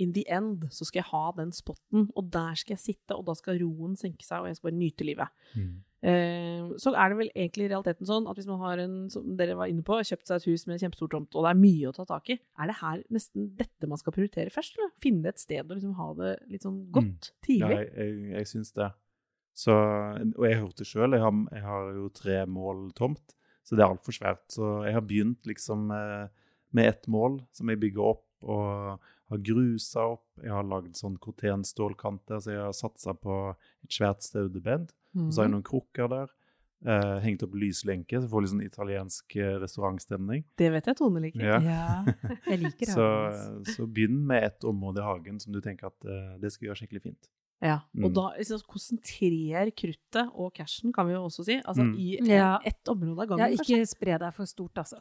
in 0.03 0.15
the 0.17 0.25
end 0.33 0.67
så 0.73 0.89
skal 0.89 1.03
jeg 1.03 1.11
ha 1.13 1.25
den 1.39 1.55
spotten, 1.55 2.09
og 2.17 2.29
der 2.35 2.59
skal 2.59 2.77
jeg 2.77 2.85
sitte, 2.87 3.17
og 3.17 3.27
da 3.29 3.37
skal 3.39 3.61
roen 3.63 3.97
senke 4.01 4.27
seg, 4.27 4.43
og 4.43 4.51
jeg 4.51 4.59
skal 4.59 4.71
bare 4.71 4.81
nyte 4.81 5.09
livet. 5.09 5.35
Mm. 5.55 5.75
Eh, 6.03 6.73
så 6.83 6.91
er 6.99 7.13
det 7.13 7.19
vel 7.21 7.29
egentlig 7.31 7.69
i 7.69 7.71
realiteten 7.71 8.09
sånn 8.09 8.25
at 8.27 8.35
hvis 8.39 8.49
man 8.51 8.59
har 8.59 8.81
en, 8.83 8.95
som 9.13 9.37
dere 9.39 9.55
var 9.55 9.71
inne 9.71 9.85
på, 9.87 10.01
kjøpt 10.03 10.27
seg 10.27 10.41
et 10.41 10.47
hus 10.51 10.65
med 10.67 10.75
en 10.75 10.81
kjempestor 10.83 11.11
tomt, 11.13 11.37
og 11.39 11.45
det 11.47 11.53
er 11.53 11.61
mye 11.63 11.91
å 11.91 11.95
ta 11.95 12.07
tak 12.09 12.33
i, 12.35 12.39
er 12.59 12.67
det 12.73 12.79
her 12.81 13.05
nesten 13.15 13.53
dette 13.61 13.87
man 13.91 14.01
skal 14.01 14.17
prioritere 14.17 14.51
først? 14.51 14.75
Eller? 14.81 14.91
Finne 15.05 15.31
et 15.31 15.39
sted 15.39 15.63
å 15.71 15.77
liksom 15.79 15.95
ha 16.01 16.09
det 16.19 16.33
litt 16.51 16.67
sånn 16.67 16.81
godt, 16.91 17.31
Ja, 17.31 17.47
tidlig? 17.47 17.71
jeg, 17.79 17.93
jeg, 17.95 18.19
jeg 18.35 18.51
syns 18.51 18.75
det. 18.81 18.91
Så, 19.55 19.73
og 19.77 20.45
jeg 20.49 20.59
hørte 20.63 20.85
sjøl. 20.89 21.13
Jeg, 21.13 21.21
har- 21.23 21.49
jeg 21.53 21.63
har 21.69 21.89
jo 22.01 22.09
tre 22.17 22.39
mål 22.49 22.87
tomt, 22.99 23.35
så 23.63 23.77
det 23.77 23.85
er 23.85 23.93
altfor 23.93 24.17
svært. 24.17 24.43
Så 24.51 24.73
jeg 24.89 24.95
har 24.97 25.05
begynt 25.07 25.47
liksom 25.47 25.87
med, 25.93 26.31
med 26.73 26.89
ett 26.89 27.07
mål 27.07 27.43
som 27.55 27.69
jeg 27.71 27.79
bygger 27.83 28.03
opp, 28.15 28.25
og 28.43 28.99
har 29.33 29.43
grusa 29.49 30.05
opp. 30.15 30.27
Jeg 30.43 30.53
har 30.55 30.65
lagd 30.69 30.95
sånn 30.99 31.17
kortenstålkanter, 31.23 32.41
så 32.43 32.53
jeg 32.55 32.63
har 32.63 32.73
satsa 32.77 33.15
på 33.19 33.39
et 33.85 33.91
svært 33.99 34.23
staudebed. 34.27 34.93
Mm. 35.15 35.27
så 35.31 35.43
har 35.43 35.45
jeg 35.45 35.51
Mhm. 35.51 35.57
noen 35.59 35.67
krukker 35.69 36.09
der. 36.09 36.31
Eh, 36.85 37.21
hengt 37.21 37.43
opp 37.45 37.53
lyslenke, 37.55 38.19
så 38.19 38.27
får 38.29 38.41
litt 38.43 38.51
sånn 38.51 38.65
italiensk 38.65 39.37
eh, 39.37 39.59
restaurantstemning. 39.61 40.45
Det 40.59 40.71
vet 40.73 40.85
jeg 40.87 40.97
Tone 40.97 41.21
liker. 41.21 41.45
Ja. 41.45 41.59
Ja, 41.61 42.05
jeg 42.49 42.59
liker 42.65 42.87
Så, 42.87 43.05
så 43.77 43.87
begynn 43.87 44.25
med 44.27 44.43
et 44.43 44.65
område 44.65 44.99
i 44.99 45.03
hagen 45.07 45.39
som 45.39 45.53
du 45.53 45.61
tenker 45.61 45.87
at 45.93 46.05
eh, 46.09 46.39
det 46.41 46.51
skal 46.51 46.69
gjøre 46.71 46.81
skikkelig 46.81 47.03
fint. 47.03 47.29
Ja, 47.63 47.77
og 47.95 48.11
Mm. 48.11 48.15
da 48.15 48.23
liksom, 48.37 48.59
konsentrer 48.67 49.71
kruttet 49.71 50.31
og 50.35 50.53
cashen, 50.53 50.93
kan 50.93 51.07
vi 51.07 51.13
jo 51.15 51.21
også 51.29 51.45
si, 51.45 51.61
altså 51.63 51.83
Mm. 51.85 51.95
i 51.97 52.19
Ja. 52.27 52.59
ett 52.65 52.85
område 52.89 53.21
av 53.23 53.39
Ja, 53.39 53.47
gangen. 53.47 53.59
ikke 53.59 53.87
spre 53.87 54.19
deg 54.19 54.35
for 54.35 54.45
stort, 54.47 54.75
altså. 54.75 54.99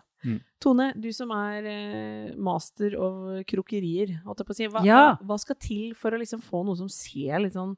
Tone, 0.62 0.94
du 1.02 1.12
som 1.12 1.32
er 1.32 1.66
eh, 1.66 2.36
master 2.38 2.96
of 3.00 3.44
krokerier, 3.48 4.22
holdt 4.24 4.38
jeg 4.38 4.48
på 4.48 4.52
å 4.52 4.56
si, 4.56 4.68
hva, 4.68 4.86
Ja. 4.86 5.16
hva 5.16 5.40
skal 5.40 5.56
til 5.56 5.94
for 5.96 6.12
å 6.12 6.20
liksom 6.20 6.42
få 6.44 6.64
noe 6.64 6.78
som 6.78 6.88
ser 6.88 7.40
litt 7.40 7.54
sånn 7.54 7.76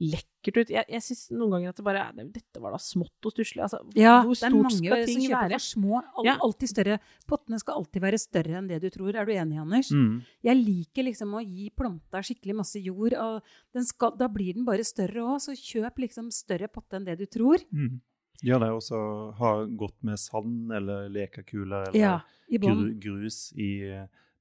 lekkert 0.00 0.56
ut? 0.62 0.70
Jeg, 0.72 0.84
jeg 0.88 1.02
syns 1.04 1.30
noen 1.30 1.50
ganger 1.56 1.68
at 1.72 1.76
det 1.78 1.84
bare 1.86 2.04
Dette 2.32 2.60
var 2.62 2.72
da 2.74 2.78
smått 2.82 3.28
og 3.28 3.34
stusslig. 3.34 3.62
Altså, 3.62 3.78
Ja, 3.94 4.22
hvor 4.24 4.34
det 4.34 4.46
er 4.48 4.54
mange 4.56 4.70
som 4.72 4.86
kjøper 4.86 5.42
være? 5.42 5.58
for 5.58 5.66
små. 5.66 6.02
All, 6.16 6.26
Ja. 6.26 6.36
Alltid 6.42 6.68
større. 6.72 6.98
Pottene 7.28 7.58
skal 7.62 7.74
alltid 7.78 8.02
være 8.02 8.18
større 8.18 8.58
enn 8.58 8.68
det 8.68 8.80
du 8.82 8.88
tror. 8.90 9.14
Er 9.14 9.24
du 9.28 9.32
enig, 9.32 9.58
Anders? 9.60 9.90
Mm. 9.92 10.22
Jeg 10.42 10.56
liker 10.64 11.04
liksom 11.04 11.34
å 11.38 11.42
gi 11.44 11.70
planta 11.70 12.22
skikkelig 12.22 12.56
masse 12.56 12.80
jord. 12.82 13.12
Og 13.14 13.42
den 13.74 13.84
skal, 13.84 14.16
da 14.16 14.28
blir 14.28 14.54
den 14.54 14.64
bare 14.64 14.82
større 14.84 15.22
òg, 15.22 15.38
så 15.44 15.52
kjøp 15.54 15.98
liksom 16.06 16.30
større 16.32 16.68
potte 16.72 16.96
enn 16.98 17.04
det 17.06 17.18
du 17.18 17.26
tror. 17.26 17.62
Mm. 17.70 18.00
Ja, 18.42 18.58
det 18.58 18.66
er 18.66 18.74
også 18.74 18.98
ha 19.38 19.52
godt 19.66 20.02
med 20.02 20.18
sand 20.18 20.72
eller 20.74 21.08
lekekuler 21.12 21.88
eller 21.92 21.98
Ja, 22.00 22.20
i 22.50 22.58
grus 22.58 23.52
i, 23.54 23.92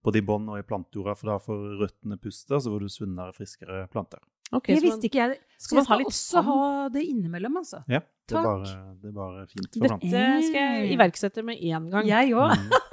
både 0.02 0.18
i 0.18 0.26
bånn 0.26 0.48
og 0.50 0.58
i 0.58 0.66
plantejorda, 0.66 1.14
for 1.16 1.30
da 1.30 1.38
får 1.38 1.78
røttene 1.84 2.18
puste, 2.18 2.58
så 2.58 2.72
får 2.72 2.80
du 2.82 2.90
sunnere, 2.90 3.36
friskere 3.36 3.84
planter. 3.94 4.18
Ok, 4.54 4.68
Det 4.68 4.82
visste 4.84 5.08
ikke 5.08 5.22
jeg. 5.22 5.38
skal 5.58 5.70
Så 5.70 5.76
man 5.76 5.84
jeg 5.84 5.88
ha 5.88 5.96
skal 5.96 6.00
litt 6.00 6.12
også 6.12 6.44
ha 6.44 6.90
det 6.90 7.04
innimellom, 7.08 7.58
altså. 7.62 7.84
Ja, 7.88 8.00
det 8.28 8.36
er 8.38 8.44
bare, 8.44 8.96
det 9.02 9.10
er 9.10 9.16
bare 9.16 9.46
fint 9.48 9.68
for 9.74 9.80
Dette 9.80 10.00
planten. 10.00 10.44
skal 10.44 10.62
jeg 10.62 10.92
iverksette 10.98 11.44
med 11.44 11.58
en 11.62 11.90
gang. 11.90 12.06
Jeg 12.08 12.34
òg. 12.34 12.56
Mm. 12.58 12.72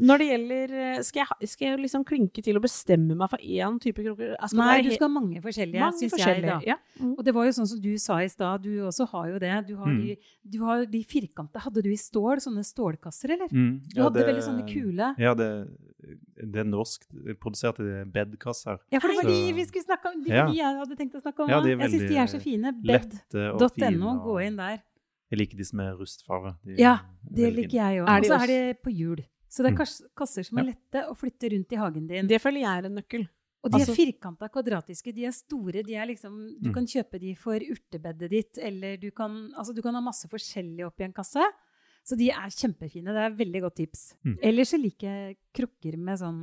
Når 0.00 0.16
det 0.22 0.26
gjelder 0.30 0.70
eh, 0.80 1.00
Skal 1.04 1.20
jeg, 1.26 1.48
skal 1.50 1.66
jeg 1.66 1.78
liksom 1.82 2.04
klinke 2.08 2.40
til 2.42 2.56
og 2.56 2.62
bestemme 2.64 3.12
meg 3.18 3.28
for 3.28 3.42
én 3.42 3.74
type 3.82 4.00
krukker? 4.00 4.30
Nei, 4.56 4.76
du 4.86 4.90
skal 4.94 5.08
ha 5.10 5.12
mange 5.12 5.42
forskjellige, 5.44 5.80
mange 5.82 5.98
syns 6.00 6.14
jeg. 6.16 6.40
da. 6.46 6.54
Ja. 6.64 6.76
Mm. 7.02 7.10
Og 7.18 7.24
det 7.26 7.34
var 7.36 7.44
jo 7.44 7.52
sånn 7.58 7.68
som 7.68 7.80
du 7.84 7.90
sa 8.00 8.16
i 8.24 8.28
stad, 8.32 8.62
du 8.64 8.78
også 8.88 9.06
har 9.10 9.26
jo 9.34 9.38
det. 9.42 9.52
Du 9.68 9.74
har, 9.76 9.86
Mm. 9.90 10.00
de, 10.06 10.16
du 10.48 10.58
har 10.64 10.86
de 10.86 11.02
firkanta. 11.04 11.60
Hadde 11.66 11.82
du 11.84 11.90
i 11.92 11.98
stål, 12.00 12.40
sånne 12.40 12.64
stålkasser, 12.64 13.34
eller? 13.36 13.48
Mm. 13.52 13.82
Du 13.92 14.00
hadde 14.02 14.14
det- 14.22 14.28
veldig 14.30 14.46
sånne 14.48 14.64
kule. 14.72 15.14
Ja, 15.18 15.34
det, 15.34 15.50
det 16.36 16.64
norskproduserte 16.66 16.70
norsk 16.70 17.40
produsert 17.40 17.76
bedkasser. 18.12 18.78
Ja, 18.92 18.98
for 19.00 19.08
det 19.08 19.16
var 19.22 19.30
de 19.30 19.52
vi 19.52 19.64
skulle 19.64 19.84
snakke 19.84 20.12
om. 20.12 20.22
De, 20.22 20.30
Ja. 20.30 20.46
de 20.46 20.56
jeg 20.56 20.76
hadde 20.80 20.96
tenkt 20.96 21.14
å 21.14 21.22
snakke 21.22 21.40
om. 21.44 21.48
Ja, 21.50 21.60
er 21.60 21.76
jeg 21.78 21.90
syns 21.90 22.08
de 22.08 22.16
er 22.16 22.26
så 22.26 22.40
fine. 22.40 22.72
Lette 22.84 23.52
og 23.52 23.60
fine. 23.72 23.90
Bed.no, 23.90 24.08
og- 24.10 24.22
gå 24.24 24.46
inn 24.46 24.56
der. 24.56 24.82
Jeg 25.30 25.38
liker 25.38 25.56
de 25.56 25.64
som 25.64 25.80
er 25.80 25.92
rustfarve. 25.94 26.56
De 26.64 26.74
Ja, 26.76 26.98
Det 27.22 27.52
liker 27.54 27.76
jeg 27.78 28.02
òg. 28.02 28.08
Er 28.08 28.18
Og 28.18 28.24
så 28.24 28.42
er 28.42 28.46
de 28.46 28.74
på 28.82 28.90
hjul. 28.90 29.24
Så 29.48 29.62
det 29.62 29.72
er 29.72 29.76
Mm. 29.76 30.10
kasser 30.16 30.44
som 30.44 30.58
er 30.58 30.64
lette 30.64 31.06
å 31.10 31.16
flytte 31.16 31.50
rundt 31.50 31.72
i 31.72 31.76
hagen 31.76 32.06
din. 32.06 32.26
Det 32.26 32.40
føler 32.40 32.60
jeg 32.60 32.84
er 32.84 32.86
en 32.86 32.94
nøkkel. 32.96 33.28
Og 33.62 33.70
de 33.70 33.76
er 33.76 33.84
altså- 33.84 33.96
firkanta, 33.96 34.48
kvadratiske. 34.48 35.12
De 35.14 35.24
er 35.26 35.32
store. 35.32 35.82
De 35.84 35.94
er 35.94 36.06
liksom, 36.06 36.56
du 36.62 36.70
Mm. 36.70 36.74
kan 36.74 36.86
kjøpe 36.86 37.20
de 37.20 37.34
for 37.34 37.58
urtebedet 37.58 38.30
ditt, 38.30 38.58
eller 38.58 38.96
du 38.96 39.10
kan, 39.10 39.52
altså 39.56 39.74
du 39.74 39.82
kan 39.82 39.92
ha 39.94 40.00
masse 40.00 40.26
forskjellig 40.28 40.80
oppi 40.86 41.04
en 41.04 41.12
kasse. 41.12 41.42
Så 42.06 42.16
de 42.18 42.30
er 42.32 42.50
kjempefine. 42.54 43.12
Det 43.12 43.20
er 43.22 43.30
et 43.30 43.38
veldig 43.38 43.60
godt 43.66 43.76
tips. 43.82 44.04
Mm. 44.26 44.38
Ellers 44.42 44.70
så 44.72 44.78
liker 44.80 45.06
jeg 45.08 45.36
krukker 45.54 45.96
med 46.00 46.18
sånn 46.18 46.40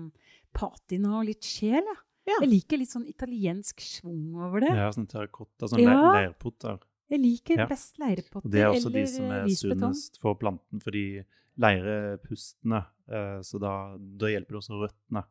patina 0.55 1.17
og 1.19 1.25
litt 1.29 1.47
sjel. 1.47 1.83
Ja. 1.83 1.97
Ja. 2.27 2.41
Jeg 2.43 2.49
liker 2.51 2.81
litt 2.81 2.91
sånn 2.91 3.05
italiensk 3.07 3.79
schwung 3.79 4.35
over 4.35 4.59
det. 4.59 4.73
Ja, 4.75 4.89
sånn 4.91 5.07
terrakotta, 5.07 5.69
sånn 5.71 5.79
Ja. 5.79 6.11
leirpotter. 6.11 6.79
Jeg 7.09 7.21
liker 7.23 7.55
Ja. 7.61 7.67
best 7.67 7.97
leirepotter 7.99 8.43
Og 8.45 8.51
det 8.51 8.59
er 8.59 8.67
også 8.73 8.91
de 8.91 9.05
som 9.07 9.31
er 9.31 9.45
sunnest 9.47 10.19
for 10.19 10.35
planten, 10.35 10.81
fordi 10.83 11.23
leire 11.57 12.13
er 12.13 12.17
pustende, 12.17 12.85
eh, 13.07 13.39
så 13.39 13.57
da, 13.59 13.95
da 13.97 14.25
hjelper 14.27 14.47
det 14.47 14.59
også 14.59 14.75
røttene. 14.89 15.23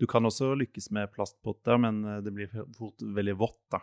Du 0.00 0.06
kan 0.06 0.22
også 0.24 0.56
lykkes 0.58 0.90
med 0.90 1.12
plastpotter, 1.12 1.78
men 1.78 2.04
eh, 2.04 2.20
det 2.20 2.34
blir 2.34 2.48
fort 2.76 2.98
veldig 2.98 3.36
vått, 3.38 3.60
da. 3.70 3.78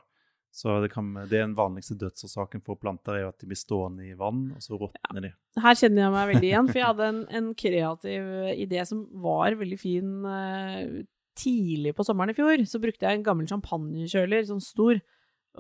Så 0.58 0.74
det, 0.82 0.90
kan, 0.90 1.12
det 1.30 1.38
er 1.38 1.44
den 1.44 1.58
vanligste 1.58 1.94
dødsårsaken 2.02 2.64
for 2.66 2.80
planter, 2.82 3.14
er 3.14 3.28
jo 3.28 3.30
at 3.30 3.44
de 3.44 3.50
blir 3.52 3.60
stående 3.60 4.08
i 4.08 4.16
vann, 4.18 4.48
og 4.56 4.64
så 4.64 4.80
råtner 4.80 5.28
de. 5.28 5.30
Her 5.62 5.78
kjenner 5.78 6.02
jeg 6.02 6.14
meg 6.16 6.32
veldig 6.32 6.48
igjen, 6.50 6.70
for 6.72 6.82
jeg 6.82 6.88
hadde 6.88 7.10
en, 7.12 7.20
en 7.40 7.52
kreativ 7.62 8.32
idé 8.56 8.86
som 8.90 9.04
var 9.22 9.58
veldig 9.60 9.78
fin 9.78 10.16
eh, 10.32 11.04
tidlig 11.38 11.94
på 11.94 12.06
sommeren 12.08 12.34
i 12.34 12.38
fjor. 12.38 12.64
Så 12.66 12.82
brukte 12.82 13.06
jeg 13.06 13.20
en 13.20 13.28
gammel 13.28 13.50
champagnekjøler, 13.52 14.48
sånn 14.50 14.64
stor, 14.66 14.98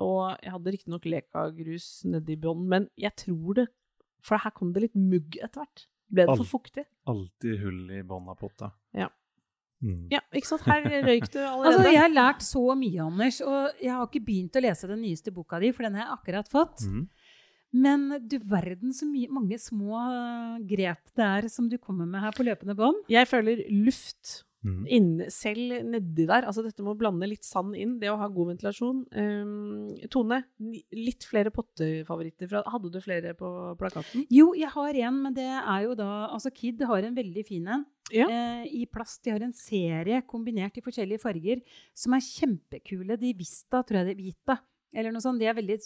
og 0.01 0.23
jeg 0.41 0.55
hadde 0.55 0.73
riktignok 0.73 1.05
lekagrus 1.13 1.91
nedi 2.09 2.37
bånn, 2.41 2.65
men 2.69 2.89
jeg 2.97 3.13
tror 3.21 3.61
det 3.61 3.67
For 4.25 4.41
her 4.41 4.51
kom 4.51 4.73
det 4.73 4.81
litt 4.83 4.97
mugg 4.97 5.37
etter 5.37 5.61
hvert. 5.61 5.85
Ble 6.09 6.25
det 6.25 6.33
Alt, 6.33 6.41
for 6.41 6.57
fuktig? 6.57 6.83
Alltid 7.07 7.61
hull 7.61 7.91
i 7.93 8.01
bånn 8.03 8.27
av 8.31 8.37
potta. 8.41 8.71
Ja. 8.97 9.07
Mm. 9.83 10.07
Ja, 10.09 10.23
ikke 10.33 10.49
sant. 10.49 10.65
Her 10.65 10.85
røyk 11.05 11.27
du 11.29 11.39
allerede. 11.43 11.69
Altså, 11.69 11.91
jeg 11.91 12.01
har 12.01 12.13
lært 12.13 12.45
så 12.45 12.63
mye, 12.79 13.03
Anders, 13.03 13.39
og 13.45 13.83
jeg 13.83 13.93
har 13.93 14.07
ikke 14.07 14.25
begynt 14.25 14.57
å 14.57 14.63
lese 14.65 14.89
den 14.89 15.03
nyeste 15.05 15.33
boka 15.35 15.61
di, 15.61 15.71
for 15.75 15.87
den 15.87 15.99
har 15.99 16.07
jeg 16.07 16.17
akkurat 16.17 16.51
fått. 16.51 16.87
Mm. 16.89 17.05
Men 17.77 18.07
du 18.25 18.37
verden 18.47 18.93
så 18.95 19.05
mye, 19.05 19.29
mange 19.29 19.57
små 19.59 19.99
grep 20.69 21.11
det 21.19 21.25
er 21.25 21.49
som 21.51 21.67
du 21.69 21.75
kommer 21.77 22.07
med 22.09 22.23
her 22.23 22.33
på 22.33 22.45
løpende 22.47 22.77
bånd. 22.77 23.03
Jeg 23.11 23.27
føler 23.29 23.65
luft 23.83 24.46
Mhm. 24.67 24.87
inne, 24.97 25.27
selv 25.31 25.77
nedi 25.87 26.25
der. 26.27 26.43
Altså 26.47 26.63
dette 26.65 26.83
med 26.83 26.93
å 26.95 26.99
blande 26.99 27.27
litt 27.29 27.43
sand 27.47 27.75
inn, 27.79 27.97
det 28.01 28.09
å 28.11 28.17
ha 28.19 28.27
god 28.27 28.49
ventilasjon. 28.53 29.05
Um, 29.15 29.95
Tone, 30.13 30.43
litt 30.93 31.23
flere 31.27 31.51
pottefavoritter. 31.55 32.49
Fra, 32.51 32.63
hadde 32.67 32.91
du 32.91 32.99
flere 33.01 33.33
på 33.37 33.51
plakaten? 33.79 34.25
Jo, 34.29 34.51
jeg 34.57 34.69
har 34.73 34.93
en, 35.07 35.21
men 35.23 35.33
det 35.33 35.47
er 35.47 35.83
jo 35.87 35.95
da 35.95 36.09
Altså, 36.27 36.51
Kid 36.53 36.81
har 36.81 37.03
en 37.07 37.15
veldig 37.15 37.45
fin 37.47 37.67
en. 37.67 37.85
Ja. 38.11 38.27
Eh, 38.29 38.65
I 38.81 38.85
plast. 38.85 39.23
De 39.23 39.31
har 39.31 39.41
en 39.43 39.53
serie 39.53 40.21
kombinert 40.27 40.77
i 40.77 40.81
forskjellige 40.81 41.19
farger 41.19 41.61
som 41.93 42.13
er 42.13 42.23
kjempekule. 42.23 43.17
De 43.19 43.33
Vista, 43.33 43.81
tror 43.83 43.99
jeg 44.01 44.05
det 44.05 44.15
er 44.17 44.23
Vita, 44.23 44.59
eller 44.93 45.11
noe 45.11 45.21
sånt. 45.21 45.39
De 45.39 45.45
er 45.49 45.53
veldig 45.57 45.77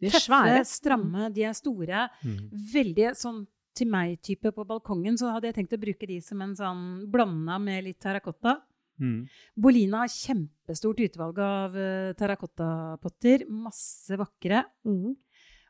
De 0.00 0.06
er 0.06 0.10
tøffe, 0.14 0.28
svære. 0.30 0.64
stramme, 0.66 1.32
de 1.34 1.42
er 1.44 1.52
store. 1.58 2.08
Mm. 2.24 2.50
Veldig 2.72 3.10
sånn 3.18 3.46
til 3.78 3.90
meg-type 3.90 4.52
på 4.54 4.66
balkongen, 4.68 5.16
så 5.20 5.30
hadde 5.34 5.50
jeg 5.50 5.58
tenkt 5.60 5.76
å 5.76 5.80
bruke 5.82 6.08
de 6.10 6.18
som 6.24 6.42
en 6.44 6.56
sånn 6.58 6.82
blanda 7.10 7.58
med 7.62 7.86
litt 7.86 8.00
terrakotta. 8.02 8.58
Mm. 8.98 9.28
Bolina 9.54 10.02
har 10.02 10.10
kjempestort 10.10 11.00
utvalg 11.06 11.38
av 11.42 11.76
uh, 11.78 12.12
terrakottapotter. 12.18 13.46
Masse 13.48 14.18
vakre. 14.18 14.64
Mm. 14.88 15.14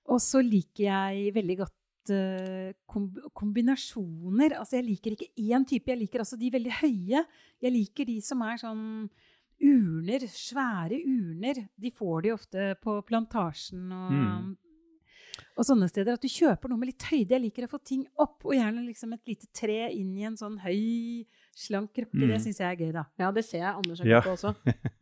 Og 0.09 0.23
så 0.25 0.41
liker 0.41 0.87
jeg 0.87 1.33
veldig 1.37 1.57
godt 1.61 2.13
eh, 2.15 2.71
kom 2.89 3.11
kombinasjoner. 3.37 4.55
Altså, 4.57 4.79
jeg 4.79 4.87
liker 4.87 5.13
ikke 5.13 5.29
én 5.37 5.67
type, 5.69 5.91
jeg 5.93 6.01
liker 6.01 6.25
altså 6.25 6.39
de 6.41 6.49
veldig 6.55 6.73
høye. 6.79 7.25
Jeg 7.61 7.75
liker 7.75 8.09
de 8.09 8.15
som 8.25 8.41
er 8.47 8.57
sånn 8.63 8.87
urner, 9.59 10.25
svære 10.33 11.03
urner. 11.03 11.61
De 11.77 11.93
får 11.93 12.25
de 12.25 12.33
ofte 12.33 12.71
på 12.81 12.97
plantasjen 13.09 13.93
og, 13.93 14.17
Mm. 14.17 14.57
Og 15.57 15.67
sånne 15.67 15.89
steder. 15.91 16.19
At 16.19 16.25
du 16.25 16.31
kjøper 16.33 16.71
noe 16.71 16.81
med 16.81 16.93
litt 16.93 17.07
høyde. 17.11 17.35
Jeg 17.37 17.45
liker 17.45 17.67
å 17.67 17.71
få 17.71 17.81
ting 17.85 18.05
opp, 18.21 18.39
og 18.45 18.55
gjerne 18.57 18.85
liksom 18.87 19.13
et 19.17 19.33
lite 19.33 19.51
tre 19.57 19.89
inn 19.95 20.15
i 20.19 20.27
en 20.29 20.39
sånn 20.39 20.59
høy, 20.63 21.27
slank 21.59 21.93
krukke. 21.97 22.19
Mm. 22.19 22.29
Det 22.33 22.41
syns 22.45 22.63
jeg 22.63 22.69
er 22.69 22.81
gøy, 22.85 22.93
da. 22.97 23.05
Ja, 23.21 23.33
det 23.35 23.45
ser 23.49 23.63
jeg 23.65 23.75
Anders 23.75 24.03
har 24.05 24.13
Ja. 24.13 24.23
på 24.25 24.37
også. 24.37 24.55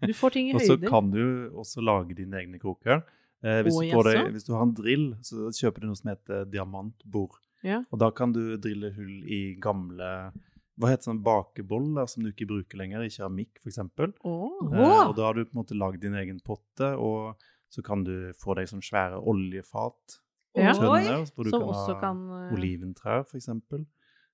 Du 0.06 0.12
får 0.16 0.36
ting 0.36 0.50
i 0.50 0.54
Og 0.56 0.64
så 0.64 0.78
kan 0.82 1.10
du 1.12 1.22
også 1.52 1.84
lage 1.84 2.16
dine 2.16 2.40
egne 2.42 2.60
kroker. 2.62 3.04
Eh, 3.44 3.62
hvis, 3.62 3.76
du 3.76 4.02
deg, 4.08 4.32
hvis 4.32 4.46
du 4.48 4.52
har 4.56 4.64
en 4.64 4.74
drill, 4.74 5.08
så 5.22 5.50
kjøper 5.52 5.84
du 5.84 5.90
noe 5.90 5.98
som 5.98 6.10
heter 6.10 6.46
diamantbord. 6.50 7.36
Ja. 7.64 7.82
Og 7.90 8.00
da 8.00 8.10
kan 8.14 8.32
du 8.32 8.56
drille 8.60 8.92
hull 8.96 9.24
i 9.28 9.56
gamle 9.60 10.32
hva 10.76 10.90
heter 10.92 11.08
sånn 11.08 11.22
bakeboller 11.24 12.08
som 12.10 12.24
du 12.24 12.30
ikke 12.30 12.48
bruker 12.50 12.76
lenger, 12.76 13.04
i 13.04 13.12
keramikk 13.12 13.62
f.eks. 13.62 13.80
Oh. 14.28 14.58
Eh, 14.68 15.08
og 15.08 15.14
da 15.16 15.28
har 15.28 15.36
du 15.36 15.46
på 15.46 15.54
en 15.54 15.62
måte 15.62 15.78
lagd 15.78 16.02
din 16.04 16.16
egen 16.20 16.40
potte, 16.44 16.92
og 17.00 17.40
så 17.72 17.84
kan 17.84 18.04
du 18.04 18.32
få 18.36 18.56
deg 18.58 18.68
sånn 18.70 18.84
svære 18.84 19.22
oljefat. 19.24 20.18
Ja. 20.56 20.72
Tønner, 20.72 21.26
hvor 21.34 21.44
du 21.44 21.50
Som 21.52 21.62
kan 21.62 21.74
ha 21.74 21.94
kan 22.00 22.22
eh, 22.36 22.52
oliventrær, 22.56 23.24
f.eks. 23.28 23.48
Uh, 23.48 23.84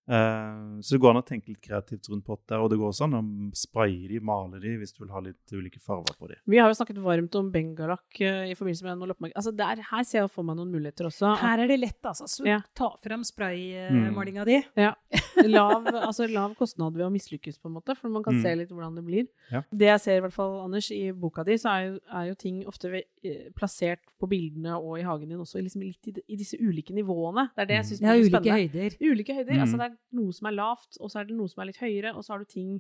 så 0.07 0.95
det 0.97 1.01
går 1.01 1.11
an 1.15 1.21
å 1.21 1.25
tenke 1.27 1.53
litt 1.53 1.61
kreativt 1.63 2.09
rundt 2.11 2.25
potter. 2.27 2.59
Og 2.59 2.71
det 2.73 2.79
går 2.81 2.91
også 2.91 3.07
an 3.07 3.15
å 3.19 3.23
spraye 3.57 4.09
de, 4.11 4.19
male 4.21 4.59
de, 4.63 4.75
hvis 4.81 4.93
du 4.97 5.03
vil 5.05 5.13
ha 5.15 5.21
litt 5.23 5.53
ulike 5.55 5.81
farger 5.83 6.17
på 6.19 6.29
de. 6.33 6.39
Vi 6.51 6.59
har 6.59 6.69
jo 6.73 6.79
snakket 6.79 6.99
varmt 7.05 7.35
om 7.39 7.51
bengalakk 7.55 8.21
eh, 8.21 8.51
i 8.51 8.57
forbindelse 8.59 8.87
med 8.89 8.99
noe 8.99 9.13
loppemarked. 9.13 9.37
Altså 9.39 9.53
der, 9.57 9.83
her 9.93 10.07
ser 10.09 10.25
jeg 10.25 10.33
for 10.35 10.47
meg 10.49 10.59
noen 10.59 10.73
muligheter 10.75 11.07
også. 11.09 11.37
Her 11.43 11.63
er 11.65 11.71
det 11.71 11.79
lett, 11.81 12.01
altså. 12.09 12.27
Så 12.31 12.47
Ja. 12.49 12.61
ta 12.75 12.91
fram 13.03 13.23
spraymalinga 13.25 14.45
di. 14.49 14.59
lav, 15.57 15.87
altså 15.87 16.27
lav 16.31 16.55
kostnad 16.59 16.97
ved 16.99 17.07
å 17.07 17.13
mislykkes, 17.13 17.61
på 17.63 17.71
en 17.71 17.77
måte, 17.79 17.97
for 17.99 18.09
man 18.13 18.23
kan 18.23 18.33
Mm. 18.35 18.43
se 18.43 18.55
litt 18.57 18.71
hvordan 18.73 18.95
det 18.97 19.05
blir. 19.05 19.27
Ja. 19.53 19.63
Det 19.71 19.87
jeg 19.87 20.01
ser, 20.01 20.17
i 20.17 20.21
hvert 20.25 20.33
fall, 20.33 20.55
Anders, 20.65 20.91
i 20.91 21.13
boka 21.13 21.45
di, 21.45 21.55
så 21.61 21.69
er 21.73 21.83
jo, 21.87 21.99
er 22.13 22.29
jo 22.31 22.35
ting 22.35 22.63
ofte 22.67 22.91
ved, 22.91 23.05
eh, 23.25 23.51
plassert 23.55 24.01
på 24.21 24.29
bildene 24.29 24.75
og 24.79 24.99
i 24.99 25.03
hagen 25.03 25.29
din 25.29 25.39
også, 25.39 25.61
liksom 25.63 25.83
litt 25.83 26.09
i, 26.09 26.15
i 26.33 26.37
disse 26.37 26.57
ulike 26.59 26.95
nivåene. 26.97 27.51
Det 27.55 27.63
er 27.65 27.67
det 27.67 27.77
jeg 27.77 27.85
syns 27.91 28.01
mm. 28.01 28.09
er 28.09 28.25
spennende. 28.25 28.41
ulike 28.41 28.57
høyder. 28.59 28.97
Ulike 29.13 29.35
høyder. 29.37 29.53
Mm. 29.55 29.61
Altså 29.67 29.77
det 29.81 29.87
er 29.87 29.92
noe 30.19 30.33
som 30.37 30.51
er 30.51 30.59
lavt, 30.59 30.99
og 31.01 31.11
så 31.13 31.21
er 31.23 31.31
det 31.31 31.37
noe 31.39 31.49
som 31.53 31.63
er 31.65 31.73
litt 31.73 31.81
høyere, 31.83 32.15
og 32.17 32.25
så 32.27 32.35
har 32.37 32.45
du 32.45 32.53
ting 32.53 32.77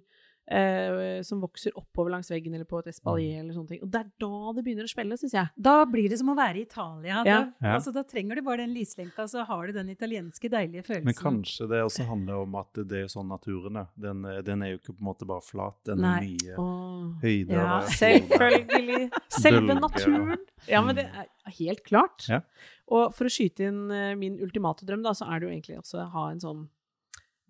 Uh, 0.51 1.22
som 1.22 1.38
vokser 1.38 1.70
oppover 1.79 2.11
langs 2.11 2.27
veggen 2.33 2.51
eller 2.57 2.66
på 2.66 2.81
et 2.81 2.88
espalier 2.90 3.38
eller 3.44 3.55
sånne 3.55 3.70
ting. 3.70 3.83
Og 3.85 3.90
det 3.94 4.01
er 4.01 4.09
da 4.18 4.51
det 4.57 4.64
begynner 4.66 4.88
å 4.88 4.90
spille, 4.90 5.14
syns 5.20 5.37
jeg. 5.37 5.53
Da 5.55 5.75
blir 5.87 6.09
det 6.11 6.18
som 6.18 6.33
å 6.33 6.35
være 6.35 6.59
i 6.59 6.64
Italia. 6.66 7.20
Ja. 7.22 7.22
Da, 7.22 7.37
Ja. 7.62 7.75
Altså, 7.77 7.92
da 7.94 8.03
trenger 8.03 8.35
du 8.35 8.42
bare 8.42 8.64
den 8.64 8.75
lyslenka, 8.75 9.29
så 9.31 9.44
har 9.46 9.70
du 9.70 9.72
den 9.77 9.92
italienske 9.94 10.51
deilige 10.51 10.83
følelsen. 10.88 11.07
Men 11.07 11.14
kanskje 11.14 11.68
det 11.70 11.85
også 11.87 12.09
handler 12.11 12.42
om 12.42 12.59
at 12.59 12.83
det 12.90 13.05
er 13.05 13.14
sånn 13.14 13.31
naturen 13.31 13.85
er. 13.85 13.87
Den, 13.94 14.27
den 14.42 14.66
er 14.66 14.75
jo 14.75 14.81
ikke 14.83 14.96
på 14.96 14.98
en 14.98 15.11
måte 15.12 15.31
bare 15.31 15.46
flat, 15.46 15.79
den 15.87 16.03
er 16.03 16.18
Nei. 16.18 16.35
mye 16.35 16.59
Åh. 16.59 17.07
høyder. 17.22 17.57
Ja, 17.62 17.81
Selvfølgelig. 18.03 19.01
Selve 19.46 19.79
naturen. 19.79 20.46
Ja, 20.66 20.83
men 20.83 20.98
det 20.98 21.07
er 21.07 21.31
helt 21.62 21.87
klart. 21.87 22.27
Ja. 22.27 22.42
Og 22.90 23.14
for 23.14 23.31
å 23.31 23.33
skyte 23.33 23.70
inn 23.70 23.85
eh, 23.94 24.16
min 24.18 24.42
ultimate 24.42 24.83
drøm, 24.90 25.07
da, 25.07 25.14
så 25.14 25.31
er 25.31 25.38
det 25.38 25.46
jo 25.46 25.55
egentlig 25.55 25.79
også 25.87 26.03
å 26.03 26.12
ha 26.18 26.31
en 26.35 26.42
sånn 26.42 26.66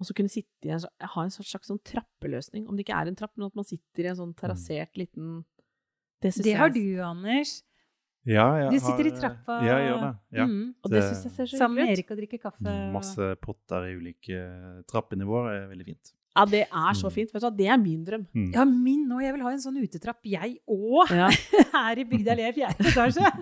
også 0.03 0.15
kunne 0.19 0.31
sitte 0.33 0.69
i 0.69 0.73
en, 0.75 0.81
ha 1.01 1.23
en 1.25 1.31
slags 1.31 1.51
slags 1.55 1.69
sånn 1.71 1.81
trappeløsning. 1.83 2.69
Om 2.69 2.77
det 2.77 2.85
ikke 2.87 2.99
er 3.01 3.09
en 3.11 3.17
trapp, 3.19 3.33
men 3.37 3.47
at 3.47 3.55
man 3.59 3.65
sitter 3.65 4.05
i 4.05 4.11
en 4.13 4.17
sånn 4.19 4.35
terrassert 4.37 4.97
liten 5.01 5.45
Det 6.23 6.35
Det 6.37 6.47
jeg 6.53 6.59
har 6.59 6.71
du, 6.71 7.01
Anders. 7.03 7.63
Ja, 8.25 8.45
jeg 8.57 8.71
Du 8.71 8.79
sitter 8.79 9.03
har- 9.03 9.11
i 9.11 9.19
trappa. 9.19 9.55
Ja, 9.67 9.79
jeg 9.79 9.89
gjør 9.91 10.01
det. 10.05 10.19
Ja. 10.39 10.45
Mm. 10.47 10.75
Og 10.85 10.91
det 10.91 11.01
Det- 11.01 11.09
syns 11.11 11.25
jeg 11.25 11.33
ser 11.33 11.47
så 11.51 11.59
Sammen 11.59 11.75
med. 11.87 11.99
Erik 11.99 12.11
og 12.13 12.17
drikker 12.19 12.39
kaffe. 12.39 12.93
Masse 12.93 13.37
potter 13.43 13.83
i 13.91 13.97
ulike 13.99 14.85
trappenivåer 14.87 15.65
er 15.65 15.69
veldig 15.75 15.85
fint. 15.87 16.13
Ja, 16.37 16.45
det 16.49 16.63
er 16.65 16.95
så 16.97 17.09
Mm. 17.11 17.13
fint. 17.13 17.33
Vet 17.33 17.43
du 17.43 17.47
hva, 17.47 17.57
det 17.57 17.67
er 17.69 17.77
min 17.77 18.05
drøm. 18.07 18.27
Mm. 18.35 18.53
Ja, 18.55 18.65
min 18.65 19.09
òg. 19.13 19.23
Jeg 19.23 19.33
vil 19.35 19.43
ha 19.43 19.51
en 19.53 19.59
sånn 19.61 19.77
utetrapp, 19.83 20.21
jeg 20.25 20.59
òg. 20.67 21.11
Ja. 21.13 21.29
Her 21.75 21.99
i 22.01 22.05
Bygda 22.09 22.35
Lea 22.39 22.53
fjerde 22.57 22.87
etasje. 22.89 23.33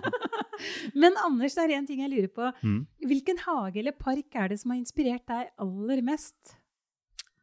Men 1.01 1.13
Anders, 1.25 1.55
det 1.55 1.63
er 1.69 1.75
én 1.79 1.87
ting 1.87 2.01
jeg 2.03 2.11
lurer 2.11 2.27
på. 2.35 2.49
Mm. 2.63 2.81
Hvilken 3.07 3.39
hage 3.45 3.77
eller 3.79 3.93
park 3.97 4.35
er 4.35 4.49
det 4.49 4.59
som 4.59 4.71
har 4.71 4.77
inspirert 4.81 5.23
deg 5.25 5.47
aller 5.57 6.01
mest? 6.03 6.57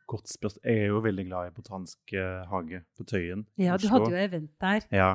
Godt 0.08 0.28
spørsmål. 0.28 0.62
Jeg 0.64 0.84
er 0.84 0.86
jo 0.92 1.00
veldig 1.04 1.24
glad 1.28 1.48
i 1.50 1.54
Botanisk 1.56 2.12
eh, 2.16 2.44
hage 2.48 2.82
på 2.96 3.04
Tøyen. 3.08 3.46
Ja, 3.60 3.76
du 3.76 3.88
hadde 3.88 4.10
jo 4.12 4.16
event 4.20 4.50
der. 4.60 4.84
Ja. 4.92 5.08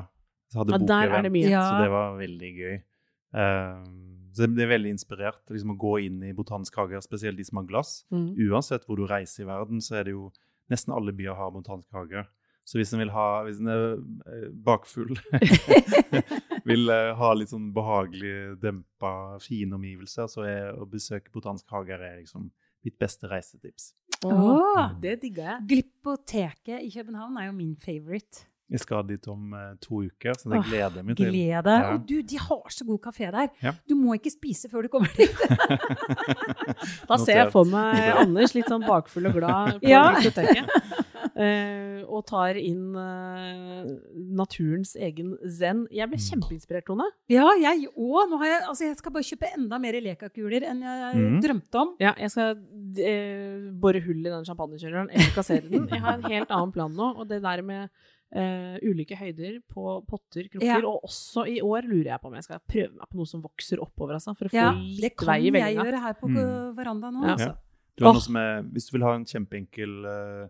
Så 0.52 0.58
hadde 0.60 0.72
Ja, 0.76 0.78
der 0.78 0.94
er 0.94 1.22
det 1.22 1.30
bokevent, 1.30 1.32
mye. 1.38 1.50
Ja. 1.50 1.62
Så 1.70 1.78
det 1.82 1.90
var 1.94 2.18
veldig 2.18 2.50
gøy. 2.58 2.74
Eh, 3.34 3.84
så 4.34 4.48
det 4.50 4.64
er 4.64 4.72
veldig 4.72 4.94
inspirert 4.96 5.42
liksom, 5.52 5.74
å 5.74 5.80
gå 5.80 5.98
inn 6.08 6.22
i 6.26 6.32
botanisk 6.36 6.76
hage, 6.80 6.98
spesielt 7.04 7.38
de 7.38 7.46
som 7.46 7.60
har 7.60 7.68
glass. 7.68 8.00
Mm. 8.14 8.32
Uansett 8.48 8.86
hvor 8.88 8.98
du 8.98 9.06
reiser 9.06 9.44
i 9.44 9.50
verden, 9.50 9.82
så 9.84 10.00
er 10.00 10.08
det 10.08 10.16
jo 10.16 10.30
nesten 10.72 10.94
alle 10.96 11.14
byer 11.14 11.38
har 11.38 11.52
botanisk 11.54 11.94
hage. 11.94 12.24
Så 12.64 12.78
hvis 12.80 12.94
en 12.96 13.02
vil 13.02 13.12
ha, 13.12 13.26
hvis 13.44 13.58
en 13.60 13.68
er 13.68 13.82
eh, 14.32 14.46
bakfull, 14.66 15.12
vil 16.70 16.88
eh, 16.92 17.10
ha 17.18 17.32
litt 17.36 17.52
sånn 17.52 17.68
behagelig, 17.76 18.56
dempa, 18.62 19.36
fine 19.44 19.76
omgivelser, 19.76 20.30
så 20.32 20.46
er 20.48 20.80
å 20.80 20.88
besøke 20.88 21.32
botanisk 21.34 21.68
hage 21.76 21.98
er 21.98 22.22
liksom 22.22 22.48
mitt 22.84 22.96
beste 23.00 23.28
reisetips. 23.28 23.92
Åh. 24.24 24.96
Det 25.00 25.18
digger 25.22 25.50
jeg. 25.50 25.68
Glypoteket 25.70 26.80
i 26.80 26.90
København 26.92 27.36
er 27.40 27.48
jo 27.50 27.56
min 27.56 27.76
favorite. 27.80 28.48
Jeg 28.72 28.80
skal 28.80 29.04
dit 29.06 29.26
om 29.28 29.52
eh, 29.52 29.72
to 29.82 30.00
uker, 30.06 30.36
så 30.40 30.48
det 30.50 30.62
gleder 30.64 31.00
jeg 31.00 31.06
meg 31.06 31.18
til. 31.18 31.28
Gled 31.28 31.66
deg. 31.66 31.82
Ja. 31.84 31.90
Og 31.92 32.06
du, 32.08 32.14
de 32.24 32.38
har 32.40 32.72
så 32.72 32.86
god 32.88 33.00
kafé 33.04 33.28
der. 33.28 33.50
Ja. 33.62 33.74
Du 33.88 33.94
må 33.98 34.16
ikke 34.16 34.32
spise 34.32 34.70
før 34.72 34.86
du 34.86 34.92
kommer 34.92 35.12
dit. 35.18 35.34
Da 37.08 37.18
ser 37.20 37.38
jeg 37.38 37.50
for 37.52 37.68
meg 37.68 37.98
Anders 38.18 38.54
litt 38.56 38.68
sånn 38.70 38.84
bakfull 38.84 39.28
og 39.28 39.36
glad 39.36 39.78
på 39.82 39.90
Ja. 39.90 40.06
biblioteket. 40.16 40.70
eh, 41.34 42.00
og 42.04 42.24
tar 42.28 42.58
inn 42.60 42.94
uh, 42.96 43.88
naturens 44.38 44.94
egen 44.96 45.34
zen. 45.50 45.84
Jeg 45.94 46.08
ble 46.10 46.20
kjempeinspirert, 46.20 46.86
Tone. 46.88 47.06
Ja, 47.32 47.46
jeg 47.60 47.88
òg. 47.90 48.34
Jeg, 48.44 48.60
altså 48.68 48.88
jeg 48.88 48.98
skal 49.00 49.14
bare 49.14 49.28
kjøpe 49.28 49.52
enda 49.56 49.80
mer 49.82 49.98
lekakuler 50.04 50.66
enn 50.70 50.82
jeg 50.84 51.20
mm. 51.20 51.38
drømte 51.44 51.82
om. 51.82 51.94
Ja, 52.02 52.14
jeg 52.20 52.32
skal 52.34 52.58
uh, 52.58 53.70
bore 53.82 54.02
hull 54.04 54.24
i 54.24 54.32
den 54.32 54.48
champagnekjøleren 54.48 55.12
eller 55.12 55.32
kassere 55.36 55.64
den. 55.68 55.88
Jeg 55.90 56.04
har 56.04 56.18
en 56.18 56.28
helt 56.30 56.52
annen 56.54 56.74
plan 56.74 56.94
nå, 56.94 57.14
og 57.18 57.28
det 57.30 57.42
der 57.44 57.64
med 57.66 57.88
eh, 58.34 58.78
ulike 58.82 59.16
høyder 59.18 59.60
på 59.70 59.84
potter, 60.08 60.48
krukker, 60.50 60.66
Ja. 60.66 60.78
og 60.82 61.06
også 61.06 61.46
i 61.48 61.60
år 61.62 61.86
lurer 61.86 62.10
jeg 62.12 62.20
på 62.20 62.30
om 62.30 62.34
jeg 62.34 62.46
skal 62.46 62.60
prøve 62.66 62.94
meg 62.98 63.08
på 63.10 63.20
noe 63.20 63.30
som 63.30 63.42
vokser 63.44 63.82
oppover, 63.82 64.16
altså, 64.18 64.34
for 64.36 64.48
å 64.48 64.50
få 64.50 64.58
Ja, 64.58 64.72
det 64.72 65.00
litt 65.06 65.16
kan 65.16 65.30
vei 65.30 65.40
i 65.46 65.52
jeg 65.52 65.76
gjøre 65.78 66.00
her 66.02 66.14
på 66.18 66.28
Mm. 66.28 66.74
verandaen 66.76 67.14
nå. 67.14 67.24
Ja. 67.24 67.32
Altså. 67.32 67.52
Ja. 67.52 67.56
Du 67.96 68.04
har 68.04 68.10
oh. 68.10 68.14
noe 68.14 68.26
som 68.26 68.36
er, 68.36 68.62
hvis 68.74 68.88
du 68.90 68.92
vil 68.96 69.06
ha 69.06 69.14
en 69.14 69.24
kjempeenkel 69.24 69.92
uh, 70.04 70.48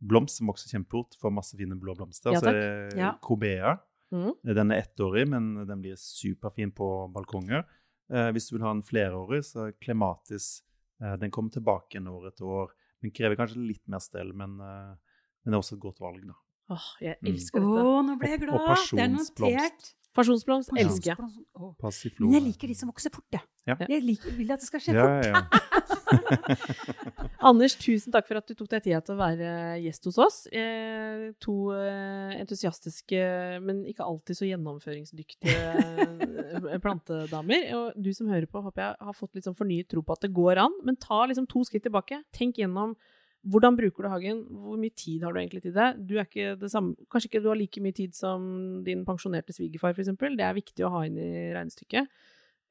blomst 0.00 0.38
som 0.38 0.46
vokser 0.46 0.70
kjempefort, 0.70 1.16
får 1.18 1.32
masse 1.34 1.56
fine 1.58 1.74
blå 1.74 1.96
blomster, 1.96 2.32
Ja, 2.32 2.40
så 2.40 2.52
er 2.52 2.52
det 2.52 2.98
Ja. 2.98 3.18
Cobea. 3.20 3.78
Mm. 4.12 4.32
Den 4.54 4.70
er 4.70 4.82
ettårig, 4.84 5.26
men 5.26 5.66
den 5.66 5.82
blir 5.82 5.96
superfin 5.96 6.70
på 6.70 7.10
balkonger. 7.12 7.64
Uh, 8.12 8.30
hvis 8.30 8.48
du 8.48 8.56
vil 8.56 8.62
ha 8.62 8.70
en 8.70 8.82
flerårig, 8.82 9.42
så 9.42 9.68
er 9.68 9.72
Clematis 9.80 10.62
eh, 11.00 11.16
Den 11.16 11.30
kommer 11.32 11.50
tilbake 11.50 11.96
igjen 11.96 12.06
år 12.06 12.28
etter 12.28 12.44
år. 12.44 12.70
Den 13.02 13.10
krever 13.10 13.34
kanskje 13.34 13.66
litt 13.66 13.82
mer 13.88 13.98
stell, 13.98 14.32
men, 14.32 14.56
men 14.56 14.96
det 15.44 15.52
er 15.52 15.58
også 15.58 15.74
et 15.74 15.82
godt 15.82 15.98
valg, 16.00 16.22
da. 16.24 16.36
Åh, 16.72 16.86
jeg 17.00 17.16
Mm. 17.20 17.28
elsker 17.34 17.60
Å, 17.60 17.74
dette. 17.74 18.06
nå 18.08 18.18
ble 18.18 18.28
jeg 18.30 18.40
glad! 18.40 18.54
og 18.54 18.88
Det 18.94 19.04
er 19.04 19.08
notert. 19.12 19.92
pasjonsblomst. 20.14 20.70
Elsker 20.78 21.10
jeg. 21.10 21.16
Pasjonsblomst. 21.18 22.20
Men 22.20 22.32
jeg 22.38 22.42
liker 22.46 22.68
de 22.70 22.74
som 22.78 22.88
vokser 22.88 23.10
fort, 23.12 23.26
jeg. 23.34 23.42
Ja. 23.66 23.74
Jeg 23.88 24.02
liker, 24.04 24.30
vil 24.36 24.52
at 24.52 24.60
det 24.60 24.66
skal 24.68 24.80
skje 24.80 24.94
ja, 24.94 25.04
fort. 25.04 25.24
ja, 25.24 25.32
ja. 25.34 25.42
Anders, 27.48 27.74
tusen 27.80 28.12
takk 28.14 28.26
for 28.28 28.38
at 28.40 28.46
du 28.48 28.54
tok 28.56 28.68
deg 28.72 28.84
tida 28.86 29.00
til 29.04 29.14
å 29.16 29.18
være 29.20 29.48
gjest 29.82 30.04
hos 30.08 30.18
oss. 30.22 30.36
Eh, 30.52 31.32
to 31.42 31.54
eh, 31.74 32.36
entusiastiske, 32.40 33.20
men 33.64 33.82
ikke 33.90 34.06
alltid 34.06 34.38
så 34.38 34.48
gjennomføringsdyktige 34.48 35.64
eh, 35.74 36.78
plantedamer. 36.84 37.66
Og 37.76 37.98
du 38.00 38.12
som 38.16 38.30
hører 38.32 38.46
på, 38.50 38.62
håper 38.64 38.86
jeg 38.86 38.96
har 39.08 39.18
fått 39.18 39.34
litt 39.36 39.48
sånn 39.48 39.58
fornyet 39.58 39.90
tro 39.92 40.04
på 40.06 40.16
at 40.16 40.24
det 40.24 40.32
går 40.36 40.62
an. 40.64 40.78
Men 40.86 40.96
ta 41.00 41.24
liksom 41.28 41.48
to 41.50 41.64
skritt 41.68 41.84
tilbake. 41.88 42.22
Tenk 42.36 42.60
gjennom 42.62 42.94
hvordan 43.44 43.76
bruker 43.76 44.02
du 44.06 44.08
hagen? 44.08 44.38
Hvor 44.48 44.78
mye 44.80 44.94
tid 44.96 45.22
har 45.26 45.32
du 45.34 45.40
egentlig 45.40 45.62
til 45.66 45.74
det? 45.76 45.88
Du 46.08 46.14
er 46.16 46.24
ikke 46.24 46.54
det 46.60 46.70
samme, 46.72 46.94
kanskje 47.12 47.28
ikke 47.30 47.42
du 47.44 47.50
har 47.50 47.58
like 47.60 47.82
mye 47.84 47.92
tid 47.96 48.14
som 48.16 48.82
din 48.86 49.04
pensjonerte 49.04 49.52
svigerfar, 49.52 49.92
f.eks. 49.94 50.12
Det 50.16 50.40
er 50.46 50.56
viktig 50.56 50.86
å 50.86 50.92
ha 50.96 51.04
inn 51.08 51.18
i 51.20 51.30
regnestykket. 51.54 52.08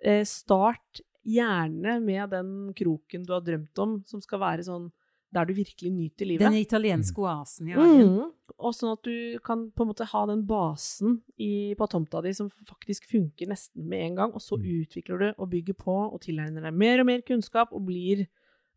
Eh, 0.03 0.24
start 0.28 1.01
gjerne 1.24 1.99
med 2.03 2.30
den 2.34 2.74
kroken 2.76 3.24
du 3.26 3.32
har 3.36 3.45
drømt 3.45 3.80
om, 3.80 3.99
som 4.09 4.19
skal 4.24 4.41
være 4.43 4.65
sånn 4.67 4.89
der 5.34 5.47
du 5.49 5.53
virkelig 5.57 5.89
nyter 5.89 6.28
livet. 6.30 6.43
Den 6.45 6.59
italienske 6.59 7.17
oasen 7.24 7.69
i 7.71 7.74
hagen. 7.74 8.09
Mm. 8.19 8.34
Og 8.59 8.76
sånn 8.78 8.91
at 8.93 9.01
du 9.07 9.39
kan 9.41 9.63
på 9.74 9.82
en 9.82 9.89
måte 9.89 10.05
ha 10.05 10.26
den 10.30 10.43
basen 10.45 11.15
i, 11.41 11.74
på 11.74 11.88
tomta 11.89 12.21
di 12.21 12.36
som 12.38 12.51
faktisk 12.69 13.07
funker 13.09 13.49
nesten 13.49 13.88
med 13.89 14.03
en 14.11 14.15
gang, 14.19 14.34
og 14.36 14.41
så 14.45 14.59
Mm. 14.59 14.67
utvikler 14.84 15.17
du 15.19 15.28
og 15.39 15.49
bygger 15.49 15.74
på 15.74 15.95
og 16.13 16.21
tilegner 16.21 16.61
deg 16.61 16.74
mer 16.78 16.99
og 17.01 17.07
mer 17.09 17.21
kunnskap 17.26 17.74
og 17.74 17.86
blir 17.88 18.28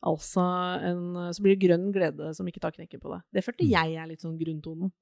altså 0.05 0.43
en 0.83 1.33
Så 1.33 1.43
blir 1.43 1.57
det 1.57 1.69
grønn 1.69 1.93
glede 1.93 2.35
som 2.37 2.47
ikke 2.47 2.61
tar 2.61 2.73
knekken 2.73 3.01
på 3.01 3.13
deg. 3.15 3.23
Det 3.33 3.45
følte 3.45 3.65
Mm. 3.65 3.71
jeg 3.71 3.95
er 3.97 4.07
litt 4.07 4.21
sånn 4.21 4.39
grunntonen. 4.39 4.93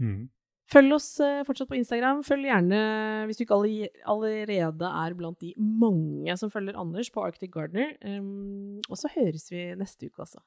Mm. 0.00 0.28
Følg 0.72 0.92
oss 0.94 1.20
eh, 1.20 1.42
fortsatt 1.44 1.68
på 1.68 1.76
Instagram. 1.76 2.22
Følg 2.24 2.46
gjerne, 2.48 3.26
hvis 3.26 3.36
du 3.36 3.44
ikke 3.44 3.58
allerede 4.06 4.88
er 4.88 5.14
blant 5.14 5.38
de 5.40 5.52
mange 5.58 6.36
som 6.38 6.50
følger 6.50 6.78
Anders 6.78 7.10
på 7.10 7.20
Arctic 7.26 7.50
Gardener. 7.52 7.92
Um, 8.04 8.78
og 8.88 8.96
så 8.96 9.10
høres 9.14 9.50
vi 9.50 9.74
neste 9.74 10.06
uke 10.06 10.22
altså. 10.22 10.38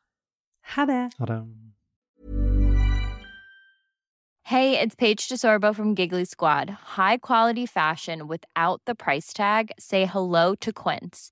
Ha 0.74 0.86
det! 0.86 1.14
Ha 1.20 1.26
det. 1.26 1.42
Hey, 4.46 4.78
it's 4.80 4.96
Paige 4.96 5.28
DeSorbo 5.28 5.74
from 5.76 5.96
Giggly 5.96 6.24
Squad. 6.24 6.70
High 6.98 7.18
quality 7.18 7.66
fashion 7.66 8.28
without 8.28 8.80
the 8.86 8.94
price 8.94 9.34
tag. 9.34 9.72
Say 9.80 10.06
hello 10.06 10.54
to 10.56 10.72
Quince. 10.72 11.32